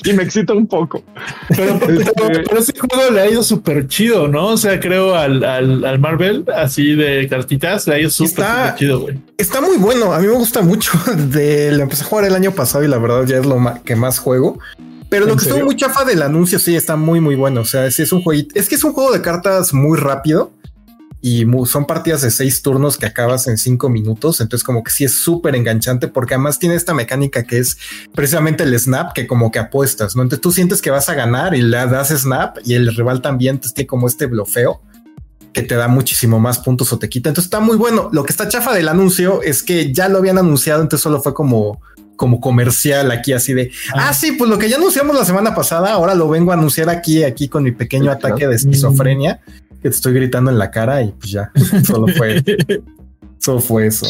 [0.03, 1.03] Y me excita un poco.
[1.49, 1.79] Pero,
[2.15, 4.47] pero, ese juego le ha ido súper chido, ¿no?
[4.47, 9.01] O sea, creo al, al, al, Marvel, así de cartitas, le ha ido súper chido,
[9.01, 9.19] güey.
[9.37, 10.13] Está muy bueno.
[10.13, 10.91] A mí me gusta mucho.
[11.29, 13.95] De, lo empecé a jugar el año pasado y la verdad ya es lo que
[13.95, 14.59] más juego.
[15.09, 17.61] Pero lo que estuvo muy chafa del anuncio, sí, está muy, muy bueno.
[17.61, 18.53] O sea, sí es un jueguito.
[18.53, 20.51] Es que es un juego de cartas muy rápido
[21.22, 24.39] y son partidas de seis turnos que acabas en cinco minutos.
[24.39, 27.78] Entonces, como que sí es súper enganchante porque además tiene esta mecánica que es
[28.13, 30.24] precisamente el snap que como que apuestas, no?
[30.24, 33.59] Entonces tú sientes que vas a ganar y le das snap y el rival también
[33.59, 34.82] tiene como este blofeo
[35.51, 37.30] que te da muchísimo más puntos o te quita.
[37.30, 38.09] Entonces está muy bueno.
[38.13, 41.34] Lo que está chafa del anuncio es que ya lo habían anunciado, entonces solo fue
[41.34, 41.82] como
[42.15, 44.09] como comercial aquí así de, ah.
[44.09, 46.89] ah, sí, pues lo que ya anunciamos la semana pasada, ahora lo vengo a anunciar
[46.89, 49.39] aquí, aquí con mi pequeño ataque de esquizofrenia
[49.82, 51.51] que te estoy gritando en la cara y pues ya,
[51.86, 52.43] solo fue,
[53.38, 54.05] solo fue eso.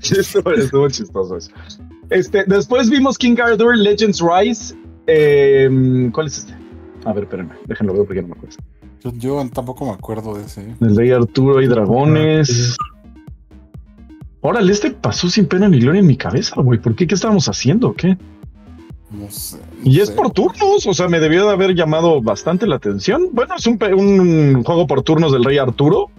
[0.00, 1.50] sí, estuvo, chistoso eso.
[2.10, 4.74] Este, después vimos King Arthur Legends Rise.
[5.06, 6.54] Em, ¿Cuál es este?
[7.04, 8.56] A ver, espérenme, déjenlo ver porque no me acuerdo.
[9.18, 10.74] Yo, tampoco me acuerdo de ese.
[10.80, 12.76] El Rey Arturo y Dragones.
[14.40, 16.80] Órale, este pasó sin pena ni gloria en mi cabeza, güey.
[16.80, 17.06] ¿Por qué?
[17.06, 17.94] ¿Qué estábamos haciendo?
[17.94, 18.16] ¿Qué?
[19.18, 19.58] No sé.
[19.84, 23.28] y es por turnos, o sea, me debió de haber llamado bastante la atención.
[23.32, 26.10] Bueno, es un, un juego por turnos del Rey Arturo.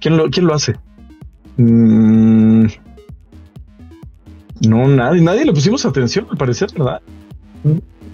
[0.00, 0.76] ¿Quién lo, quién lo hace?
[1.58, 2.66] Mm,
[4.66, 7.00] no, nadie, nadie le pusimos atención, al parecer, ¿verdad?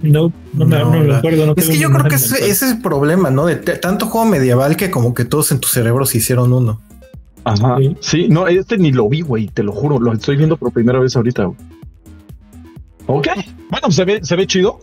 [0.02, 1.54] No, no, me, acuerdo.
[1.56, 3.46] es que yo creo que ese, es el problema, ¿no?
[3.46, 6.80] De tanto juego medieval que como que todos en tu cerebro se hicieron uno.
[7.44, 7.76] Ajá.
[8.00, 8.28] Sí.
[8.28, 11.16] no, este ni lo vi, güey, te lo juro, lo estoy viendo por primera vez
[11.16, 11.50] ahorita.
[13.06, 13.28] Ok,
[13.70, 14.80] bueno, se ve, se ve chido.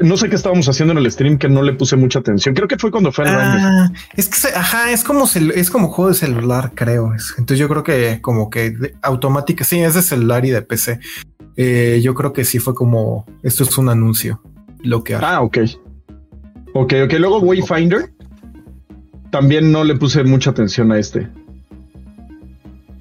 [0.00, 2.54] No sé qué estábamos haciendo en el stream que no le puse mucha atención.
[2.54, 5.24] Creo que fue cuando fue el ah, Es que, ajá, es como,
[5.54, 7.12] es como juego de celular, creo.
[7.38, 10.98] Entonces yo creo que como que automática, sí, es de celular y de PC.
[11.56, 14.42] Eh, yo creo que sí fue como, esto es un anuncio,
[14.82, 15.14] lo que...
[15.14, 15.58] Ah, ok.
[16.74, 17.12] Ok, ok.
[17.18, 18.12] Luego Wayfinder.
[19.30, 21.28] También no le puse mucha atención a este.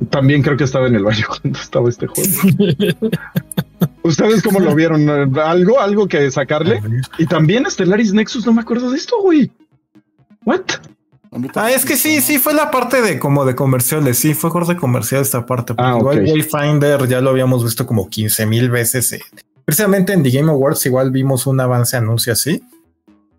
[0.09, 2.29] También creo que estaba en el baño cuando estaba este juego.
[4.07, 5.09] ¿Ustedes cómo lo vieron?
[5.37, 6.81] ¿Algo, algo que sacarle?
[7.17, 9.51] Y también Stellaris Nexus, no me acuerdo de esto, güey.
[10.45, 10.61] ¿What?
[11.55, 14.75] Ah, es que sí, sí, fue la parte de como de comerciales, sí, fue corte
[14.75, 15.73] comercial esta parte.
[15.77, 19.11] Ah, igual Wayfinder ya lo habíamos visto como 15 mil veces.
[19.13, 19.21] Eh.
[19.65, 22.63] Precisamente en The Game Awards igual vimos un avance anuncio así.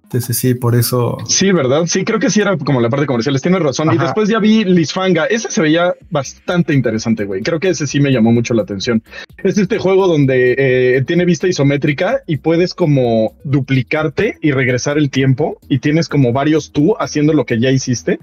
[0.08, 1.18] Entonces sí, por eso.
[1.28, 1.82] Sí, ¿verdad?
[1.84, 3.38] Sí, creo que sí era como la parte comercial.
[3.42, 3.92] Tienes razón.
[3.92, 5.26] Y después ya vi Lisfanga.
[5.26, 7.42] Ese se veía bastante interesante, güey.
[7.42, 9.02] Creo que ese sí me llamó mucho la atención.
[9.44, 15.10] Es este juego donde eh, tiene vista isométrica y puedes como duplicarte y regresar el
[15.10, 18.18] tiempo y tienes como varios tú haciendo lo que ya hiciste.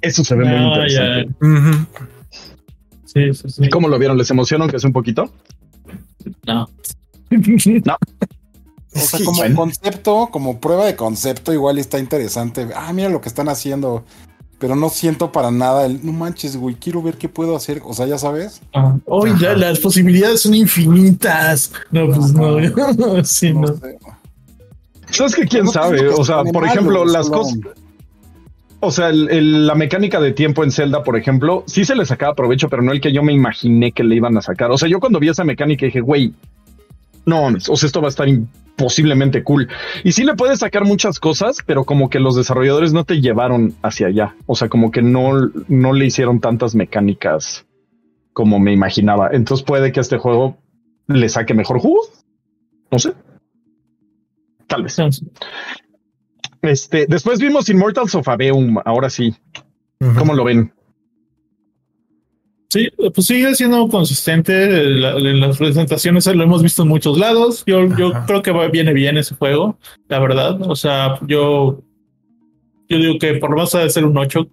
[0.00, 1.34] Eso se ve muy ah, interesante.
[3.04, 3.68] Sí, sí, sí.
[3.68, 4.16] ¿Cómo lo vieron?
[4.16, 5.30] ¿Les emocionó que es un poquito?
[6.46, 6.70] No.
[7.84, 7.96] no.
[8.94, 12.68] O sea, como concepto, como prueba de concepto, igual está interesante.
[12.74, 14.04] Ah, mira lo que están haciendo.
[14.58, 17.80] Pero no siento para nada el, no manches, güey, quiero ver qué puedo hacer.
[17.84, 18.60] O sea, ya sabes.
[18.74, 21.72] Ah, hoy ya las posibilidades son infinitas.
[21.92, 22.32] No, pues
[22.98, 23.24] no.
[23.24, 23.68] sí, no.
[25.10, 26.08] ¿Sabes que quién sabe?
[26.08, 27.58] O sea, por ejemplo, las cosas.
[28.80, 32.68] O sea, la mecánica de tiempo en Zelda, por ejemplo, sí se le sacaba provecho,
[32.68, 34.70] pero no el que yo me imaginé que le iban a sacar.
[34.70, 36.32] O sea, yo cuando vi esa mecánica dije, güey,
[37.26, 38.28] no, o sea, esto va a estar
[38.78, 39.68] posiblemente cool.
[40.04, 43.74] Y sí le puedes sacar muchas cosas, pero como que los desarrolladores no te llevaron
[43.82, 44.36] hacia allá.
[44.46, 47.66] O sea, como que no, no le hicieron tantas mecánicas
[48.32, 49.30] como me imaginaba.
[49.32, 50.56] Entonces puede que este juego
[51.08, 52.00] le saque mejor jugo.
[52.90, 53.12] No sé.
[54.68, 54.96] Tal vez.
[56.62, 58.78] Este, después vimos Immortals of Aveum.
[58.84, 59.34] Ahora sí.
[60.16, 60.72] ¿Cómo lo ven?
[62.70, 67.64] Sí, pues sigue siendo consistente en las presentaciones, lo hemos visto en muchos lados.
[67.66, 70.60] Yo, yo creo que viene bien ese juego, la verdad.
[70.62, 71.82] O sea, yo,
[72.88, 74.46] yo digo que por lo menos debe ser un 8.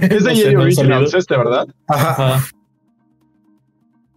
[0.00, 1.66] Es de no Originals este, ¿verdad?
[1.88, 2.44] Ajá.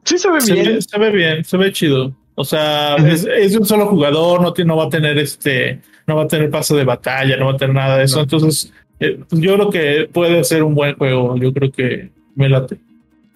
[0.03, 0.81] Sí se ve bien.
[0.81, 2.15] se ve bien, se ve chido.
[2.35, 6.15] O sea, es, es, un solo jugador, no, tiene, no va a tener este, no
[6.15, 8.21] va a tener paso de batalla, no va a tener nada de eso.
[8.21, 11.35] Entonces, eh, yo creo que puede ser un buen juego.
[11.37, 12.79] Yo creo que me late.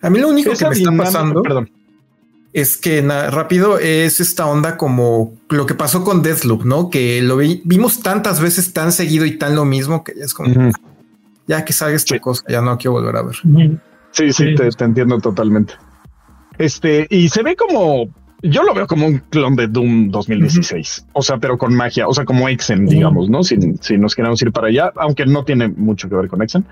[0.01, 1.43] A mí lo único que me está pasando
[2.53, 6.89] es que rápido es esta onda como lo que pasó con Deathloop, ¿no?
[6.89, 10.71] Que lo vimos tantas veces tan seguido y tan lo mismo que es como
[11.47, 13.35] ya que salga esta cosa, ya no quiero volver a ver.
[14.11, 15.73] Sí, sí, te, te, entiendo totalmente.
[16.57, 18.09] Este, y se ve como
[18.41, 22.13] yo lo veo como un clon de Doom 2016, o sea, pero con magia, o
[22.13, 23.43] sea, como Exen, digamos, ¿no?
[23.43, 26.65] Si, si, nos queremos ir para allá, aunque no tiene mucho que ver con Exen,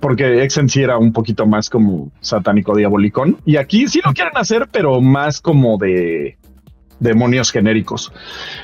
[0.00, 4.36] porque Exen sí era un poquito más como satánico diabolicón, y aquí sí lo quieren
[4.36, 6.36] hacer, pero más como de
[7.00, 8.12] demonios genéricos.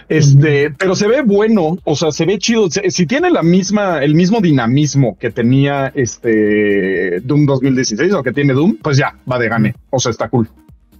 [0.08, 2.68] Este, pero se ve bueno, o sea, se ve chido.
[2.70, 8.52] Si tiene la misma, el mismo dinamismo que tenía este Doom 2016 o que tiene
[8.52, 9.74] Doom, pues ya va de gane.
[9.90, 10.48] O sea, está cool.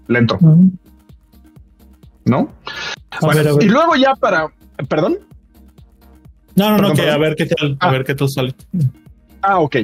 [0.07, 0.39] Le entro.
[2.25, 2.53] ¿No?
[3.61, 4.49] Y luego ya para,
[4.89, 5.19] perdón.
[6.57, 7.93] No, no, no, que a ver qué tal, a ah.
[7.93, 8.55] ver qué tal sale.
[9.43, 9.77] Ah, ok.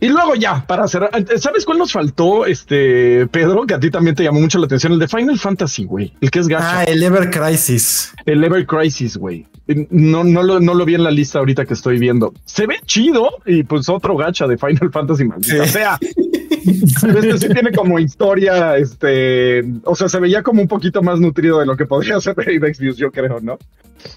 [0.00, 3.64] Y luego ya, para cerrar, ¿sabes cuál nos faltó, este, Pedro?
[3.66, 6.12] Que a ti también te llamó mucho la atención, el de Final Fantasy, güey.
[6.20, 6.80] El que es gacha.
[6.80, 8.12] Ah, el Ever Crisis.
[8.26, 9.46] El Ever Crisis, güey.
[9.88, 12.34] No, no, lo, no lo vi en la lista ahorita que estoy viendo.
[12.44, 15.98] Se ve chido y pues otro gacha de Final Fantasy, maldita sea.
[16.50, 21.60] este sí tiene como historia, este, o sea, se veía como un poquito más nutrido
[21.60, 23.58] de lo que podría ser Apex yo creo, ¿no?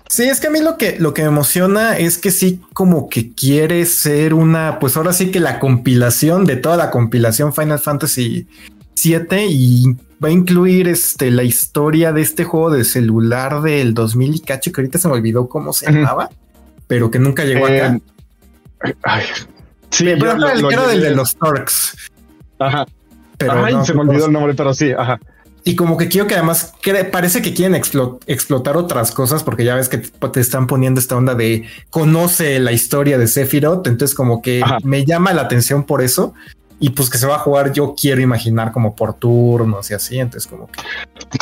[0.10, 3.10] Sí, es que a mí lo que, lo que me emociona es que sí, como
[3.10, 7.80] que quiere ser una, pues ahora sí que la compilación de toda la compilación Final
[7.80, 8.48] Fantasy
[8.95, 9.86] 7 y
[10.24, 14.72] va a incluir este, la historia de este juego de celular del 2000 y cacho,
[14.72, 16.30] que ahorita se me olvidó cómo se llamaba,
[16.88, 17.99] pero que nunca llegó acá.
[18.84, 19.24] Eh, ay,
[19.90, 21.95] sí, pero era, el, era del de los Torx.
[22.59, 22.85] Ajá.
[23.38, 25.19] Pero se me olvidó el nombre, pero sí, ajá.
[25.63, 26.73] Y como que quiero que además
[27.11, 31.35] parece que quieren explotar otras cosas porque ya ves que te están poniendo esta onda
[31.35, 33.85] de conoce la historia de Sephiroth.
[33.85, 36.34] Entonces, como que me llama la atención por eso
[36.79, 40.19] y pues que se va a jugar, yo quiero imaginar como por turnos y así,
[40.19, 40.79] entonces como que...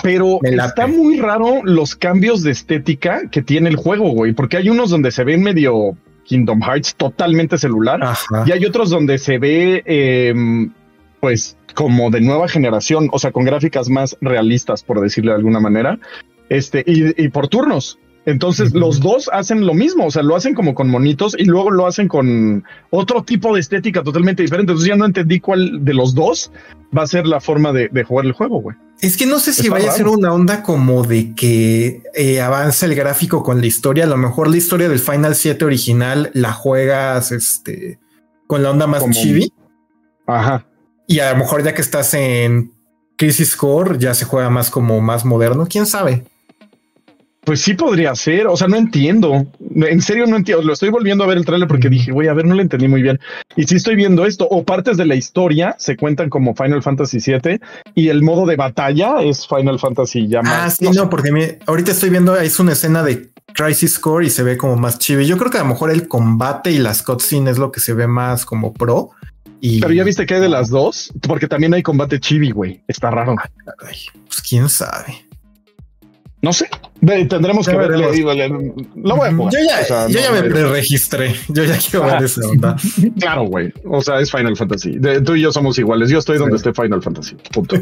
[0.02, 4.70] Pero está muy raro los cambios de estética que tiene el juego, güey, porque hay
[4.70, 8.00] unos donde se ve medio Kingdom Hearts totalmente celular
[8.46, 10.72] y hay otros donde se ve, em,
[11.26, 15.60] pues, como de nueva generación, o sea, con gráficas más realistas, por decirlo de alguna
[15.60, 15.98] manera,
[16.50, 17.98] este, y, y por turnos.
[18.28, 21.72] Entonces los dos hacen lo mismo, o sea, lo hacen como con monitos y luego
[21.72, 24.72] lo hacen con otro tipo de estética totalmente diferente.
[24.72, 26.52] Entonces ya no entendí cuál de los dos
[26.96, 28.78] va a ser la forma de, jugar el juego, güey.
[29.02, 32.86] Es que no sé si vaya a ser una onda como de que eh, avanza
[32.86, 34.04] el gráfico con la historia.
[34.04, 37.98] A lo mejor la historia del Final 7 original la juegas este,
[38.46, 39.52] con la onda más chibi.
[40.28, 40.68] Ajá.
[41.08, 42.72] Y a lo mejor ya que estás en
[43.18, 45.68] Crisis Core ya se juega más como más moderno.
[45.70, 46.24] ¿Quién sabe?
[47.44, 49.46] Pues sí podría ser, o sea, no entiendo,
[49.76, 52.34] en serio no entiendo, lo estoy volviendo a ver el trailer porque dije, voy a
[52.34, 53.20] ver, no lo entendí muy bien.
[53.56, 57.20] Y si estoy viendo esto, o partes de la historia se cuentan como Final Fantasy
[57.20, 57.60] VII
[57.94, 62.10] y el modo de batalla es Final Fantasy ya Ah, sí, no, porque ahorita estoy
[62.10, 65.28] viendo, es una escena de Crisis Core y se ve como más chive.
[65.28, 67.94] Yo creo que a lo mejor el combate y las cutscenes es lo que se
[67.94, 69.12] ve más como pro.
[69.62, 69.80] Y...
[69.80, 72.84] Pero ya viste que hay de las dos, porque también hay combate chibi, güey.
[72.88, 73.36] Está raro.
[73.80, 75.26] pues quién sabe.
[76.42, 76.70] No sé.
[77.28, 77.90] Tendremos que ver.
[77.90, 79.54] Lo voy a jugar.
[79.54, 81.36] Yo ya, yo ya me preregistré.
[81.50, 82.76] Yo ya quiero ver esa onda.
[83.20, 83.74] Claro, güey.
[83.86, 85.00] O sea, es Final Fantasy.
[85.26, 86.10] tú y yo somos iguales.
[86.10, 87.36] Yo estoy donde esté Final Fantasy.
[87.52, 87.78] Punto.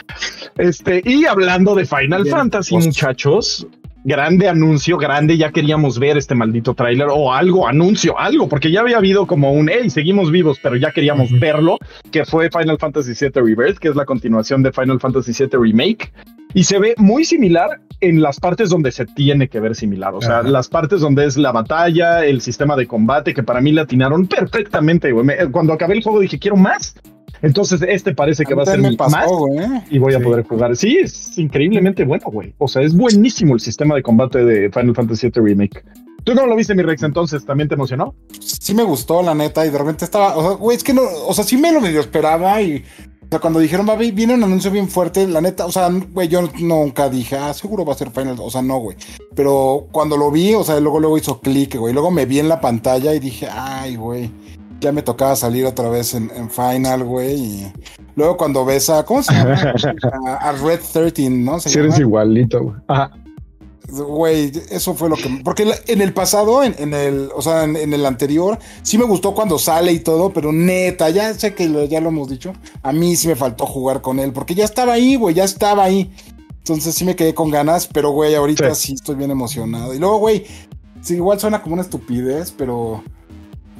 [0.58, 3.66] este, y hablando de Final Fantasy, muchachos,
[4.04, 8.80] grande anuncio, grande, ya queríamos ver este maldito tráiler o algo, anuncio, algo, porque ya
[8.80, 11.78] había habido como un, hey, seguimos vivos, pero ya queríamos verlo,
[12.10, 16.12] que fue Final Fantasy VII Rebirth, que es la continuación de Final Fantasy VII Remake,
[16.54, 20.22] y se ve muy similar en las partes donde se tiene que ver similar, o
[20.22, 23.82] sea, las partes donde es la batalla, el sistema de combate, que para mí le
[23.82, 25.12] atinaron perfectamente,
[25.52, 26.96] cuando acabé el juego dije, quiero más.
[27.42, 29.30] Entonces, este parece que va a ser mi más
[29.90, 30.76] y voy a poder jugar.
[30.76, 32.54] Sí, es increíblemente bueno, güey.
[32.58, 35.84] O sea, es buenísimo el sistema de combate de Final Fantasy VII Remake.
[36.24, 37.02] ¿Tú no lo viste, mi Rex?
[37.02, 38.14] Entonces, ¿también te emocionó?
[38.40, 41.02] Sí me gustó, la neta, y de repente estaba, o sea, güey, es que no,
[41.26, 42.84] o sea, sí me lo medio esperaba y
[43.30, 46.26] o sea, cuando dijeron, va, viene un anuncio bien fuerte, la neta, o sea, güey,
[46.26, 48.96] yo nunca dije, ah, seguro va a ser Final, o sea, no, güey.
[49.36, 51.94] Pero cuando lo vi, o sea, luego, luego hizo clic, güey.
[51.94, 54.32] Luego me vi en la pantalla y dije, ay, güey,
[54.80, 57.34] ya me tocaba salir otra vez en, Final, güey.
[57.34, 57.72] Y
[58.16, 59.74] luego cuando ves a, ¿cómo se llama?
[60.40, 61.60] a, Red 13, ¿no?
[61.60, 62.76] Si eres igualito, güey.
[62.88, 63.10] Ajá.
[63.90, 65.40] Güey, eso fue lo que.
[65.44, 67.28] Porque en el pasado, en, el.
[67.34, 71.34] O sea, en, el anterior, sí me gustó cuando sale y todo, pero neta, ya
[71.34, 72.52] sé que ya lo hemos dicho.
[72.82, 75.84] A mí sí me faltó jugar con él, porque ya estaba ahí, güey, ya estaba
[75.84, 76.12] ahí.
[76.58, 79.92] Entonces sí me quedé con ganas, pero güey, ahorita sí, estoy bien emocionado.
[79.92, 80.46] Y luego, güey,
[81.00, 83.02] sí, igual suena como una estupidez, pero.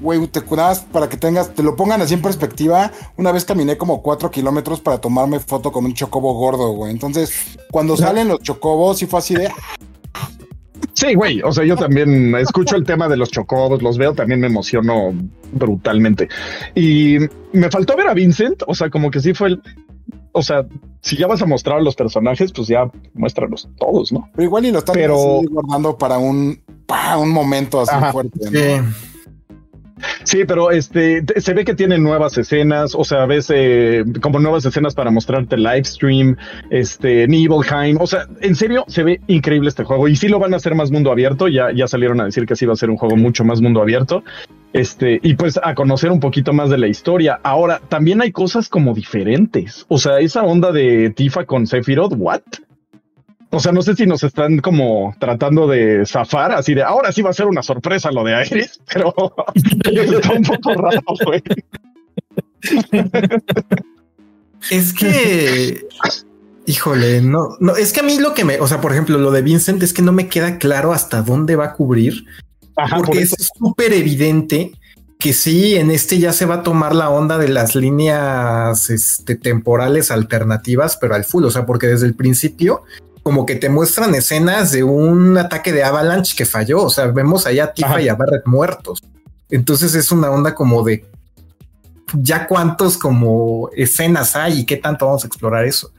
[0.01, 2.90] Güey, te cuidas para que tengas, te lo pongan así en perspectiva.
[3.16, 6.90] Una vez caminé como cuatro kilómetros para tomarme foto con un chocobo gordo, güey.
[6.90, 9.51] Entonces, cuando salen los chocobos, sí fue así de,
[10.94, 11.40] Sí, güey.
[11.43, 15.14] O sea, yo también escucho el tema de los chocobos, los veo, también me emociono
[15.52, 16.28] brutalmente.
[16.74, 17.18] Y
[17.52, 18.62] me faltó ver a Vincent.
[18.66, 19.62] O sea, como que sí fue el.
[20.32, 20.66] O sea,
[21.01, 24.28] si ya vas a mostrar a los personajes, pues ya muéstralos todos, ¿no?
[24.32, 24.97] Pero igual y lo están
[25.51, 28.39] guardando para un, para un momento así fuerte.
[28.39, 28.51] ¿no?
[28.51, 29.10] Sí,
[30.47, 34.95] pero este se ve que tiene nuevas escenas, o sea, ves eh, como nuevas escenas
[34.95, 36.37] para mostrarte live stream,
[36.71, 40.55] este Nibelheim, o sea, en serio se ve increíble este juego y sí lo van
[40.55, 42.91] a hacer más mundo abierto, ya ya salieron a decir que sí va a ser
[42.91, 44.23] un juego mucho más mundo abierto.
[44.73, 47.41] Este, y pues a conocer un poquito más de la historia.
[47.43, 49.85] Ahora, también hay cosas como diferentes.
[49.89, 52.43] O sea, esa onda de Tifa con Sephiroth, what?
[53.52, 57.20] O sea, no sé si nos están como tratando de zafar, así de ahora sí
[57.20, 59.12] va a ser una sorpresa lo de Iris, pero
[59.85, 61.43] está un poco raro, güey.
[64.70, 65.89] Es que,
[66.66, 69.32] híjole, no, no, es que a mí lo que me, o sea, por ejemplo, lo
[69.32, 72.24] de Vincent es que no me queda claro hasta dónde va a cubrir,
[72.97, 74.72] porque es súper evidente
[75.18, 79.35] que sí, en este ya se va a tomar la onda de las líneas este,
[79.35, 82.85] temporales alternativas, pero al full, o sea, porque desde el principio
[83.23, 87.47] como que te muestran escenas de un ataque de Avalanche que falló, o sea, vemos
[87.47, 89.03] allá a Tifa y a Barrett muertos.
[89.51, 91.05] Entonces es una onda como de
[92.15, 95.91] ya cuántos como escenas hay y qué tanto vamos a explorar eso.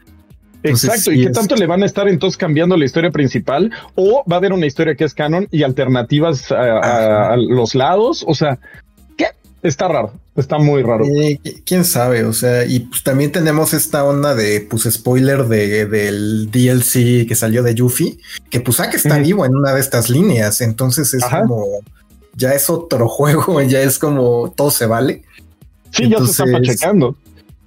[0.64, 4.36] Exacto, y qué tanto le van a estar entonces cambiando la historia principal o va
[4.36, 8.60] a haber una historia que es canon y alternativas a los lados, o sea,
[9.64, 11.06] está raro, está muy raro.
[11.66, 16.50] Quién sabe, o sea, y pues también tenemos esta onda de pues spoiler de, del
[16.52, 18.18] DLC que salió de Yuffie,
[18.50, 21.82] que pues que está vivo en una de estas líneas, entonces es como
[22.36, 25.24] ya es otro juego, ya es como todo se vale.
[25.92, 27.16] Sí, ya se está machecando.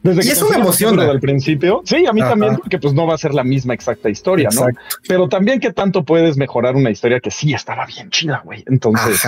[0.03, 1.05] Desde y que eso me emociona.
[1.05, 4.11] Al principio, sí, a mí también, porque pues no va a ser la misma exacta
[4.11, 4.66] historia, ¿no?
[5.09, 8.62] Pero también que tanto puedes mejorar una historia que sí estaba bien chida, güey.
[8.66, 9.23] Entonces,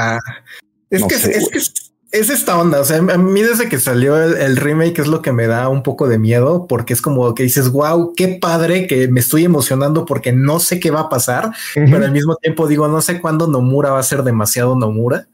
[0.90, 2.80] Es, que, es que es esta onda.
[2.80, 5.82] O sea, a mí desde que salió el, remake es lo que me da un
[5.82, 10.04] poco de miedo porque es como que dices, wow, qué padre que me estoy emocionando
[10.04, 13.46] porque no sé qué va a pasar, pero al mismo tiempo digo, no sé cuándo
[13.46, 15.26] Nomura va a ser demasiado Nomura.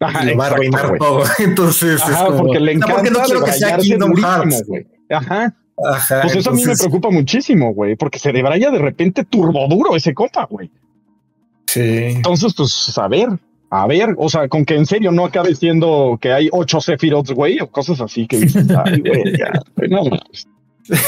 [0.00, 1.24] y va a arruinar todo.
[1.38, 4.62] Entonces, es como, porque le encanta porque no quiero que sea Kingdom Hearts.
[5.10, 5.54] Ajá.
[5.84, 9.66] Ajá, pues eso a mí me preocupa muchísimo, güey, porque se debraya de repente turbo
[9.68, 10.70] duro ese compa, güey.
[11.66, 11.80] Sí.
[11.80, 13.30] Entonces, pues a ver,
[13.76, 17.32] a ver, o sea, con que en serio no acabe siendo que hay ocho Sephiroths,
[17.32, 19.50] güey, o cosas así que dices, ay, güey, ya,
[19.88, 20.04] no,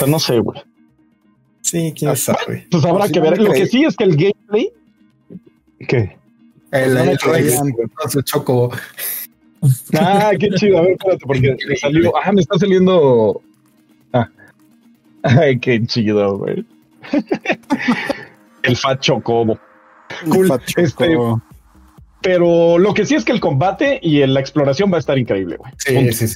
[0.09, 0.61] no sé, güey.
[1.63, 2.67] Sí, quién ah, sabe.
[2.69, 3.41] Pues habrá que ver.
[3.41, 4.73] Lo que sí es que el gameplay.
[5.87, 6.17] ¿Qué?
[6.73, 7.19] El, el,
[8.09, 8.73] se chocó.
[9.95, 10.79] Ah, qué chido.
[10.79, 12.13] A ver, espérate, porque me salió.
[12.17, 13.43] Ah, me está saliendo.
[14.13, 14.29] Ah.
[15.23, 16.65] Ay, qué chido, güey.
[18.63, 19.57] el Fat Chocobo.
[20.29, 20.51] Cool.
[20.77, 21.17] Este,
[22.27, 25.59] pero lo que sí es que el combate y la exploración va a estar increíble,
[25.59, 25.73] güey.
[25.79, 26.35] Sí, sí,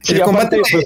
[0.00, 0.84] sí, El combate pues,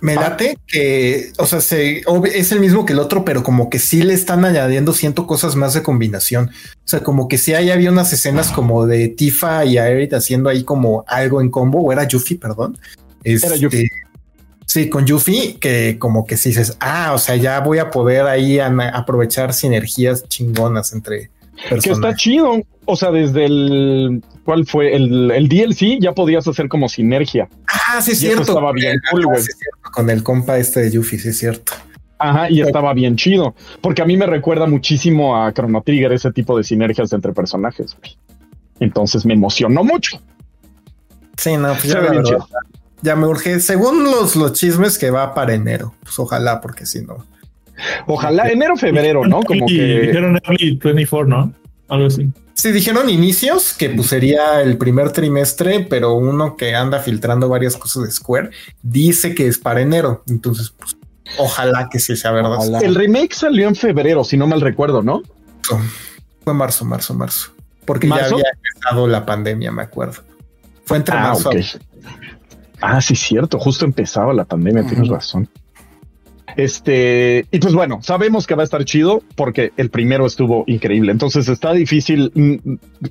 [0.00, 0.22] me ah.
[0.22, 2.02] late que, o sea, se,
[2.32, 5.54] es el mismo que el otro, pero como que sí le están añadiendo ciento cosas
[5.54, 6.48] más de combinación.
[6.48, 10.48] O sea, como que sí ahí había unas escenas como de Tifa y Aerith haciendo
[10.48, 12.78] ahí como algo en combo, o era Yuffie, perdón.
[13.22, 13.82] era Yuffie.
[13.82, 13.90] Este,
[14.64, 18.24] sí, con Yuffie, que como que sí dices, ah, o sea, ya voy a poder
[18.24, 21.28] ahí aprovechar sinergias chingonas entre,
[21.68, 22.62] que está chido.
[22.86, 24.22] O sea, desde el.
[24.44, 24.94] ¿Cuál fue?
[24.94, 27.48] El, el DLC ya podías hacer como sinergia.
[27.66, 28.42] Ah, sí, es cierto.
[28.42, 29.42] Estaba bien cool, güey.
[29.92, 31.72] Con el compa este de Yuffie, sí, es cierto.
[32.18, 33.54] Ajá, y estaba bien chido.
[33.80, 37.96] Porque a mí me recuerda muchísimo a Chrono Trigger, ese tipo de sinergias entre personajes.
[38.78, 40.20] Entonces me emocionó mucho.
[41.36, 42.02] Sí, no, pues ya,
[43.02, 43.60] ya, me urge.
[43.60, 47.24] Según los, los chismes que va para enero, pues ojalá, porque si no.
[48.06, 49.42] Ojalá enero, febrero, ¿no?
[49.42, 51.52] Como que dijeron early 24, ¿no?
[51.88, 52.30] Algo así.
[52.54, 57.76] Sí, dijeron inicios, que pues sería el primer trimestre, pero uno que anda filtrando varias
[57.76, 58.50] cosas de Square
[58.82, 60.22] dice que es para enero.
[60.28, 60.94] Entonces, pues,
[61.38, 62.58] ojalá que sí sea verdad.
[62.82, 65.22] El remake salió en febrero, si no mal recuerdo, ¿no?
[66.44, 67.52] Fue marzo, marzo, marzo.
[67.86, 70.22] Porque ya había empezado la pandemia, me acuerdo.
[70.84, 71.50] Fue entre ah, marzo.
[72.80, 73.58] Ah, sí, cierto.
[73.58, 75.48] Justo empezaba la pandemia, tienes razón.
[76.56, 81.12] Este, y pues bueno, sabemos que va a estar chido porque el primero estuvo increíble.
[81.12, 82.32] Entonces está difícil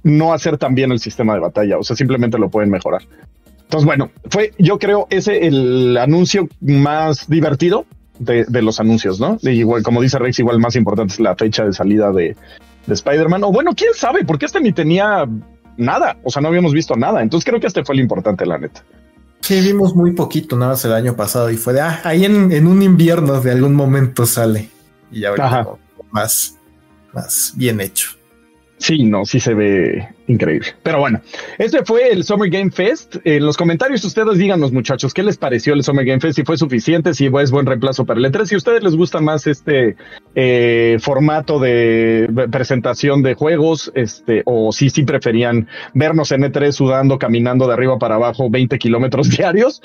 [0.03, 1.78] no hacer tan bien el sistema de batalla.
[1.78, 3.02] O sea, simplemente lo pueden mejorar.
[3.64, 7.86] Entonces, bueno, fue, yo creo, ese el anuncio más divertido
[8.18, 9.38] de, los anuncios, ¿no?
[9.44, 12.36] igual, como dice Rex, igual más importante es la fecha de salida de,
[12.88, 13.44] de Spider-Man.
[13.44, 15.28] O bueno, quién sabe, porque este ni tenía
[15.78, 16.18] nada.
[16.24, 17.22] O sea, no habíamos visto nada.
[17.22, 18.84] Entonces creo que este fue el importante, la neta.
[19.50, 22.68] Sí, vimos muy poquito, nada más el año pasado y fue de, ah, ahí en,
[22.68, 24.70] un invierno de algún momento sale
[25.12, 25.68] y ahora
[26.12, 26.56] más,
[27.14, 28.12] más bien hecho.
[28.80, 30.70] Sí, no, sí se ve increíble.
[30.84, 31.22] Pero bueno,
[31.58, 33.18] este fue el Summer Game Fest.
[33.26, 36.38] En los comentarios ustedes díganos, muchachos, ¿qué les pareció el Summer Game Fest?
[36.38, 38.46] Si fue suficiente, si es buen reemplazo para el E3.
[38.46, 39.98] Si a ustedes les gusta más este
[40.34, 47.20] eh, formato de presentación de juegos, este, o si sí preferían vernos en E3 sudando,
[47.20, 49.82] caminando de arriba para abajo 20 kilómetros diarios,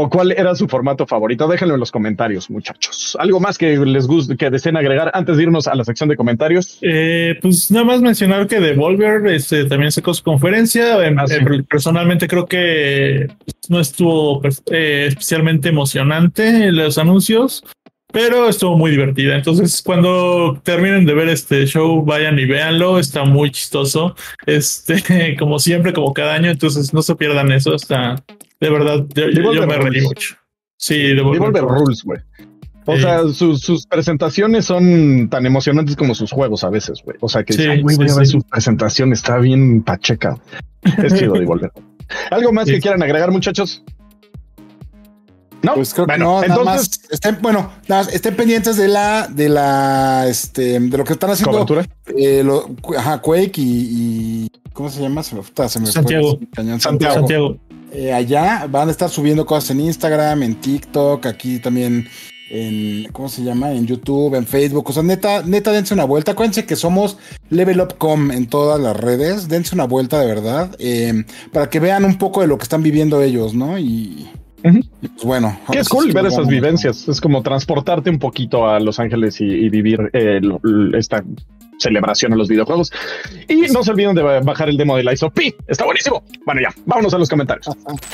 [0.00, 1.48] ¿O cuál era su formato favorito?
[1.48, 3.16] Déjenlo en los comentarios, muchachos.
[3.18, 6.14] ¿Algo más que les guste, que deseen agregar antes de irnos a la sección de
[6.14, 6.78] comentarios?
[6.82, 11.04] Eh, pues nada más mencionar que Devolver este, también sacó su conferencia.
[11.04, 13.26] Em, ah, eh, personalmente creo que
[13.68, 17.64] no estuvo eh, especialmente emocionante los anuncios,
[18.12, 19.34] pero estuvo muy divertida.
[19.34, 23.00] Entonces, cuando terminen de ver este show, vayan y véanlo.
[23.00, 24.14] Está muy chistoso.
[24.46, 26.50] Este, como siempre, como cada año.
[26.50, 27.74] Entonces, no se pierdan eso.
[27.74, 28.22] Está
[28.60, 30.36] de verdad, yo, me reí mucho.
[30.76, 32.20] Sí, Devolver, Rules, güey.
[32.86, 37.18] O sea, sus, presentaciones son tan emocionantes como sus juegos a veces, güey.
[37.20, 40.38] O sea, que sí, güey, voy a ver su presentación, está bien pacheca.
[40.82, 41.70] Es chido Devolver.
[42.30, 43.82] ¿Algo más que quieran agregar, muchachos?
[45.60, 49.48] No, pues creo que no, entonces, más estén, bueno, nada estén pendientes de la, de
[49.48, 51.66] la, este, de lo que están haciendo.
[52.16, 55.22] Eh, lo, ajá, Quake y, ¿cómo se llama?
[55.24, 56.38] Se me, se me Santiago.
[56.78, 57.14] Santiago.
[57.14, 57.58] Santiago.
[57.92, 62.08] Eh, allá van a estar subiendo cosas en Instagram, en TikTok, aquí también
[62.50, 63.72] en, ¿cómo se llama?
[63.72, 64.88] En YouTube, en Facebook.
[64.88, 66.32] O sea, neta, neta, dense una vuelta.
[66.32, 67.18] Acuérdense que somos
[67.50, 69.48] Level Up.com en todas las redes.
[69.48, 70.74] Dense una vuelta de verdad.
[70.78, 73.78] Eh, para que vean un poco de lo que están viviendo ellos, ¿no?
[73.78, 74.28] Y,
[74.62, 75.58] pues bueno.
[75.70, 77.08] Que es cool ver esas vivencias.
[77.08, 80.40] Es como transportarte un poquito a Los Ángeles y, vivir eh,
[80.94, 81.22] esta
[81.78, 82.92] celebración a los videojuegos.
[83.48, 85.38] Y no se olviden de bajar el demo de la ISOP.
[85.66, 86.22] Está buenísimo.
[86.44, 87.68] Bueno, ya, vámonos a los comentarios.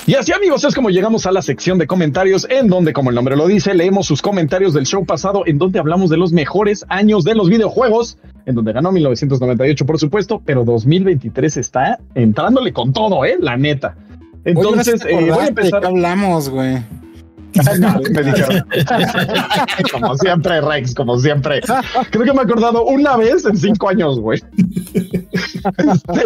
[0.06, 3.16] Y así, amigos, es como llegamos a la sección de comentarios, en donde, como el
[3.16, 6.84] nombre lo dice, leemos sus comentarios del show pasado, en donde hablamos de los mejores
[6.88, 12.92] años de los videojuegos, en donde ganó 1998, por supuesto, pero 2023 está entrándole con
[12.92, 13.36] todo, ¿eh?
[13.40, 13.96] La neta.
[14.44, 15.84] Entonces, eh, voy a empezar.
[15.84, 16.82] hablamos, güey?
[18.10, 18.66] me dijeron.
[19.93, 21.60] como siempre, Rex, como siempre.
[22.10, 24.40] Creo que me he acordado una vez en cinco años, güey.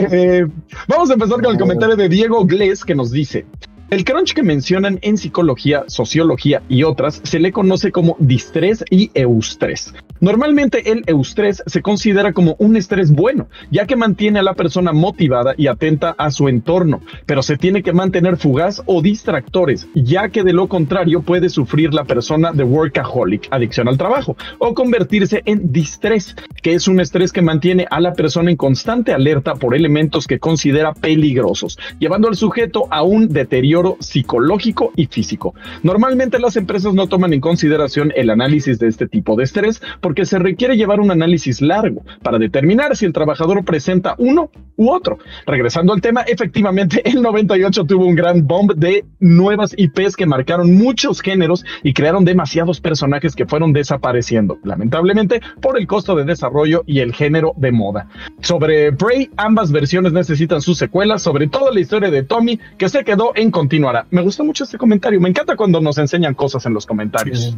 [0.01, 0.47] Este,
[0.87, 3.47] vamos a empezar con el comentario de Diego Gles que nos dice:
[3.91, 9.11] el crunch que mencionan en psicología, sociología y otras se le conoce como distrés y
[9.15, 9.95] eustrés.
[10.21, 14.93] Normalmente el eustrés se considera como un estrés bueno, ya que mantiene a la persona
[14.93, 20.29] motivada y atenta a su entorno, pero se tiene que mantener fugaz o distractores, ya
[20.31, 25.43] que de lo contrario puede sufrir la persona de workaholic, adicción al trabajo, o convertirse
[25.45, 29.75] en distrés, que es un estrés que mantiene a la persona en constante alerta por
[29.75, 35.55] elementos que considera peligrosos, llevando al sujeto a un deterioro psicológico y físico.
[35.83, 40.25] Normalmente las empresas no toman en consideración el análisis de este tipo de estrés, porque
[40.25, 45.19] se requiere llevar un análisis largo para determinar si el trabajador presenta uno u otro.
[45.45, 50.75] Regresando al tema, efectivamente el 98 tuvo un gran bomb de nuevas IPs que marcaron
[50.75, 56.85] muchos géneros y crearon demasiados personajes que fueron desapareciendo, lamentablemente por el costo de desarrollo
[56.87, 58.09] y el género de moda.
[58.41, 63.05] Sobre Prey, ambas versiones necesitan sus secuelas, sobre todo la historia de Tommy, que se
[63.05, 64.07] quedó en continuará.
[64.11, 67.55] Me gusta mucho este comentario, me encanta cuando nos enseñan cosas en los comentarios.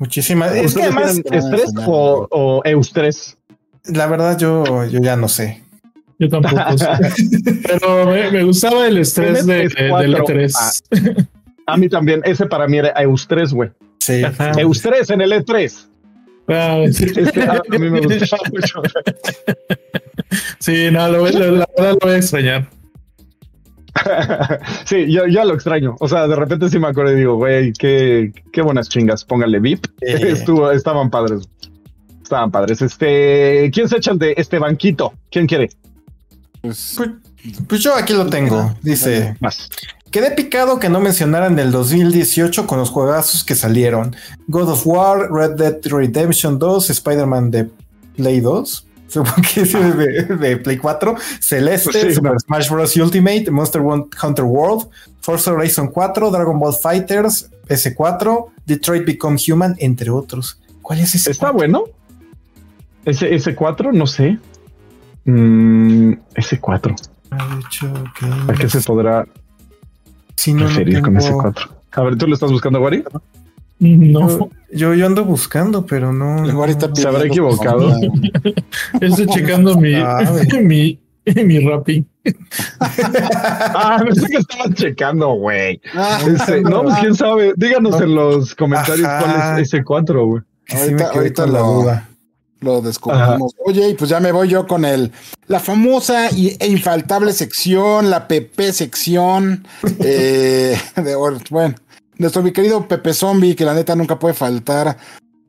[0.00, 0.54] Muchísimas.
[0.54, 3.36] ¿Es que además estrés o, o, eustrés?
[3.84, 5.62] La verdad, yo, yo ya no sé.
[6.18, 6.54] Yo tampoco
[7.66, 11.28] Pero me, gustaba el estrés de, del E3.
[11.66, 12.22] A, mí también.
[12.24, 13.70] Ese para mí era eustrés, güey.
[13.98, 14.22] Sí.
[14.56, 15.86] Eustrés en el E3.
[16.48, 17.04] Ah, sí.
[17.42, 18.82] a, mí me gustaba mucho.
[20.60, 22.79] sí, no, lo, la verdad lo voy a extrañar.
[24.84, 25.96] sí, yo ya lo extraño.
[26.00, 29.24] O sea, de repente sí me acuerdo y digo, güey, qué, qué buenas chingas.
[29.24, 29.86] Póngale VIP.
[30.00, 31.48] Estuvo, estaban padres.
[32.22, 32.82] Estaban padres.
[32.82, 35.14] Este, ¿quién se echa de este banquito?
[35.30, 35.70] ¿Quién quiere?
[36.60, 37.10] Pues, pues,
[37.66, 38.74] pues yo aquí lo tengo.
[38.82, 39.36] Dice.
[39.40, 39.68] Más.
[40.10, 44.16] Quedé picado que no mencionaran el 2018 con los juegazos que salieron.
[44.48, 47.70] God of War, Red Dead Redemption 2, Spider-Man de
[48.16, 49.72] Play 2, supongo que es
[50.40, 52.96] de, Play 4, Celeste, Super Smash Bros.
[52.96, 54.88] Ultimate, Monster Hunter World,
[55.20, 60.60] Forza Horizon 4, Dragon Ball Fighters, S4, Detroit Become Human, entre otros.
[60.82, 61.30] ¿Cuál es ese?
[61.30, 61.84] Está bueno.
[63.04, 64.38] Ese S4, no sé.
[65.24, 66.96] Mm, S4.
[67.30, 69.26] ¿A qué se podrá
[70.34, 71.68] si no, referir con S4?
[71.92, 73.04] A ver, ¿tú lo estás buscando, Wari?
[73.80, 74.50] No.
[74.72, 76.44] Yo, yo ando buscando, pero no.
[76.94, 77.92] se habrá equivocado.
[79.00, 79.94] Estoy checando mi,
[80.62, 81.00] mi,
[81.44, 82.06] mi rapi.
[82.80, 85.80] ah, sé que estaban checando, güey.
[85.94, 87.54] Ah, este, no, pues quién sabe.
[87.56, 90.42] Díganos en los comentarios cuál es ese 4, güey.
[90.72, 92.08] Ahorita, ahorita la duda.
[92.60, 93.54] Lo descubrimos.
[93.64, 95.10] Oye, y pues ya me voy yo con el
[95.46, 99.66] la famosa e infaltable sección, la PP sección.
[99.98, 101.14] eh, de,
[101.50, 101.74] bueno,
[102.20, 104.96] nuestro mi querido Pepe Zombie, que la neta nunca puede faltar.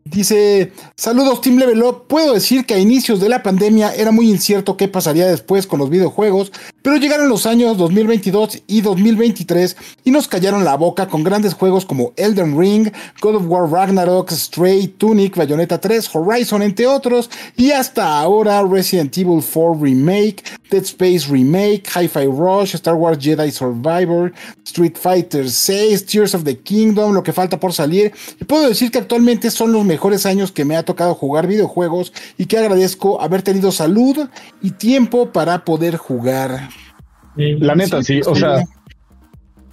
[0.03, 4.31] Dice, saludos Team Level Up, puedo decir que a inicios de la pandemia era muy
[4.31, 6.51] incierto qué pasaría después con los videojuegos,
[6.81, 11.85] pero llegaron los años 2022 y 2023 y nos callaron la boca con grandes juegos
[11.85, 12.91] como Elden Ring,
[13.21, 19.15] God of War Ragnarok, Stray, Tunic, Bayonetta 3, Horizon, entre otros, y hasta ahora Resident
[19.15, 24.33] Evil 4 Remake, Dead Space Remake, Hi-Fi Rush, Star Wars Jedi Survivor,
[24.65, 28.89] Street Fighter 6, Tears of the Kingdom, lo que falta por salir, y puedo decir
[28.89, 33.21] que actualmente son los mejores años que me ha tocado jugar videojuegos y que agradezco
[33.21, 34.29] haber tenido salud
[34.61, 36.69] y tiempo para poder jugar.
[37.35, 38.63] La neta, sí, o sea,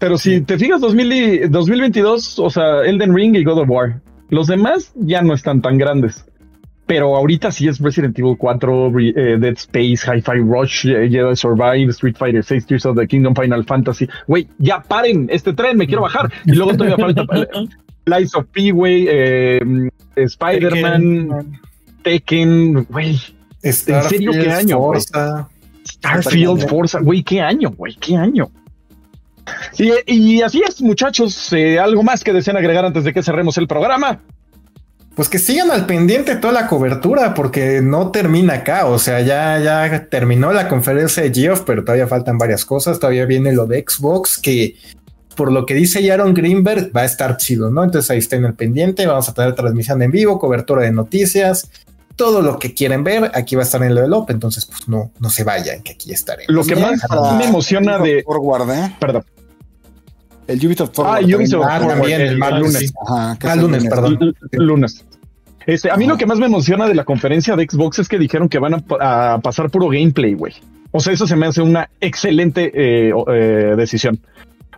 [0.00, 4.92] pero si te fijas 2022, o sea, Elden Ring y God of War, los demás
[4.96, 6.24] ya no están tan grandes.
[6.86, 11.90] pero ahorita sí es Resident Evil 4, eh, Dead Space, Hi-Fi Rush, eh, Jedi Survive,
[11.90, 14.08] Street Fighter 6, Tears of the Kingdom, Final Fantasy.
[14.26, 16.32] Güey, ya paren este tren, me quiero bajar.
[16.46, 17.26] Y luego todavía falta
[18.08, 19.60] Lies of P, güey, eh,
[20.16, 21.60] Spider-Man,
[22.02, 23.18] Tekken, güey.
[23.62, 24.78] ¿En serio qué año?
[24.78, 25.48] Forza,
[25.86, 28.50] Starfield, Forza, güey, qué año, güey, qué año.
[29.78, 31.52] Y, y así es, muchachos.
[31.80, 34.20] ¿Algo más que desean agregar antes de que cerremos el programa?
[35.18, 38.86] pues que sigan al pendiente toda la cobertura, porque no termina acá.
[38.86, 43.00] O sea, ya, ya terminó la conferencia de Geoff, pero todavía faltan varias cosas.
[43.00, 44.76] Todavía viene lo de Xbox, que
[45.38, 47.84] por lo que dice Aaron Greenberg, va a estar chido, ¿no?
[47.84, 49.06] Entonces ahí estén al pendiente.
[49.06, 51.70] Vamos a tener transmisión en vivo, cobertura de noticias.
[52.16, 55.12] Todo lo que quieren ver, aquí va a estar en del Op, entonces pues no,
[55.20, 56.42] no se vayan, que aquí estaré.
[56.48, 57.00] Lo que más
[57.38, 58.24] me emociona de...
[58.24, 58.96] Forward, ¿eh?
[58.98, 59.22] Perdón.
[60.48, 61.22] El Ubisoft Forward.
[61.22, 62.92] Ah, Ubisoft ah, también, el, lunes.
[63.06, 64.34] Ajá, lunes, perdón.
[64.50, 65.04] Lunes.
[65.66, 68.18] Este, a mí lo que más me emociona de la conferencia de Xbox es que
[68.18, 70.54] dijeron que van a, pasar puro gameplay, güey.
[70.90, 74.18] O sea, eso se me hace una excelente eh, eh, decisión.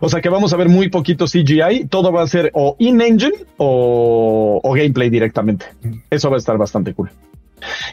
[0.01, 3.35] O sea que vamos a ver muy poquito CGI, todo va a ser o in-engine
[3.57, 5.67] o, o gameplay directamente.
[6.09, 7.11] Eso va a estar bastante cool.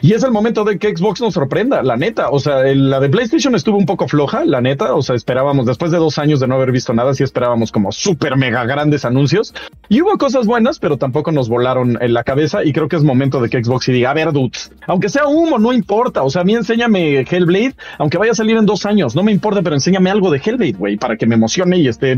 [0.01, 2.29] Y es el momento de que Xbox nos sorprenda, la neta.
[2.29, 4.93] O sea, la de PlayStation estuvo un poco floja, la neta.
[4.93, 7.91] O sea, esperábamos, después de dos años de no haber visto nada, sí esperábamos como
[7.91, 9.53] súper mega grandes anuncios.
[9.87, 12.63] Y hubo cosas buenas, pero tampoco nos volaron en la cabeza.
[12.63, 15.27] Y creo que es momento de que Xbox y diga, a ver, dudes, aunque sea
[15.27, 16.23] humo, no importa.
[16.23, 19.31] O sea, a mí enséñame Hellblade, aunque vaya a salir en dos años, no me
[19.31, 22.17] importa, pero enséñame algo de Hellblade, güey, para que me emocione y esté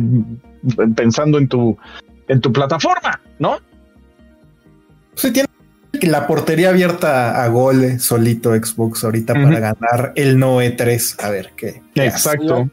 [0.95, 1.77] pensando en tu,
[2.27, 3.57] en tu plataforma, ¿no?
[5.15, 5.47] Sí, tiene
[5.93, 11.17] la portería abierta a gol solito Xbox ahorita para ganar el Noe 3.
[11.19, 11.81] A ver qué.
[11.95, 12.69] Exacto.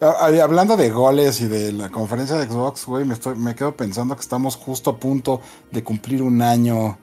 [0.00, 4.14] Hablando de goles y de la conferencia de Xbox, güey, me, estoy, me quedo pensando
[4.14, 5.40] que estamos justo a punto
[5.72, 6.98] de cumplir un año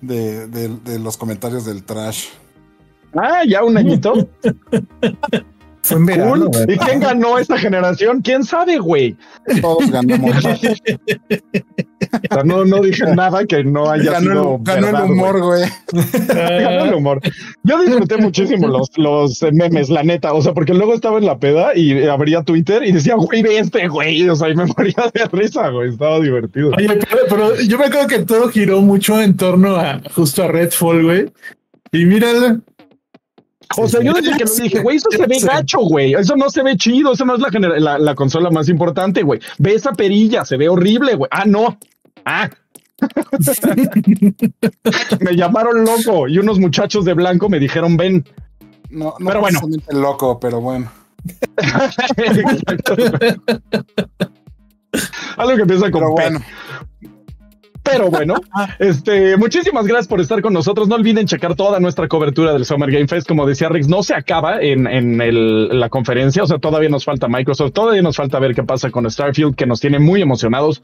[0.00, 2.26] de, de los comentarios del trash.
[3.14, 4.28] Ah, ya un añito.
[5.86, 8.20] Fue en verano, ¿Y quién ganó esta generación?
[8.20, 9.16] ¿Quién sabe, güey?
[9.60, 10.34] Todos ganamos.
[12.44, 14.58] no, no dije nada que no haya ganó sido.
[14.62, 15.62] ganó el humor, güey.
[16.28, 17.20] ganó el humor.
[17.62, 20.32] Yo disfruté muchísimo los, los memes, la neta.
[20.32, 23.58] O sea, porque luego estaba en la peda y abría Twitter y decía, güey, ve
[23.58, 24.28] este güey.
[24.28, 25.90] O sea, y me moría de risa, güey.
[25.90, 26.72] Estaba divertido.
[26.76, 30.48] Oye, pero, pero yo me acuerdo que todo giró mucho en torno a justo a
[30.48, 31.32] Redfall, güey.
[31.92, 32.58] Y mírala,
[33.76, 36.14] o sea, yo desde que lo dije, güey, eso se ve gacho, güey.
[36.14, 37.12] Eso no se ve chido.
[37.12, 39.40] Eso no es la, la, consola más importante, güey.
[39.58, 41.28] Ve esa perilla, se ve horrible, güey.
[41.32, 41.78] Ah, no.
[42.24, 42.48] Ah.
[45.20, 48.24] me llamaron loco y unos muchachos de blanco me dijeron, ven.
[48.90, 49.60] No, no pero bueno.
[49.90, 50.90] loco, pero bueno.
[55.36, 56.40] Algo que empieza con bueno.
[57.86, 58.34] Pero bueno,
[58.78, 60.88] este, muchísimas gracias por estar con nosotros.
[60.88, 63.28] No olviden checar toda nuestra cobertura del Summer Game Fest.
[63.28, 66.42] Como decía Rix, no se acaba en, en el, la conferencia.
[66.42, 69.66] O sea, todavía nos falta Microsoft, todavía nos falta ver qué pasa con Starfield, que
[69.66, 70.82] nos tiene muy emocionados.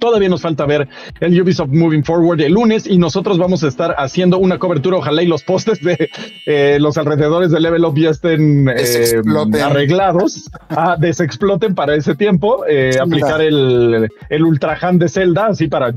[0.00, 0.88] Todavía nos falta ver
[1.20, 4.96] el Ubisoft Moving Forward el lunes y nosotros vamos a estar haciendo una cobertura.
[4.96, 6.10] Ojalá y los postes de
[6.46, 9.20] eh, los alrededores de Level Up ya estén eh,
[9.62, 15.68] arreglados, ah, desexploten para ese tiempo, eh, aplicar el, el Ultra Hand de Zelda así
[15.68, 15.92] para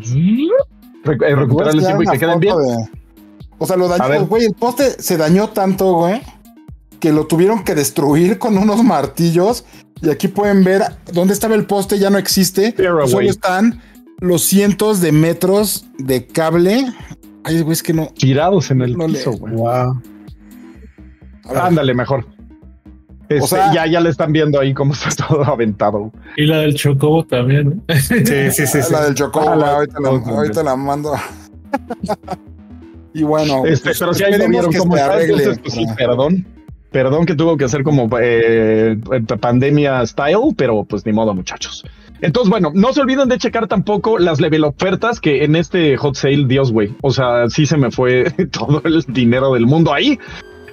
[1.04, 2.56] recuperar el tiempo y que queden bien.
[3.58, 4.46] O sea, lo dañó, güey.
[4.46, 6.22] El poste se dañó tanto, güey,
[7.00, 9.64] que lo tuvieron que destruir con unos martillos.
[10.02, 10.82] Y aquí pueden ver
[11.14, 12.76] dónde estaba el poste, ya no existe.
[13.08, 13.82] Solo están
[14.24, 16.86] los cientos de metros de cable.
[17.44, 18.08] Ay, güey, es que no.
[18.08, 19.54] Tirados en el piso, güey.
[19.54, 20.02] Wow.
[21.54, 22.26] Ándale, mejor.
[22.26, 26.10] o este, sea, ya, ya le están viendo ahí cómo está todo aventado.
[26.38, 27.84] Y la del Chocobo también.
[27.90, 28.80] Sí, sí, sí.
[28.92, 31.14] La del Chocobo, ah, ahorita, la, ahorita, la, mando.
[33.14, 36.48] y bueno, este, pero si ahí vieron cómo está, entonces, pues, sí, perdón.
[36.92, 38.96] Perdón que tuvo que hacer como eh,
[39.42, 41.84] pandemia style, pero pues ni modo, muchachos.
[42.24, 46.16] Entonces, bueno, no se olviden de checar tampoco las level ofertas que en este hot
[46.16, 46.96] sale, Dios, güey.
[47.02, 50.18] O sea, sí se me fue todo el dinero del mundo ahí.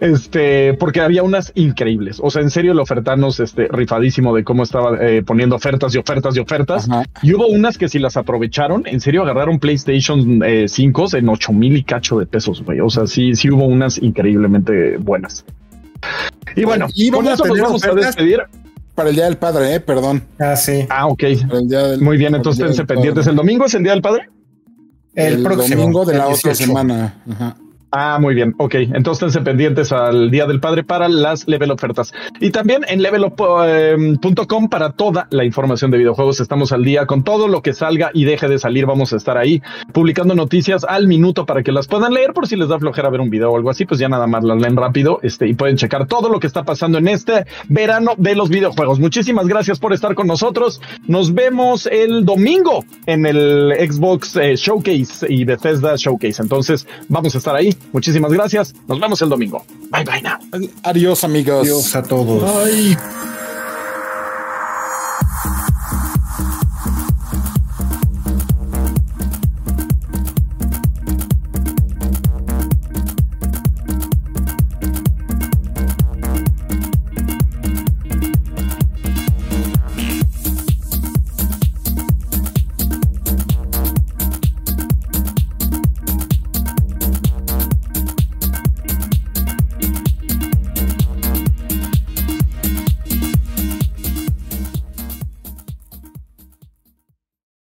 [0.01, 2.21] Este, porque había unas increíbles.
[2.23, 5.99] O sea, en serio, el ofertanos, este, rifadísimo de cómo estaba eh, poniendo ofertas y
[5.99, 6.89] ofertas y ofertas.
[7.21, 11.53] Y hubo unas que si las aprovecharon, en serio, agarraron PlayStation 5 eh, en 8
[11.53, 12.79] mil y cacho de pesos, güey.
[12.79, 15.45] O sea, sí, sí hubo unas increíblemente buenas.
[16.55, 18.41] Y bueno, y con eso nos vamos a despedir
[19.01, 19.81] para el Día del Padre, ¿eh?
[19.81, 20.23] Perdón.
[20.39, 20.85] Ah, sí.
[20.91, 21.25] Ah, ok.
[22.03, 23.27] Muy bien, entonces esténse pendientes.
[23.27, 24.29] ¿El domingo es el Día del Padre?
[25.15, 25.81] El, próximo.
[25.81, 27.23] domingo de la otra semana.
[27.31, 27.57] Ajá.
[27.93, 28.55] Ah, muy bien.
[28.59, 28.75] Ok.
[28.75, 32.13] Entonces pendientes al Día del Padre para las level ofertas.
[32.41, 36.39] Y también en levelup.com para toda la información de videojuegos.
[36.39, 38.87] Estamos al día con todo lo que salga y deje de salir.
[38.87, 39.61] Vamos a estar ahí
[39.93, 43.21] publicando noticias al minuto para que las puedan leer por si les da flojera ver
[43.21, 43.87] un video o algo así.
[43.87, 46.63] Pues ya nada más las leen rápido este, y pueden checar todo lo que está
[46.63, 49.01] pasando en este verano de los videojuegos.
[49.01, 50.81] Muchísimas gracias por estar con nosotros.
[51.09, 56.41] Nos vemos el domingo en el Xbox eh, Showcase y Bethesda Showcase.
[56.41, 57.80] Entonces vamos a estar ahí.
[57.93, 58.75] Muchísimas gracias.
[58.89, 59.65] Nos vemos el domingo.
[59.91, 60.39] Bye bye now.
[60.83, 61.63] Adiós amigos.
[61.63, 62.43] Adiós a todos.
[62.43, 62.97] Bye.